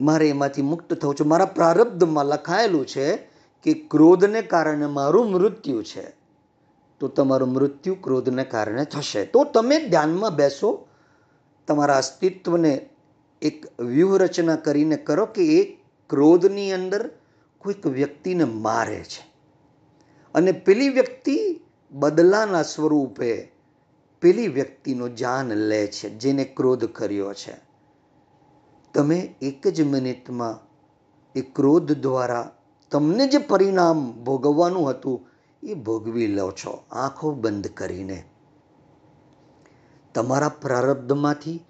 મારે 0.02 0.30
એમાંથી 0.30 0.62
મુક્ત 0.62 0.94
થવું 0.94 1.16
છે. 1.16 1.24
મારા 1.24 1.46
પ્રારબ્ધમાં 1.46 2.26
લખાયેલું 2.26 2.88
છે 2.88 3.16
કે 3.64 3.74
ક્રોધને 3.74 4.42
કારણે 4.42 4.86
મારું 4.86 5.32
મૃત્યુ 5.32 5.84
છે. 5.84 6.16
તો 7.00 7.08
તમારું 7.08 7.50
મૃત્યુ 7.50 7.96
ક્રોધને 7.96 8.44
કારણે 8.44 8.86
થશે. 8.86 9.26
તો 9.26 9.44
તમે 9.44 9.88
ધ્યાનમાં 9.88 10.36
બેસો. 10.36 10.88
તમારા 11.68 11.98
અસ્તિત્વને 11.98 12.90
એક 13.42 13.82
વ્યૂહરચના 13.82 14.56
કરીને 14.56 14.98
કરો 14.98 15.26
કે 15.26 15.62
એ 15.62 15.76
ક્રોધની 16.10 16.72
અંદર 16.72 17.10
કોઈક 17.58 17.88
વ્યક્તિને 17.88 18.44
મારે 18.44 19.04
છે. 19.04 19.37
અને 20.34 20.52
પેલી 20.52 20.90
વ્યક્તિ 20.90 21.62
બદલાના 21.92 22.64
સ્વરૂપે 22.64 23.52
પેલી 24.22 24.48
વ્યક્તિનો 24.48 25.10
જાન 25.10 25.48
લે 25.48 25.88
છે, 25.88 26.10
જેને 26.10 26.44
ક્રોધ 26.44 26.86
કર્યો 26.86 27.34
છે. 27.34 27.54
તમે 28.94 29.36
એક 29.42 29.68
જ 29.68 29.82
મિનિટમાં 29.82 30.60
એ 31.36 31.42
ક્રોધ 31.42 31.92
દ્વારા 31.92 32.52
તમને 32.92 33.28
જે 33.28 33.38
પરિણામ 33.38 34.24
ભોગવવાનું 34.24 34.90
હતું, 34.90 35.28
એ 35.64 35.74
ભોગવી 35.74 36.28
લો 36.28 36.52
છો, 36.52 36.84
આંખો 36.92 37.32
બંધ 37.32 37.68
કરીને. 37.68 38.24
તમારા 40.14 40.50
પ્રારબ્ધમાંથી 40.50 41.66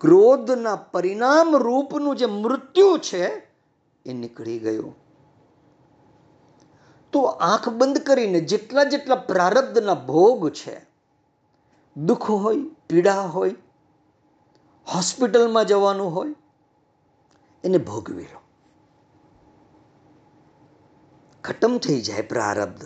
ક્રોધના 0.00 0.76
પરિણામ 0.76 1.56
રૂપનું 1.56 2.16
જે 2.16 2.26
મૃત્યુ 2.26 2.98
છે, 2.98 3.26
એ 4.06 4.12
નીકળી 4.12 4.58
ગયું. 4.58 5.07
તો 7.12 7.20
આંખ 7.20 7.68
બંધ 7.68 7.98
કરીને 7.98 8.40
જેટલા 8.40 8.84
જેટલા 8.84 9.14
પ્રારબ્ધના 9.14 9.94
ભોગ 9.94 10.50
છે, 10.50 10.86
દુઃખ 11.96 12.30
હોય, 12.30 12.56
પીડા 12.88 13.20
હોય, 13.20 13.54
હોસ્પિટલમાં 14.94 15.64
જવાનું 15.64 16.14
હોય, 16.14 16.34
એને 17.64 17.78
ભોગવી 17.78 18.22
લો. 18.22 18.40
ખતમ 21.44 21.78
થઈ 21.78 22.00
જાય 22.00 22.22
પ્રારબ્ધ. 22.22 22.84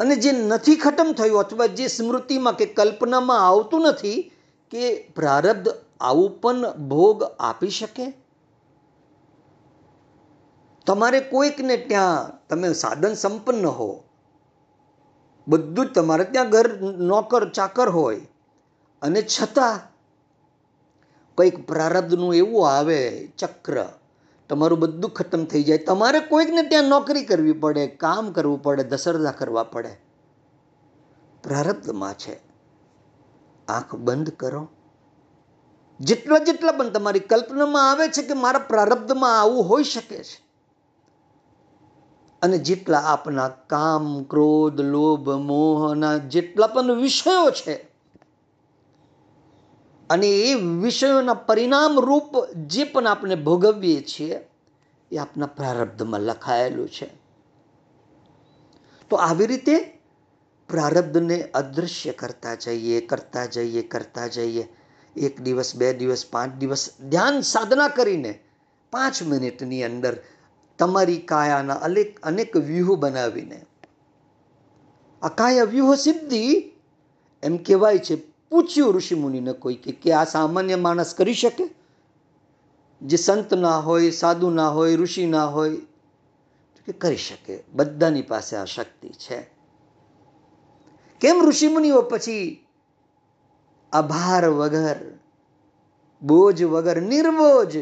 અને 0.00 0.16
જે 0.16 0.32
નથી 0.32 0.76
ખતમ 0.76 1.12
થયું, 1.12 1.40
અથવા 1.40 1.66
જે 1.66 1.86
સ્મૃતિમાં 1.86 2.56
કે 2.56 2.66
કલ્પનામાં 2.66 3.48
આવતું 3.48 3.80
નથી, 3.80 4.32
કે 4.70 5.08
પ્રારબ્ધ 5.16 5.68
આવું 6.00 6.40
પણ 6.40 6.72
ભોગ 6.72 7.22
આપી 7.22 7.70
શકે? 7.70 8.21
તમારે 10.86 11.20
કોઈકને 11.20 11.76
ત્યાં 11.76 12.32
તમે 12.48 12.72
સાધન 12.72 13.14
સંપન્ન 13.14 13.66
હો, 13.66 14.04
બધું 15.48 15.86
જ 15.86 15.94
તમારે 15.94 16.24
ત્યાં 16.24 16.50
ઘર 16.50 16.82
નોકર 16.82 17.48
ચાકર 17.48 17.88
હોય. 17.88 18.20
અને 19.02 19.22
છતાં 19.22 19.80
કંઈક 21.38 21.66
પ્રારબ્ધનું 21.66 22.34
એવું 22.34 22.70
આવે, 22.70 23.26
ચક્ર, 23.38 23.84
તમારું 24.48 24.78
બધું 24.78 25.10
ખતમ 25.10 25.44
થઈ 25.44 25.62
જાય. 25.62 25.78
તમારે 25.78 26.20
કોઈકને 26.20 26.62
ત્યાં 26.62 26.84
નોકરી 26.84 27.24
કરવી 27.24 27.52
પડે, 27.52 27.86
કામ 27.86 28.32
કરવું 28.32 28.62
પડે 28.62 28.84
દસરદા 28.84 29.30
કરવા 29.30 29.62
પડે. 29.62 29.96
પ્રારબ્ધમાં 31.42 32.14
છે. 32.14 32.40
આંખ 33.68 33.94
બંધ 33.94 34.30
કરો. 34.30 34.68
જેટલા 36.00 36.38
જેટલા 36.38 36.72
પણ 36.72 36.88
તમારી 36.88 37.20
કલ્પનામાં 37.20 37.90
આવે 37.90 38.08
છે 38.08 38.22
કે 38.22 38.34
મારા 38.34 38.58
પ્રારબ્ધમાં 38.58 39.40
આવું 39.40 39.68
હોઈ 39.68 39.84
શકે 39.84 40.24
છે. 40.24 40.51
અને 42.42 42.58
જેટલા 42.58 42.98
આપના 42.98 43.48
કામ, 43.48 44.24
ક્રોધ, 44.24 44.80
લોભ 44.80 45.28
મોહના 45.28 46.16
જેટલા 46.16 46.66
પણ 46.66 47.00
વિષયો 47.00 47.50
છે, 47.50 47.74
અને 50.10 50.26
એ 50.26 50.54
વિષયોના 50.54 51.34
પરિણામ 51.34 52.00
રૂપ 52.00 52.30
જે 52.66 52.84
પણ 52.84 53.06
આપણે 53.06 53.34
ભોગવીએ 53.34 54.02
છીએ, 54.02 54.40
એ 55.12 55.16
આપના 55.18 55.46
પ્રારબ્ધમાં 55.46 56.20
લખાયેલું 56.20 56.88
છે. 56.88 57.08
તો 59.10 59.16
આવી 59.16 59.46
રીતે 59.46 59.76
પ્રારબ્ધને 60.68 61.42
અદૃશ્ય 61.42 62.12
કરતા 62.12 62.54
જઈએ 62.54 63.00
કરતા 63.00 63.46
જઈએ 63.46 63.82
કરતા 63.82 64.26
જઈએ. 64.26 64.68
એક 65.16 65.42
દિવસ, 65.42 65.76
બે 65.76 65.92
દિવસ, 65.92 66.26
પાંચ 66.30 66.54
દિવસ 66.54 66.90
ધ્યાન 67.10 67.40
સાધના 67.40 67.88
કરીને 67.88 68.40
પાંચ 68.90 69.22
મિનિટની 69.22 69.82
અંદર 69.82 70.14
તમારી 70.78 71.18
કાયાના 71.18 71.74
અનેક 71.74 72.20
અનેક 72.20 72.56
વ્યૂહ 72.56 72.98
બનાવીને. 72.98 73.64
આ 75.22 75.28
કાયા 75.28 75.64
વ્યૂહ 75.64 75.94
સિદ્ધિ 75.94 76.72
એમ 77.42 77.56
કહેવાય 77.56 77.98
છે. 77.98 78.32
પૂછ્યું 78.50 78.94
ઋષિમુનિને 78.94 79.52
કોઈ 79.52 79.74
કે 79.74 80.12
આ 80.12 80.24
સામાન્ય 80.24 80.74
માણસ 80.74 81.14
કરી 81.14 81.34
શકે? 81.34 81.74
જે 83.02 83.16
સંત 83.16 83.54
ના 83.54 83.78
હોય, 83.78 84.10
સાધુ 84.10 84.50
ના 84.50 84.68
હોય, 84.68 84.96
ઋષિ 84.96 85.26
ના 85.26 85.44
હોય 85.44 85.76
કે 86.86 86.92
કરી 86.92 87.16
શકે. 87.16 87.64
બધાની 87.72 88.22
પાસે 88.22 88.56
આ 88.56 88.64
શક્તિ 88.64 89.08
છે. 89.08 89.50
કેમ 91.20 91.48
ઋષિમુનિઓ 91.48 92.02
પછી 92.02 92.66
આભાર 93.92 94.48
વગર, 94.48 94.96
બોજ 96.22 96.62
વગર, 96.62 97.02
નિર્બોજ 97.02 97.78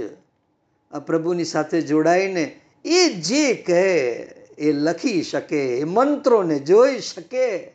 આ 0.93 0.99
પ્રભુની 0.99 1.45
સાથે 1.45 1.83
જોડાઈને 1.83 2.61
એ 2.85 3.09
જે 3.09 3.55
કહે 3.55 4.13
એ 4.59 4.73
લખી 4.73 5.23
શકે, 5.23 5.79
એ 5.79 5.85
મંત્રોને 5.85 6.59
જોઈ 6.59 7.01
શકે, 7.01 7.75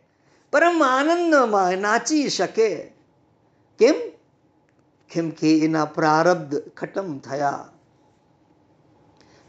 પરમ 0.51 0.83
આનંદમાં 0.83 1.77
નાચી 1.77 2.29
શકે. 2.29 2.75
કેમ? 3.79 3.95
કેમ 5.09 5.29
કે 5.29 5.57
એના 5.57 5.85
પ્રારબ્ધ 5.85 6.69
ખતમ 6.69 7.17
થયા. 7.17 7.69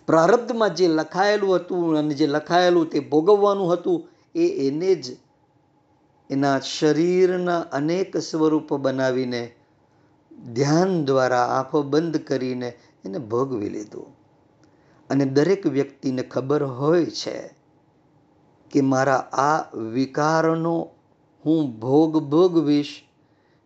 પ્રારબ્ધમાં 0.06 0.74
જે 0.74 0.88
લખાયેલું 0.88 1.56
હતું 1.56 1.98
અને 1.98 2.14
જે 2.14 2.26
લખાયેલું 2.26 2.90
તે 2.90 3.00
ભોગવવાનું 3.00 3.72
હતું, 3.72 4.08
એ 4.34 4.68
એને 4.68 4.94
જ 4.94 5.16
એના 6.30 6.60
શરીરના 6.60 7.60
અનેક 7.60 8.16
સ્વરૂપ 8.16 8.74
બનાવીને 8.74 9.54
ધ્યાન 10.52 11.04
દ્વારા 11.04 11.46
આંખો 11.46 11.82
બંધ 11.82 12.16
કરીને 12.16 12.78
એને 13.04 13.18
ભોગવી 13.18 13.68
લીધું. 13.68 14.15
અને 15.10 15.24
દરેક 15.24 15.66
વ્યક્તિને 15.66 16.22
ખબર 16.22 16.62
હોય 16.62 17.06
છે 17.06 17.50
કે 18.70 18.80
મારા 18.80 19.16
આ 19.16 19.70
વિકારનો 19.76 20.88
હું 21.46 21.80
ભોગ 21.80 22.18
ભોગવીશ 22.30 23.04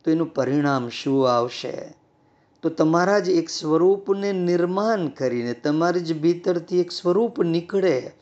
તો 0.05 0.11
એનું 0.11 0.34
પરિણામ 0.34 0.88
શું 0.88 1.32
આવશે? 1.32 1.95
તો 2.62 2.68
તમારા 2.68 3.18
જ 3.18 3.28
એક 3.28 3.51
સ્વરૂપને 3.51 4.32
નિર્માણ 4.32 5.09
કરીને 5.09 5.53
તમારી 5.53 6.01
જ 6.01 6.20
ભીતરથી 6.20 6.80
એક 6.80 6.93
સ્વરૂપ 6.93 7.41
નીકળે 7.41 8.12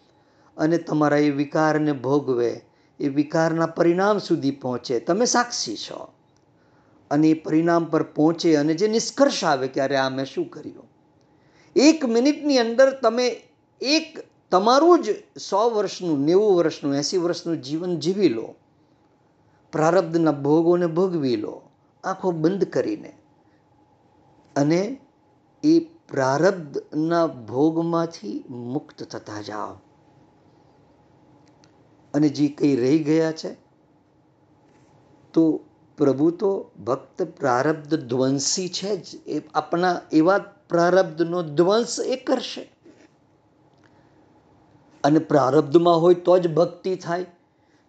અને 0.56 0.78
તમારા 0.78 1.16
એ 1.16 1.30
વિકારને 1.30 1.92
ભોગવે, 1.92 2.60
એ 3.00 3.08
વિકારના 3.08 3.66
પરિણામ 3.66 4.18
સુધી 4.18 4.50
પહોંચે. 4.50 5.00
તમે 5.00 5.24
સાક્ષી 5.24 5.76
છો. 5.76 6.08
અને 7.10 7.28
એ 7.28 7.34
પરિણામ 7.34 7.84
પર 7.84 8.02
પહોંચે 8.02 8.56
અને 8.56 8.74
જે 8.74 8.88
નિષ્કર્ષ 8.88 9.44
આવે 9.44 9.68
કે 9.68 9.80
અરે 9.80 9.96
આ 9.96 10.08
મેં 10.08 10.24
શું 10.24 10.50
કર્યું? 10.50 10.97
એક 11.76 12.04
મિનિટની 12.04 12.58
અંદર 12.58 13.00
તમે 13.00 13.42
એક 13.80 14.18
તમારું 14.50 15.02
જ 15.02 15.10
સો 15.38 15.70
વર્ષનું, 15.70 16.20
નેવું 16.20 16.56
વર્ષનું, 16.56 16.94
એંસી 16.94 17.18
વર્ષનું 17.18 17.62
જીવન 17.62 17.96
જીવી 17.98 18.28
લો. 18.28 18.54
પ્રારબ્ધના 19.72 20.32
ભોગોને 20.32 20.86
ભોગવી 20.86 21.36
લો. 21.36 21.62
આંખો 22.04 22.30
બંધ 22.30 22.64
કરીને. 22.64 23.18
અને 24.56 25.00
એ 25.64 25.80
પ્રારબ્ધના 25.80 27.26
ભોગમાંથી 27.26 28.44
મુક્ત 28.50 29.02
થતા 29.02 29.42
જાઓ. 29.42 29.74
અને 32.14 32.28
જે 32.28 32.48
કંઈ 32.48 32.76
રહી 32.76 32.98
ગયા 32.98 33.32
છે, 33.32 33.56
તો 35.32 35.60
પ્રભુ 35.96 36.30
તો 36.30 36.70
ભક્ત 36.84 37.22
પ્રારબ્ધ 37.22 37.94
ધ્વંસી 37.94 38.68
છે 38.68 38.96
જ. 38.96 39.28
એ 39.28 39.42
આપણા 39.54 40.00
એવા 40.12 40.54
પ્રારબ્ધનો 40.68 41.42
ધ્વંસ 41.42 42.00
એ 42.00 42.16
કરશે. 42.16 42.72
અને 45.04 45.18
પ્રારબ્ધમાં 45.18 46.02
હોય 46.02 46.14
તો 46.14 46.38
જ 46.38 46.54
ભક્તિ 46.54 46.96
થાય. 46.96 47.26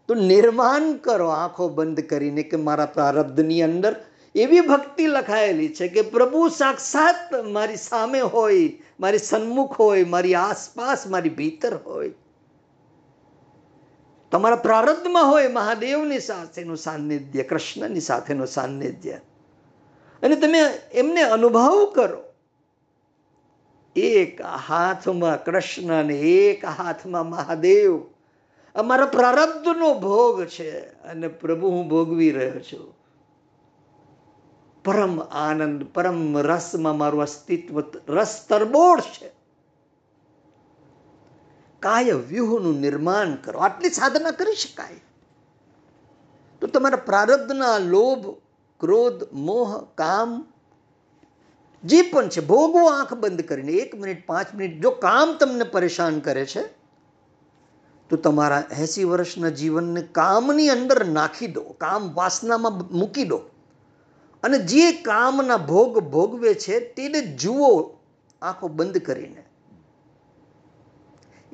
તો 0.08 0.14
નિર્માણ 0.14 0.94
કરો 0.94 1.28
આંખો 1.28 1.70
બંધ 1.70 2.00
કરીને 2.00 2.44
કે 2.44 2.58
મારા 2.58 2.86
પ્રારબ્ધની 2.86 3.62
અંદર 3.62 3.96
એવી 4.36 4.60
ભક્તિ 4.60 5.08
લખાયેલી 5.08 5.76
છે 5.76 5.88
કે 5.88 6.02
પ્રભુ 6.02 6.50
સાક્ષાત 6.50 7.46
મારી 7.46 7.76
સામે 7.76 8.22
હોય, 8.22 8.80
મારી 9.00 9.18
સન્મુખ 9.18 9.78
હોય, 9.78 10.04
મારી 10.04 10.36
આસપાસ, 10.36 11.08
મારી 11.08 11.30
ભીતર 11.30 11.78
હોય. 11.86 12.14
તમારા 14.32 14.56
પ્રારબ્ધમાં 14.56 15.32
હોય 15.32 15.48
મહાદેવની 15.48 16.20
સાથેનું 16.20 16.78
સાનિધ્ય, 16.78 17.44
કૃષ્ણની 17.44 18.00
સાથેનું 18.00 18.48
સાનિધ્ય. 18.48 19.12
અને 20.24 20.36
તમે 20.36 20.60
એમને 20.94 21.22
અનુભવ 21.22 21.92
કરો. 21.96 22.29
એક 23.96 24.42
હાથમાં 24.42 25.44
કૃષ્ણ 25.44 25.94
અને 25.94 26.14
એક 26.14 26.66
હાથમાં 26.66 27.30
મહાદેવ. 27.30 28.02
અમારા 28.76 29.06
પ્રારબ્ધનો 29.06 29.94
ભોગ 29.94 30.46
છે 30.46 30.80
અને 30.80 31.28
પ્રભુ 31.28 31.70
હું 31.70 31.90
ભોગવી 31.90 32.32
રહ્યો 32.32 32.60
છું. 32.60 33.00
પરમ 34.84 35.20
આનંદ, 35.20 35.84
પરમ 35.84 36.38
રસમાં 36.38 36.98
મારું 36.98 37.22
અસ્તિત્વ, 37.22 37.82
રસ 38.08 38.46
તરબોળ 38.50 39.00
છે. 39.00 39.32
કાય 41.80 42.12
વ્યૂહનું 42.12 42.80
નિર્માણ 42.80 43.36
કરો. 43.36 43.60
આટલી 43.60 43.90
સાધના 43.90 44.32
કરી 44.32 44.56
શકાય. 44.56 45.02
તો 46.62 46.68
તમારા 46.68 46.98
પ્રારબ્ધના 46.98 47.78
લોભ, 47.78 48.38
ક્રોધ, 48.80 49.34
મોહ, 49.34 49.86
કામ 49.96 50.48
જે 51.84 52.02
પણ 52.02 52.30
છે, 52.30 52.42
ભોગવો 52.42 52.88
આંખ 52.88 53.14
બંધ 53.14 53.42
કરીને 53.42 53.72
એક 53.72 53.96
મિનિટ, 53.96 54.28
પાંચ 54.28 54.56
મિનિટ 54.56 54.82
જો 54.82 54.92
કામ 54.92 55.38
તમને 55.38 55.64
પરેશાન 55.64 56.20
કરે 56.20 56.46
છે, 56.46 56.62
તો 58.10 58.16
તમારા 58.16 58.64
એસી 58.80 59.04
વર્ષના 59.04 59.50
જીવનને 59.50 60.02
કામની 60.02 60.70
અંદર 60.70 61.06
નાખી 61.06 61.48
દો, 61.48 61.62
કામ 61.62 62.14
વાસનામાં 62.14 62.98
મૂકી 62.98 63.24
દો. 63.24 63.38
અને 64.44 64.60
જે 64.60 64.92
કામના 64.92 65.58
ભોગ 65.58 66.00
ભોગવે 66.00 66.54
છે, 66.54 66.80
તેને 66.80 67.22
જુઓ 67.22 67.96
આંખો 68.42 68.68
બંધ 68.68 68.98
કરીને. 68.98 69.44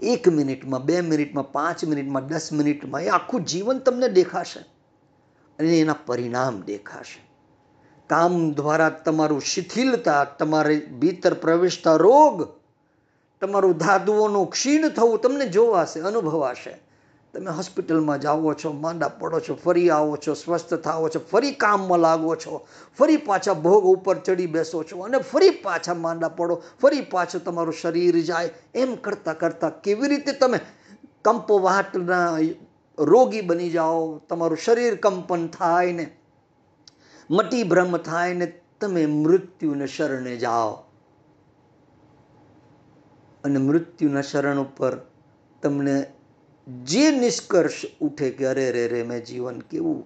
એક 0.03 0.27
મિનિટમાં, 0.27 0.85
બે 0.85 1.01
મિનિટમાં, 1.01 1.51
પાંચ 1.51 1.85
મિનિટમાં, 1.85 2.27
દસ 2.27 2.53
મિનિટમાં 2.53 3.01
એ 3.01 3.07
આખું 3.07 3.45
જીવન 3.45 3.79
તમને 3.79 4.07
દેખાશે. 4.07 4.59
અને 5.59 5.79
એના 5.79 5.95
પરિણામ 6.05 6.61
દેખાશે. 6.61 7.24
કામ 8.09 8.53
દ્વારા 8.53 8.89
તમારું 8.89 9.41
શિથિલતા, 9.41 10.23
તમારે 10.23 10.75
ભીતર 10.79 11.33
પ્રવેશતા 11.33 11.95
રોગ, 11.95 12.47
તમારું 13.41 13.77
ધાતુઓનું 13.77 14.49
ક્ષીણ 14.49 14.89
થવું 14.89 15.19
તમને 15.19 15.45
જોવાશે 15.45 15.99
અનુભવાશે. 15.99 16.73
તમે 17.33 17.51
હોસ્પિટલમાં 17.51 18.21
જાઓ 18.21 18.53
છો, 18.53 18.71
માંદા 18.71 19.07
પડો 19.07 19.39
છો, 19.39 19.55
ફરી 19.55 19.89
આવો 19.89 20.17
છો, 20.17 20.33
સ્વસ્થ 20.33 20.73
થાવો 20.73 21.09
છો, 21.09 21.19
ફરી 21.31 21.51
કામમાં 21.51 21.99
લાગો 21.99 22.35
છો, 22.35 22.67
ફરી 22.97 23.17
પાછા 23.17 23.53
ભોગ 23.53 23.83
ઉપર 23.83 24.15
ચડી 24.19 24.45
બેસો 24.45 24.83
છો 24.83 24.99
અને 24.99 25.17
ફરી 25.17 25.49
પાછા 25.49 25.93
માંદા 25.93 26.27
પડો, 26.27 26.61
ફરી 26.81 27.01
પાછું 27.01 27.43
તમારું 27.43 27.73
શરીર 27.73 28.21
જાય. 28.21 28.49
એમ 28.75 28.95
કરતાં 28.95 29.37
કરતાં 29.37 29.81
કેવી 29.81 30.07
રીતે 30.07 30.31
તમે 30.31 30.59
કંપવાટના 31.25 32.37
રોગી 32.99 33.41
બની 33.41 33.69
જાઓ, 33.69 34.17
તમારું 34.29 34.57
શરીર 34.57 34.95
કંપન 34.95 35.47
થાય 35.47 35.91
ને 35.91 36.05
મટી 37.31 37.63
ભ્રમ 37.63 37.97
થાય 37.97 38.33
ને 38.33 38.59
તમે 38.81 39.05
મૃત્યુને 39.05 39.87
શરણે 39.87 40.37
જાઓ. 40.37 40.73
અને 43.43 43.57
મૃત્યુના 43.57 44.21
શરણ 44.21 44.59
ઉપર 44.59 44.97
તમને 45.61 46.05
જે 46.83 47.11
નિષ્કર્ષ 47.11 47.81
ઉઠે 48.01 48.29
કે 48.31 48.45
અરે 48.45 48.71
રે 48.71 48.87
રે 48.87 49.03
મેં 49.03 49.25
જીવન 49.25 49.59
કેવું? 49.59 50.03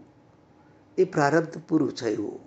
એ 0.97 1.03
પ્રારબ્ધ 1.03 1.57
પૂરું 1.67 1.91
થયું. 1.91 2.39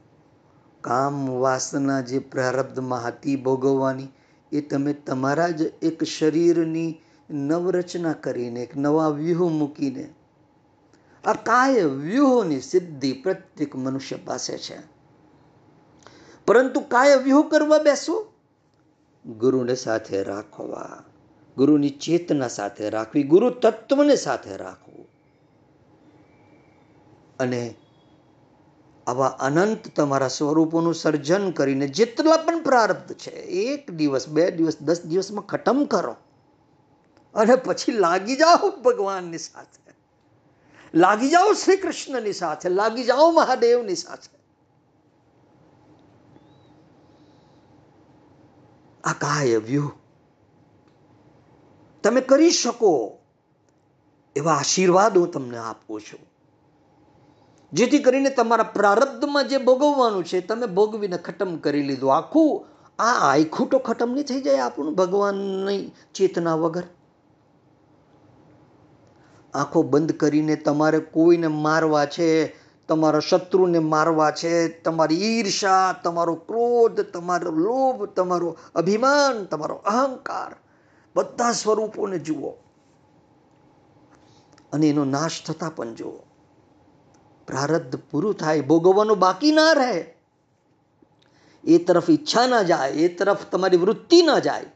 કામ 0.81 1.29
વાસના 1.29 2.01
જે 2.01 2.19
પ્રારબ્ધમાં 2.19 3.07
હતી 3.07 3.37
ભોગવવાની, 3.37 4.09
એ 4.53 4.61
તમે 4.61 4.93
તમારા 4.93 5.49
જ 5.49 5.63
એક 5.83 6.05
શરીરની 6.05 7.01
નવરચના 7.31 8.13
કરીને, 8.13 8.63
એક 8.63 8.77
નવા 8.77 9.09
વ્યૂહ 9.09 9.51
મૂકીને 9.51 10.15
આ 11.25 11.33
કાય 11.33 11.85
વ્યૂહોની 11.85 12.61
સિદ્ધિ 12.61 13.13
પ્રત્યેક 13.13 13.77
મનુષ્ય 13.77 14.17
પાસે 14.17 14.59
છે. 14.59 14.79
પરંતુ 16.47 16.81
કાય 16.81 17.15
વ્યૂહ 17.17 17.49
કરવા 17.51 17.79
બેસો, 17.79 18.33
ગુરુને 19.27 19.75
સાથે 19.75 20.23
રાખવા, 20.23 21.05
ગુરુની 21.57 21.91
ચેતના 21.91 22.49
સાથે 22.49 22.91
રાખવી, 22.91 23.23
ગુરુ 23.23 23.51
તત્વને 23.51 24.17
સાથે 24.17 24.57
રાખવું. 24.57 25.07
અને 27.41 27.75
આવા 29.07 29.27
અનંત 29.27 29.79
તમારા 29.97 30.29
સ્વરૂપોનું 30.29 30.95
સર્જન 30.95 31.51
કરીને 31.51 31.89
જેટલા 31.89 32.37
પણ 32.37 32.63
પ્રારબ્ધ 32.63 33.15
છે, 33.15 33.31
એક 33.31 33.91
દિવસ, 33.91 34.29
બે 34.29 34.51
દિવસ, 34.51 34.81
દસ 34.81 35.05
દિવસમાં 35.05 35.45
ખતમ 35.45 35.85
કરો. 35.85 36.17
અને 37.35 37.57
પછી 37.57 37.93
લાગી 37.93 38.37
જાઓ 38.37 38.71
ભગવાનની 38.71 39.39
સાથે. 39.39 39.82
લાગી 40.95 41.29
જાઓ 41.29 41.53
શ્રી 41.53 41.77
કૃષ્ણની 41.77 42.33
સાથે, 42.33 42.69
લાગી 42.69 43.05
જાઓ 43.05 43.31
મહાદેવની 43.31 43.95
સાથે. 43.95 44.29
આ 49.05 49.13
કાય 49.13 49.59
વ્યૂહ 49.59 49.91
તમે 52.03 52.21
કરી 52.21 52.51
શકો 52.51 53.19
એવા 54.37 54.53
આશીર્વાદ 54.53 55.19
હું 55.19 55.31
તમને 55.31 55.59
આપું 55.59 56.01
છું. 56.01 56.21
જેથી 57.73 57.99
કરીને 57.99 58.31
તમારા 58.31 58.63
પ્રારબ્ધમાં 58.63 59.49
જે 59.49 59.59
ભોગવવાનું 59.59 60.25
છે, 60.25 60.41
તમે 60.41 60.67
ભોગવીને 60.67 61.17
ખતમ 61.17 61.57
કરી 61.57 61.83
લીધું. 61.83 62.17
આખું 62.17 62.67
આ 62.99 63.35
આખું 63.35 63.69
તો 63.69 63.79
ખતમ 63.79 64.11
નહીં 64.13 64.25
થઈ 64.25 64.41
જાય 64.41 64.59
આપણું 64.59 64.95
ભગવાનની 64.95 65.91
ચેતના 66.15 66.55
વગર. 66.55 66.83
આંખો 69.55 69.83
બંધ 69.83 70.13
કરીને 70.13 70.57
તમારે 70.57 70.99
કોઈને 70.99 71.47
મારવા 71.47 72.07
છે, 72.07 72.63
તમારા 72.89 73.19
શત્રુને 73.19 73.79
મારવા 73.79 74.31
છે, 74.31 74.69
તમારી 74.69 75.39
ઈર્ષા, 75.39 76.01
તમારો 76.05 76.35
ક્રોધ, 76.35 77.01
તમારો 77.01 77.51
લોભ, 77.51 78.05
તમારો 78.05 78.57
અભિમાન, 78.75 79.45
તમારો 79.45 79.75
અહંકાર, 79.75 80.57
બધા 81.17 81.53
સ્વરૂપોને 81.53 82.19
જુઓ. 82.19 82.51
અને 84.73 84.89
એનો 84.89 85.05
નાશ 85.05 85.43
થતા 85.47 85.69
પણ 85.69 85.95
જુઓ. 85.95 86.19
પ્રારબ્ધ 87.47 87.99
પૂરું 88.11 88.35
થાય, 88.35 88.61
ભોગવવાનું 88.61 89.19
બાકી 89.19 89.53
ના 89.53 89.73
રહે. 89.73 90.15
એ 91.65 91.79
તરફ 91.79 92.11
ઈચ્છા 92.11 92.47
ના 92.47 92.63
જાય, 92.63 92.91
એ 92.91 93.09
તરફ 93.09 93.51
તમારી 93.51 93.77
વૃત્તિ 93.77 94.23
ના 94.23 94.39
જાય. 94.39 94.67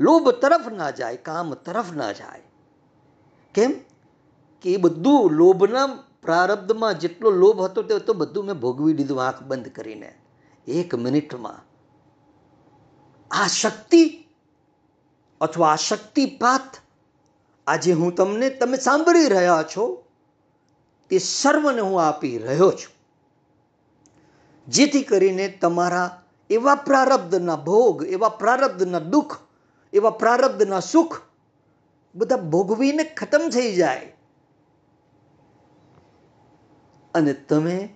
લોભ 0.00 0.30
તરફ 0.30 0.72
ના 0.72 0.90
જાય, 0.90 1.16
કામ 1.16 1.54
તરફ 1.54 1.92
ના 1.92 2.12
જાય. 2.12 2.47
કેમ? 3.54 3.74
કે 4.62 4.72
એ 4.72 4.76
બધું 4.76 5.30
લોભના 5.30 5.86
પ્રારબ્ધમાં 6.22 6.98
જેટલો 6.98 7.30
લોભ 7.30 7.60
હતો 7.60 7.82
તે 7.82 7.98
તો 7.98 8.12
બધું 8.12 8.44
મેં 8.44 8.54
ભોગવી 8.54 8.92
દીધું 8.92 9.26
આંખ 9.26 9.42
બંધ 9.42 9.68
કરીને. 9.68 10.14
એક 10.66 10.94
મિનિટમાં. 10.94 11.68
આ 13.30 13.46
શક્તિ 13.46 14.24
અથવા 15.40 15.72
આ 15.72 15.76
શક્તિપાત 15.76 16.76
આજે 17.66 17.92
હું 17.92 18.14
તમને, 18.14 18.50
તમે 18.50 18.76
સાંભળી 18.76 19.28
રહ્યા 19.28 19.64
છો, 19.76 20.04
તે 21.10 21.18
સર્વને 21.18 21.80
હું 21.80 22.02
આપી 22.02 22.38
રહ્યો 22.38 22.70
છું. 22.70 22.98
જેથી 24.68 25.02
કરીને 25.02 25.58
તમારા 25.60 26.22
એવા 26.50 26.74
પ્રારબ્ધના 26.74 27.56
ભોગ, 27.56 28.04
એવા 28.04 28.28
પ્રારબ્ધના 28.28 28.98
દુઃખ, 28.98 29.38
એવા 29.92 30.10
પ્રારબ્ધના 30.10 30.80
સુખ 30.80 31.27
બધા 32.18 32.36
ભોગવીને 32.36 33.04
ખતમ 33.04 33.48
થઈ 33.48 33.74
જાય. 33.74 34.12
અને 37.14 37.32
તમે 37.32 37.88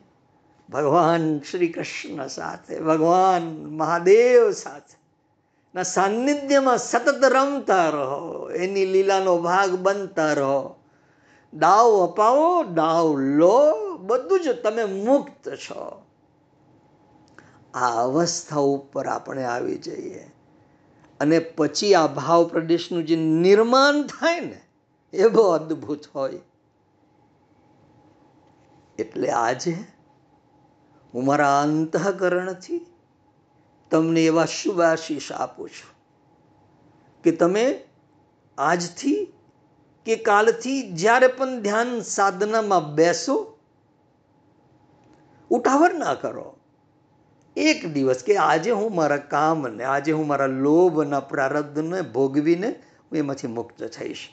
ભગવાન 0.68 1.40
શ્રી 1.40 1.72
કૃષ્ણ 1.72 2.26
સાથે, 2.26 2.80
ભગવાન 2.80 3.66
મહાદેવ 3.66 4.50
સાથે, 4.50 4.98
ના 5.74 5.82
સાનિધ્યમાં 5.82 6.78
સતત 6.78 7.24
રમતા 7.24 7.88
રહો, 7.88 8.50
એની 8.50 8.86
લીલાનો 8.86 9.38
ભાગ 9.38 9.70
બનતા 9.70 10.32
રહો. 10.32 10.76
દાવ 11.54 12.06
અપાવો, 12.06 12.64
દાવ 12.64 13.16
લો, 13.16 13.72
બધું 13.96 14.40
જ 14.40 14.48
તમે 14.48 14.84
મુક્ત 14.84 15.48
છો. 15.48 16.06
આ 17.74 18.02
અવસ્થા 18.02 18.56
ઉપર 18.56 19.06
આપણે 19.06 19.44
આવી 19.44 19.76
જઈએ. 19.76 20.30
અને 21.22 21.38
પછી 21.38 21.94
આ 21.94 22.06
ભાવ 22.06 22.48
પ્રદેશનું 22.48 23.06
જે 23.06 23.16
નિર્માણ 23.16 24.02
થાય 24.02 24.40
ને 24.40 24.60
એ 25.12 25.28
બહુ 25.28 25.42
અદ્ભુત 25.42 26.08
હોય. 26.14 26.40
એટલે 28.98 29.30
આજે 29.30 29.74
હું 31.14 31.24
મારા 31.24 31.60
અંતઃકરણથી 31.62 32.86
તમને 33.90 34.24
એવા 34.24 34.44
શુભાશીષ 34.44 35.32
આપું 35.32 35.68
છું 35.68 35.90
કે 37.24 37.32
તમે 37.32 37.64
આજથી 38.58 39.34
કે 40.06 40.16
કાલથી 40.16 40.92
જ્યારે 40.92 41.28
પણ 41.28 41.62
ધ્યાન 41.62 42.00
સાધનામાં 42.00 42.94
બેસો, 42.94 43.58
ઉઠાવર 45.50 45.94
ના 45.94 46.14
કરો. 46.14 46.51
એક 47.56 47.92
દિવસ 47.92 48.22
કે 48.22 48.36
આજે 48.36 48.70
હું 48.70 48.94
મારા 48.94 49.16
કામને, 49.16 49.84
આજે 49.84 50.12
હું 50.12 50.26
મારા 50.26 50.46
લોભના 50.46 51.20
પ્રારબ્ધને 51.20 52.02
ભોગવીને 52.02 52.68
હું 52.68 53.16
એમાંથી 53.16 53.46
મુક્ત 53.46 53.84
થઈશ. 53.84 54.28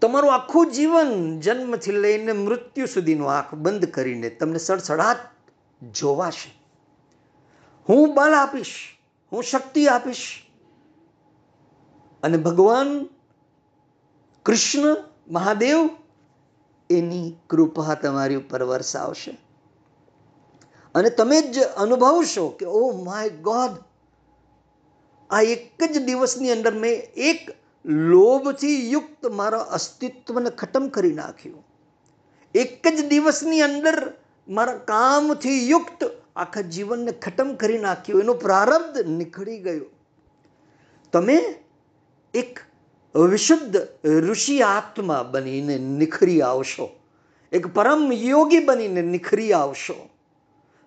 તમારું 0.00 0.34
આખું 0.34 0.72
જીવન 0.72 1.40
જન્મથી 1.40 1.92
લઈને 1.92 2.32
મૃત્યુ 2.32 2.86
સુધીનું 2.86 3.32
આંખ 3.32 3.54
બંધ 3.54 3.84
કરીને 3.84 4.30
તમને 4.30 4.58
સડસડાટ 4.58 5.16
જોવાશે. 5.92 6.50
હું 7.88 8.14
બળ 8.14 8.32
આપીશ, 8.32 8.74
હું 9.32 9.42
શક્તિ 9.42 9.86
આપીશ. 9.86 10.42
અને 12.22 12.36
ભગવાન 12.36 13.08
કૃષ્ણ 14.42 14.96
મહાદેવ 15.30 15.90
એની 16.90 17.36
કૃપા 17.50 17.94
તમારી 17.94 18.34
ઉપર 18.34 18.62
વરસાવશે. 18.62 19.45
અને 20.96 21.10
તમે 21.10 21.42
જ 21.42 21.58
અનુભવશો 21.58 22.48
કે 22.48 22.66
ઓ 22.66 22.92
માય 22.92 23.28
ગોડ 23.28 23.76
આ 25.30 25.42
એક 25.42 25.84
જ 25.92 26.04
દિવસની 26.04 26.50
અંદર 26.50 26.74
મેં 26.74 26.92
એક 27.16 27.56
લોભથી 27.84 28.90
યુક્ત 28.90 29.26
મારા 29.26 29.58
અસ્તિત્વને 29.58 30.50
ખતમ 30.50 30.88
કરી 30.88 31.12
નાખ્યું. 31.12 31.64
એક 32.54 32.88
જ 32.88 33.08
દિવસની 33.08 33.60
અંદર 33.60 34.12
મારા 34.48 34.78
કામથી 34.78 35.70
યુક્ત 35.70 36.04
આખા 36.36 36.60
જીવનને 36.60 37.12
ખતમ 37.12 37.54
કરી 37.54 37.78
નાખ્યું. 37.78 38.22
એનો 38.22 38.34
પ્રારબ્ધ 38.34 39.06
નીકળી 39.06 39.58
ગયો. 39.58 39.84
તમે 41.12 41.36
એક 42.34 42.60
વિશુદ્ધ 43.14 43.76
ઋષિ 44.06 44.62
આત્મા 44.62 45.22
બનીને 45.22 45.78
નિખરી 45.78 46.42
આવશો. 46.42 46.88
એક 47.52 47.66
પરમ 47.66 48.12
યોગી 48.12 48.58
બનીને 48.58 49.02
નિખરી 49.02 49.52
આવશો. 49.52 49.94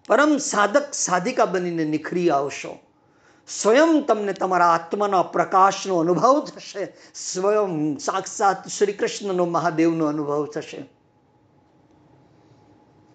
પરમ 0.10 0.38
સાધક 0.38 0.94
સાધિકા 0.94 1.46
બનીને 1.46 1.86
નિખરી 1.86 2.30
આવશો. 2.30 2.78
સ્વયં 3.48 4.06
તમને 4.06 4.34
તમારા 4.34 4.68
આત્માના 4.68 5.24
પ્રકાશનો 5.24 5.98
અનુભવ 5.98 6.46
થશે. 6.46 6.94
સ્વયં 7.16 7.98
સાક્ષાત 7.98 8.68
શ્રી 8.68 8.94
કૃષ્ણનો 8.94 9.46
મહાદેવનો 9.46 10.06
અનુભવ 10.06 10.46
થશે. 10.46 10.86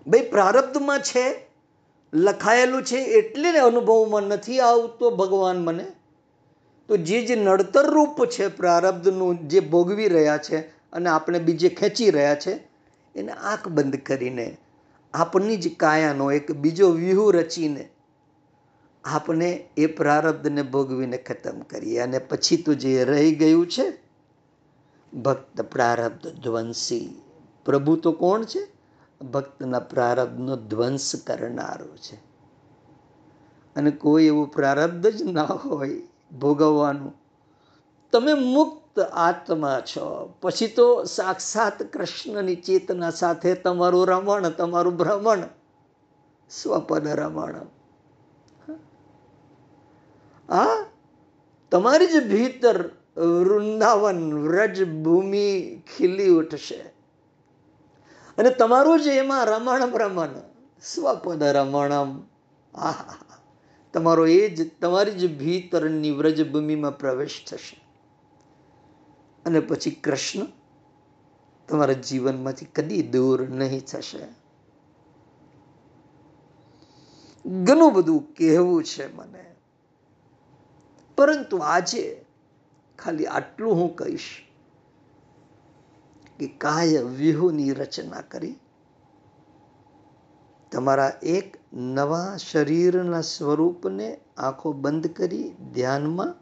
ભાઈ, 0.07 0.21
પ્રારબ્ધમાં 0.21 0.99
છે, 0.99 1.51
લખાયેલું 2.15 2.85
છે, 2.85 2.97
એટલે 2.97 3.59
અનુભવમાં 3.59 4.23
નથી 4.23 4.61
આવતો 4.61 5.11
ભગવાન 5.11 5.65
મને. 5.65 5.87
તો 6.89 6.97
જે 6.97 7.27
જે 7.27 7.37
નડતર 7.37 7.91
રૂપ 7.91 8.27
છે 8.27 8.49
પ્રારબ્ધનું 8.49 9.49
જે 9.49 9.61
ભોગવી 9.61 10.09
રહ્યા 10.09 10.37
છે 10.37 10.59
અને 10.93 11.11
આપણે 11.11 11.39
બીજે 11.39 11.69
ખેંચી 11.69 12.11
રહ્યા 12.11 12.35
છે, 12.35 12.53
એને 13.15 13.33
આંખ 13.33 13.69
બંધ 13.69 13.97
કરીને 13.97 14.57
આપની 15.15 15.57
જ 15.57 15.77
કાયાનો 15.77 16.33
એક 16.33 16.53
બીજો 16.53 16.91
વ્યૂહ 16.91 17.33
રચીને 17.33 17.89
આપણે 19.05 19.69
એ 19.77 19.87
પ્રારબ્ધને 19.87 20.63
ભોગવીને 20.63 21.17
ખતમ 21.17 21.61
કરીએ. 21.61 21.99
અને 21.99 22.19
પછી 22.19 22.57
તો 22.57 22.75
જે 22.75 23.05
રહી 23.05 23.35
ગયું 23.35 23.67
છે, 23.67 23.99
ભક્ત 25.17 25.61
પ્રારબ્ધ 25.61 26.27
ધ્વંસી. 26.27 27.23
પ્રભુ 27.65 27.97
તો 27.97 28.13
કોણ 28.13 28.45
છે? 28.45 28.75
ભક્તના 29.25 29.79
પ્રારબ્ધનો 29.79 30.57
ધ્વંસ 30.57 31.17
કરનારો 31.27 31.97
છે. 31.97 32.17
અને 33.77 33.91
કોઈ 33.91 34.25
એવું 34.25 34.51
પ્રારબ્ધ 34.51 35.07
જ 35.07 35.23
ના 35.23 35.43
હોય 35.43 36.03
ભોગવવાનું. 36.41 37.15
તમે 38.13 38.35
મુક્ત 38.97 39.11
આત્મા 39.13 39.81
છો. 39.81 40.35
પછી 40.41 40.67
તો 40.67 41.05
સાક્ષાત 41.05 41.83
કૃષ્ણની 41.83 42.57
ચેતના 42.57 43.11
સાથે 43.11 43.55
તમારું 43.55 44.07
રમણ, 44.07 44.49
તમારું 44.49 44.97
ભ્રમણ, 44.97 45.39
સ્વપન 46.51 47.09
રમણ. 47.09 47.55
આ 50.55 50.85
તમારી 51.71 52.07
જ 52.07 52.29
ભીતર 52.31 52.91
વૃંદાવન 53.17 54.35
વ્રજ 54.35 54.85
ભૂમિ 54.85 55.83
ખીલી 55.97 56.29
ઉઠશે. 56.29 56.81
અને 58.39 58.51
તમારું 58.51 59.01
જ 59.01 59.07
એમાં 59.07 59.47
રમણ 59.47 59.87
ભ્રમણ 59.87 60.29
સ્વપદ 60.83 61.43
રમણમ. 61.43 62.23
આહા 62.75 63.17
તમારો 63.93 64.27
એ 64.27 64.49
જ, 64.49 64.81
તમારી 64.81 65.11
જ 65.11 65.39
ભીતરની 65.39 66.11
વ્રજભૂમિમાં 66.11 66.99
પ્રવેશ 66.99 67.45
થશે. 67.51 67.84
અને 69.47 69.61
પછી 69.61 69.91
કૃષ્ણ 69.91 70.47
તમારા 71.69 71.93
જીવનમાંથી 71.93 72.67
કદી 72.67 73.03
દૂર 73.03 73.49
નહીં 73.49 73.81
થશે. 73.81 74.27
ઘણું 77.47 77.93
બધું 77.93 78.35
કહેવું 78.35 78.85
છે 78.85 79.15
મને. 79.15 79.55
પરંતુ 81.17 81.57
આજે 81.57 82.25
ખાલી 82.99 83.27
આટલું 83.27 83.75
હું 83.75 83.97
કહીશ 83.97 84.43
કે 86.39 86.47
કાય 86.47 87.03
વ્યૂહની 87.03 87.73
રચના 87.73 88.21
કરી. 88.21 88.55
તમારા 90.73 91.13
એક 91.23 91.57
નવા 91.73 92.37
શરીરના 92.37 93.21
સ્વરૂપને 93.21 94.21
આંખો 94.37 94.73
બંધ 94.73 95.07
કરી 95.07 95.51
ધ્યાનમાં 95.51 96.35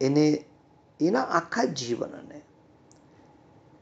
એને 0.00 0.44
એના 1.00 1.22
આખા 1.22 1.64
જીવનને. 1.64 2.42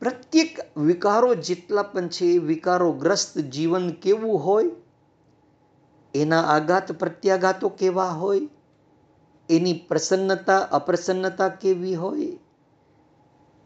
પ્રત્યેક 0.00 0.78
વિકારો 0.78 1.34
જેટલા 1.34 1.82
પણ 1.82 2.08
છે 2.08 2.24
એ 2.24 2.38
વિકારોગ્રસ્ત 2.38 3.38
જીવન 3.38 3.90
કેવું 3.90 4.44
હોય, 4.44 4.70
એના 6.14 6.42
આઘાત 6.42 6.92
પ્રત્યાઘાતો 6.92 7.68
કેવા 7.68 8.08
હોય, 8.08 8.40
એની 9.50 9.84
પ્રસન્નતા, 9.88 10.58
અપ્રસન્નતા 10.58 11.48
કેવી 11.48 11.94
હોય, 11.94 12.38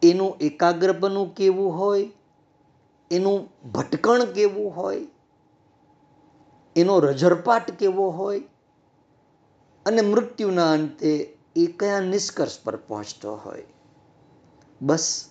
એનું 0.03 0.37
એકાગ્રપણું 0.41 1.35
કેવું 1.35 1.77
હોય, 1.77 2.11
એનું 3.11 3.49
ભટકણ 3.71 4.25
કેવું 4.25 4.75
હોય, 4.75 5.07
એનો 6.75 6.99
રજરપાટ 6.99 7.71
કેવો 7.71 8.09
હોય, 8.09 8.39
અને 9.85 10.01
મૃત્યુના 10.01 10.71
અંતે 10.71 11.37
એ 11.55 11.65
કયા 11.65 11.99
નિષ્કર્ષ 11.99 12.63
પર 12.63 12.75
પહોંચતો 12.75 13.35
હોય? 13.35 13.65
બસ 14.81 15.29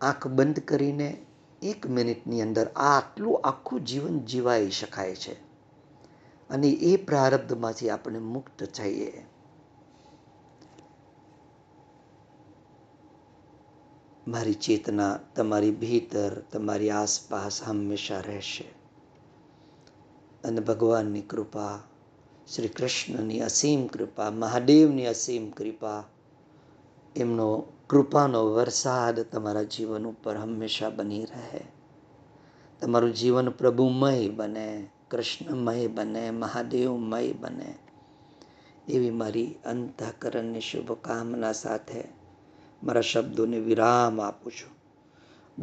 આંખ 0.00 0.26
બંધ 0.26 0.60
કરીને 0.60 1.26
એક 1.62 1.86
મિનિટની 1.86 2.42
અંદર 2.42 2.70
આટલું 2.76 3.40
આખું 3.44 3.84
જીવન 3.84 4.20
જીવાઈ 4.20 4.70
શકાય 4.70 5.14
છે. 5.14 5.32
અને 6.50 6.68
એ 6.68 6.96
પ્રારબ્ધમાંથી 6.96 7.90
આપણે 7.90 8.18
મુક્ત 8.18 8.64
થઈએ. 8.64 9.26
મારી 14.28 14.54
ચેતના, 14.54 15.18
તમારી 15.36 15.70
ભીતર, 15.70 16.38
તમારી 16.38 16.90
આસપાસ 16.90 17.62
હંમેશા 17.62 18.20
રહેશે. 18.20 18.64
અને 20.44 20.60
ભગવાનની 20.60 21.20
કૃપા 21.20 21.80
શ્રી 22.48 22.68
કૃષ્ણની 22.68 23.40
અસીમ 23.40 23.86
કૃપા, 23.86 24.30
મહાદેવની 24.30 25.06
અસીમ 25.06 25.50
કૃપા, 25.50 26.04
એમનો 27.16 27.64
કૃપાનો 27.86 28.44
વરસાદ 28.44 29.20
તમારા 29.20 29.62
જીવન 29.62 30.06
ઉપર 30.06 30.36
હંમેશા 30.36 30.90
બની 30.90 31.24
રહે. 31.24 31.60
તમારું 32.80 33.14
જીવન 33.14 33.50
પ્રભુમય 33.50 34.28
બને, 34.28 34.88
કૃષ્ણમય 35.10 35.86
બને, 35.86 36.30
મહાદેવમય 36.30 37.32
બને. 37.32 37.74
એવી 38.88 39.10
મારી 39.10 39.54
અંતઃકરણની 39.64 40.60
શુભકામના 40.60 41.52
સાથે 41.52 42.04
મારા 42.82 43.00
શબ્દોને 43.00 43.58
વિરામ 43.58 44.20
આપું 44.20 44.52
છું. 44.52 44.76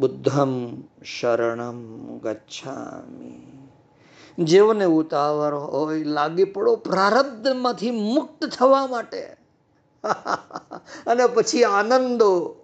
બુદ્ધમ 0.00 0.82
શરણમ 1.20 2.18
ગચ્છામી. 2.18 3.59
જેઓને 4.38 4.84
ઉતાવળ 4.84 5.54
હોય 5.54 6.04
લાગી 6.04 6.44
પડો 6.44 6.76
પ્રારબ્ધમાંથી 6.76 7.90
મુક્ત 7.90 8.44
થવા 8.44 8.86
માટે. 8.86 9.36
અને 11.06 11.26
પછી 11.26 11.64
આનંદો 11.64 12.56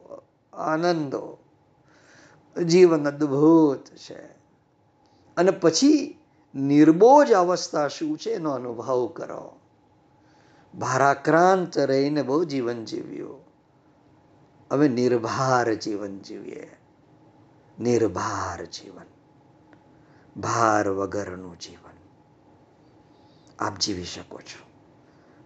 આનંદો. 0.53 1.39
જીવન 2.65 3.09
અદ્ભુત 3.09 3.85
છે. 3.97 4.37
અને 5.37 5.51
પછી 5.51 6.19
નિર્બોજ 6.55 7.33
અવસ્થા 7.33 7.89
શું 7.89 8.19
છે 8.19 8.31
એનો 8.31 8.51
અનુભવ 8.51 9.07
કરો. 9.07 9.59
ભારાક્રાંત 10.75 11.79
રહીને 11.79 12.23
બહુ 12.23 12.45
જીવન 12.45 12.85
જીવ્યું. 12.85 13.41
હવે 14.73 14.89
નિર્ભાર 14.89 15.75
જીવન 15.75 16.19
જીવીએ. 16.19 16.77
નિર્ભાર 17.79 18.65
જીવન. 18.65 19.16
ભાર 20.37 20.89
વગરનું 20.89 21.59
જીવન. 21.59 21.97
આપ 23.59 23.79
જીવી 23.79 24.05
શકો 24.05 24.41
છો. 24.41 24.67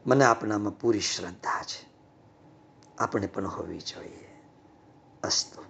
મને 0.06 0.24
આપનામાં 0.24 0.78
પૂરી 0.78 1.00
શ્રદ્ધા 1.00 1.62
છે. 1.62 1.88
આપણે 2.98 3.26
પણ 3.26 3.46
હોવી 3.46 3.78
જોઈએ. 3.78 4.42
અસ્તુ. 5.22 5.69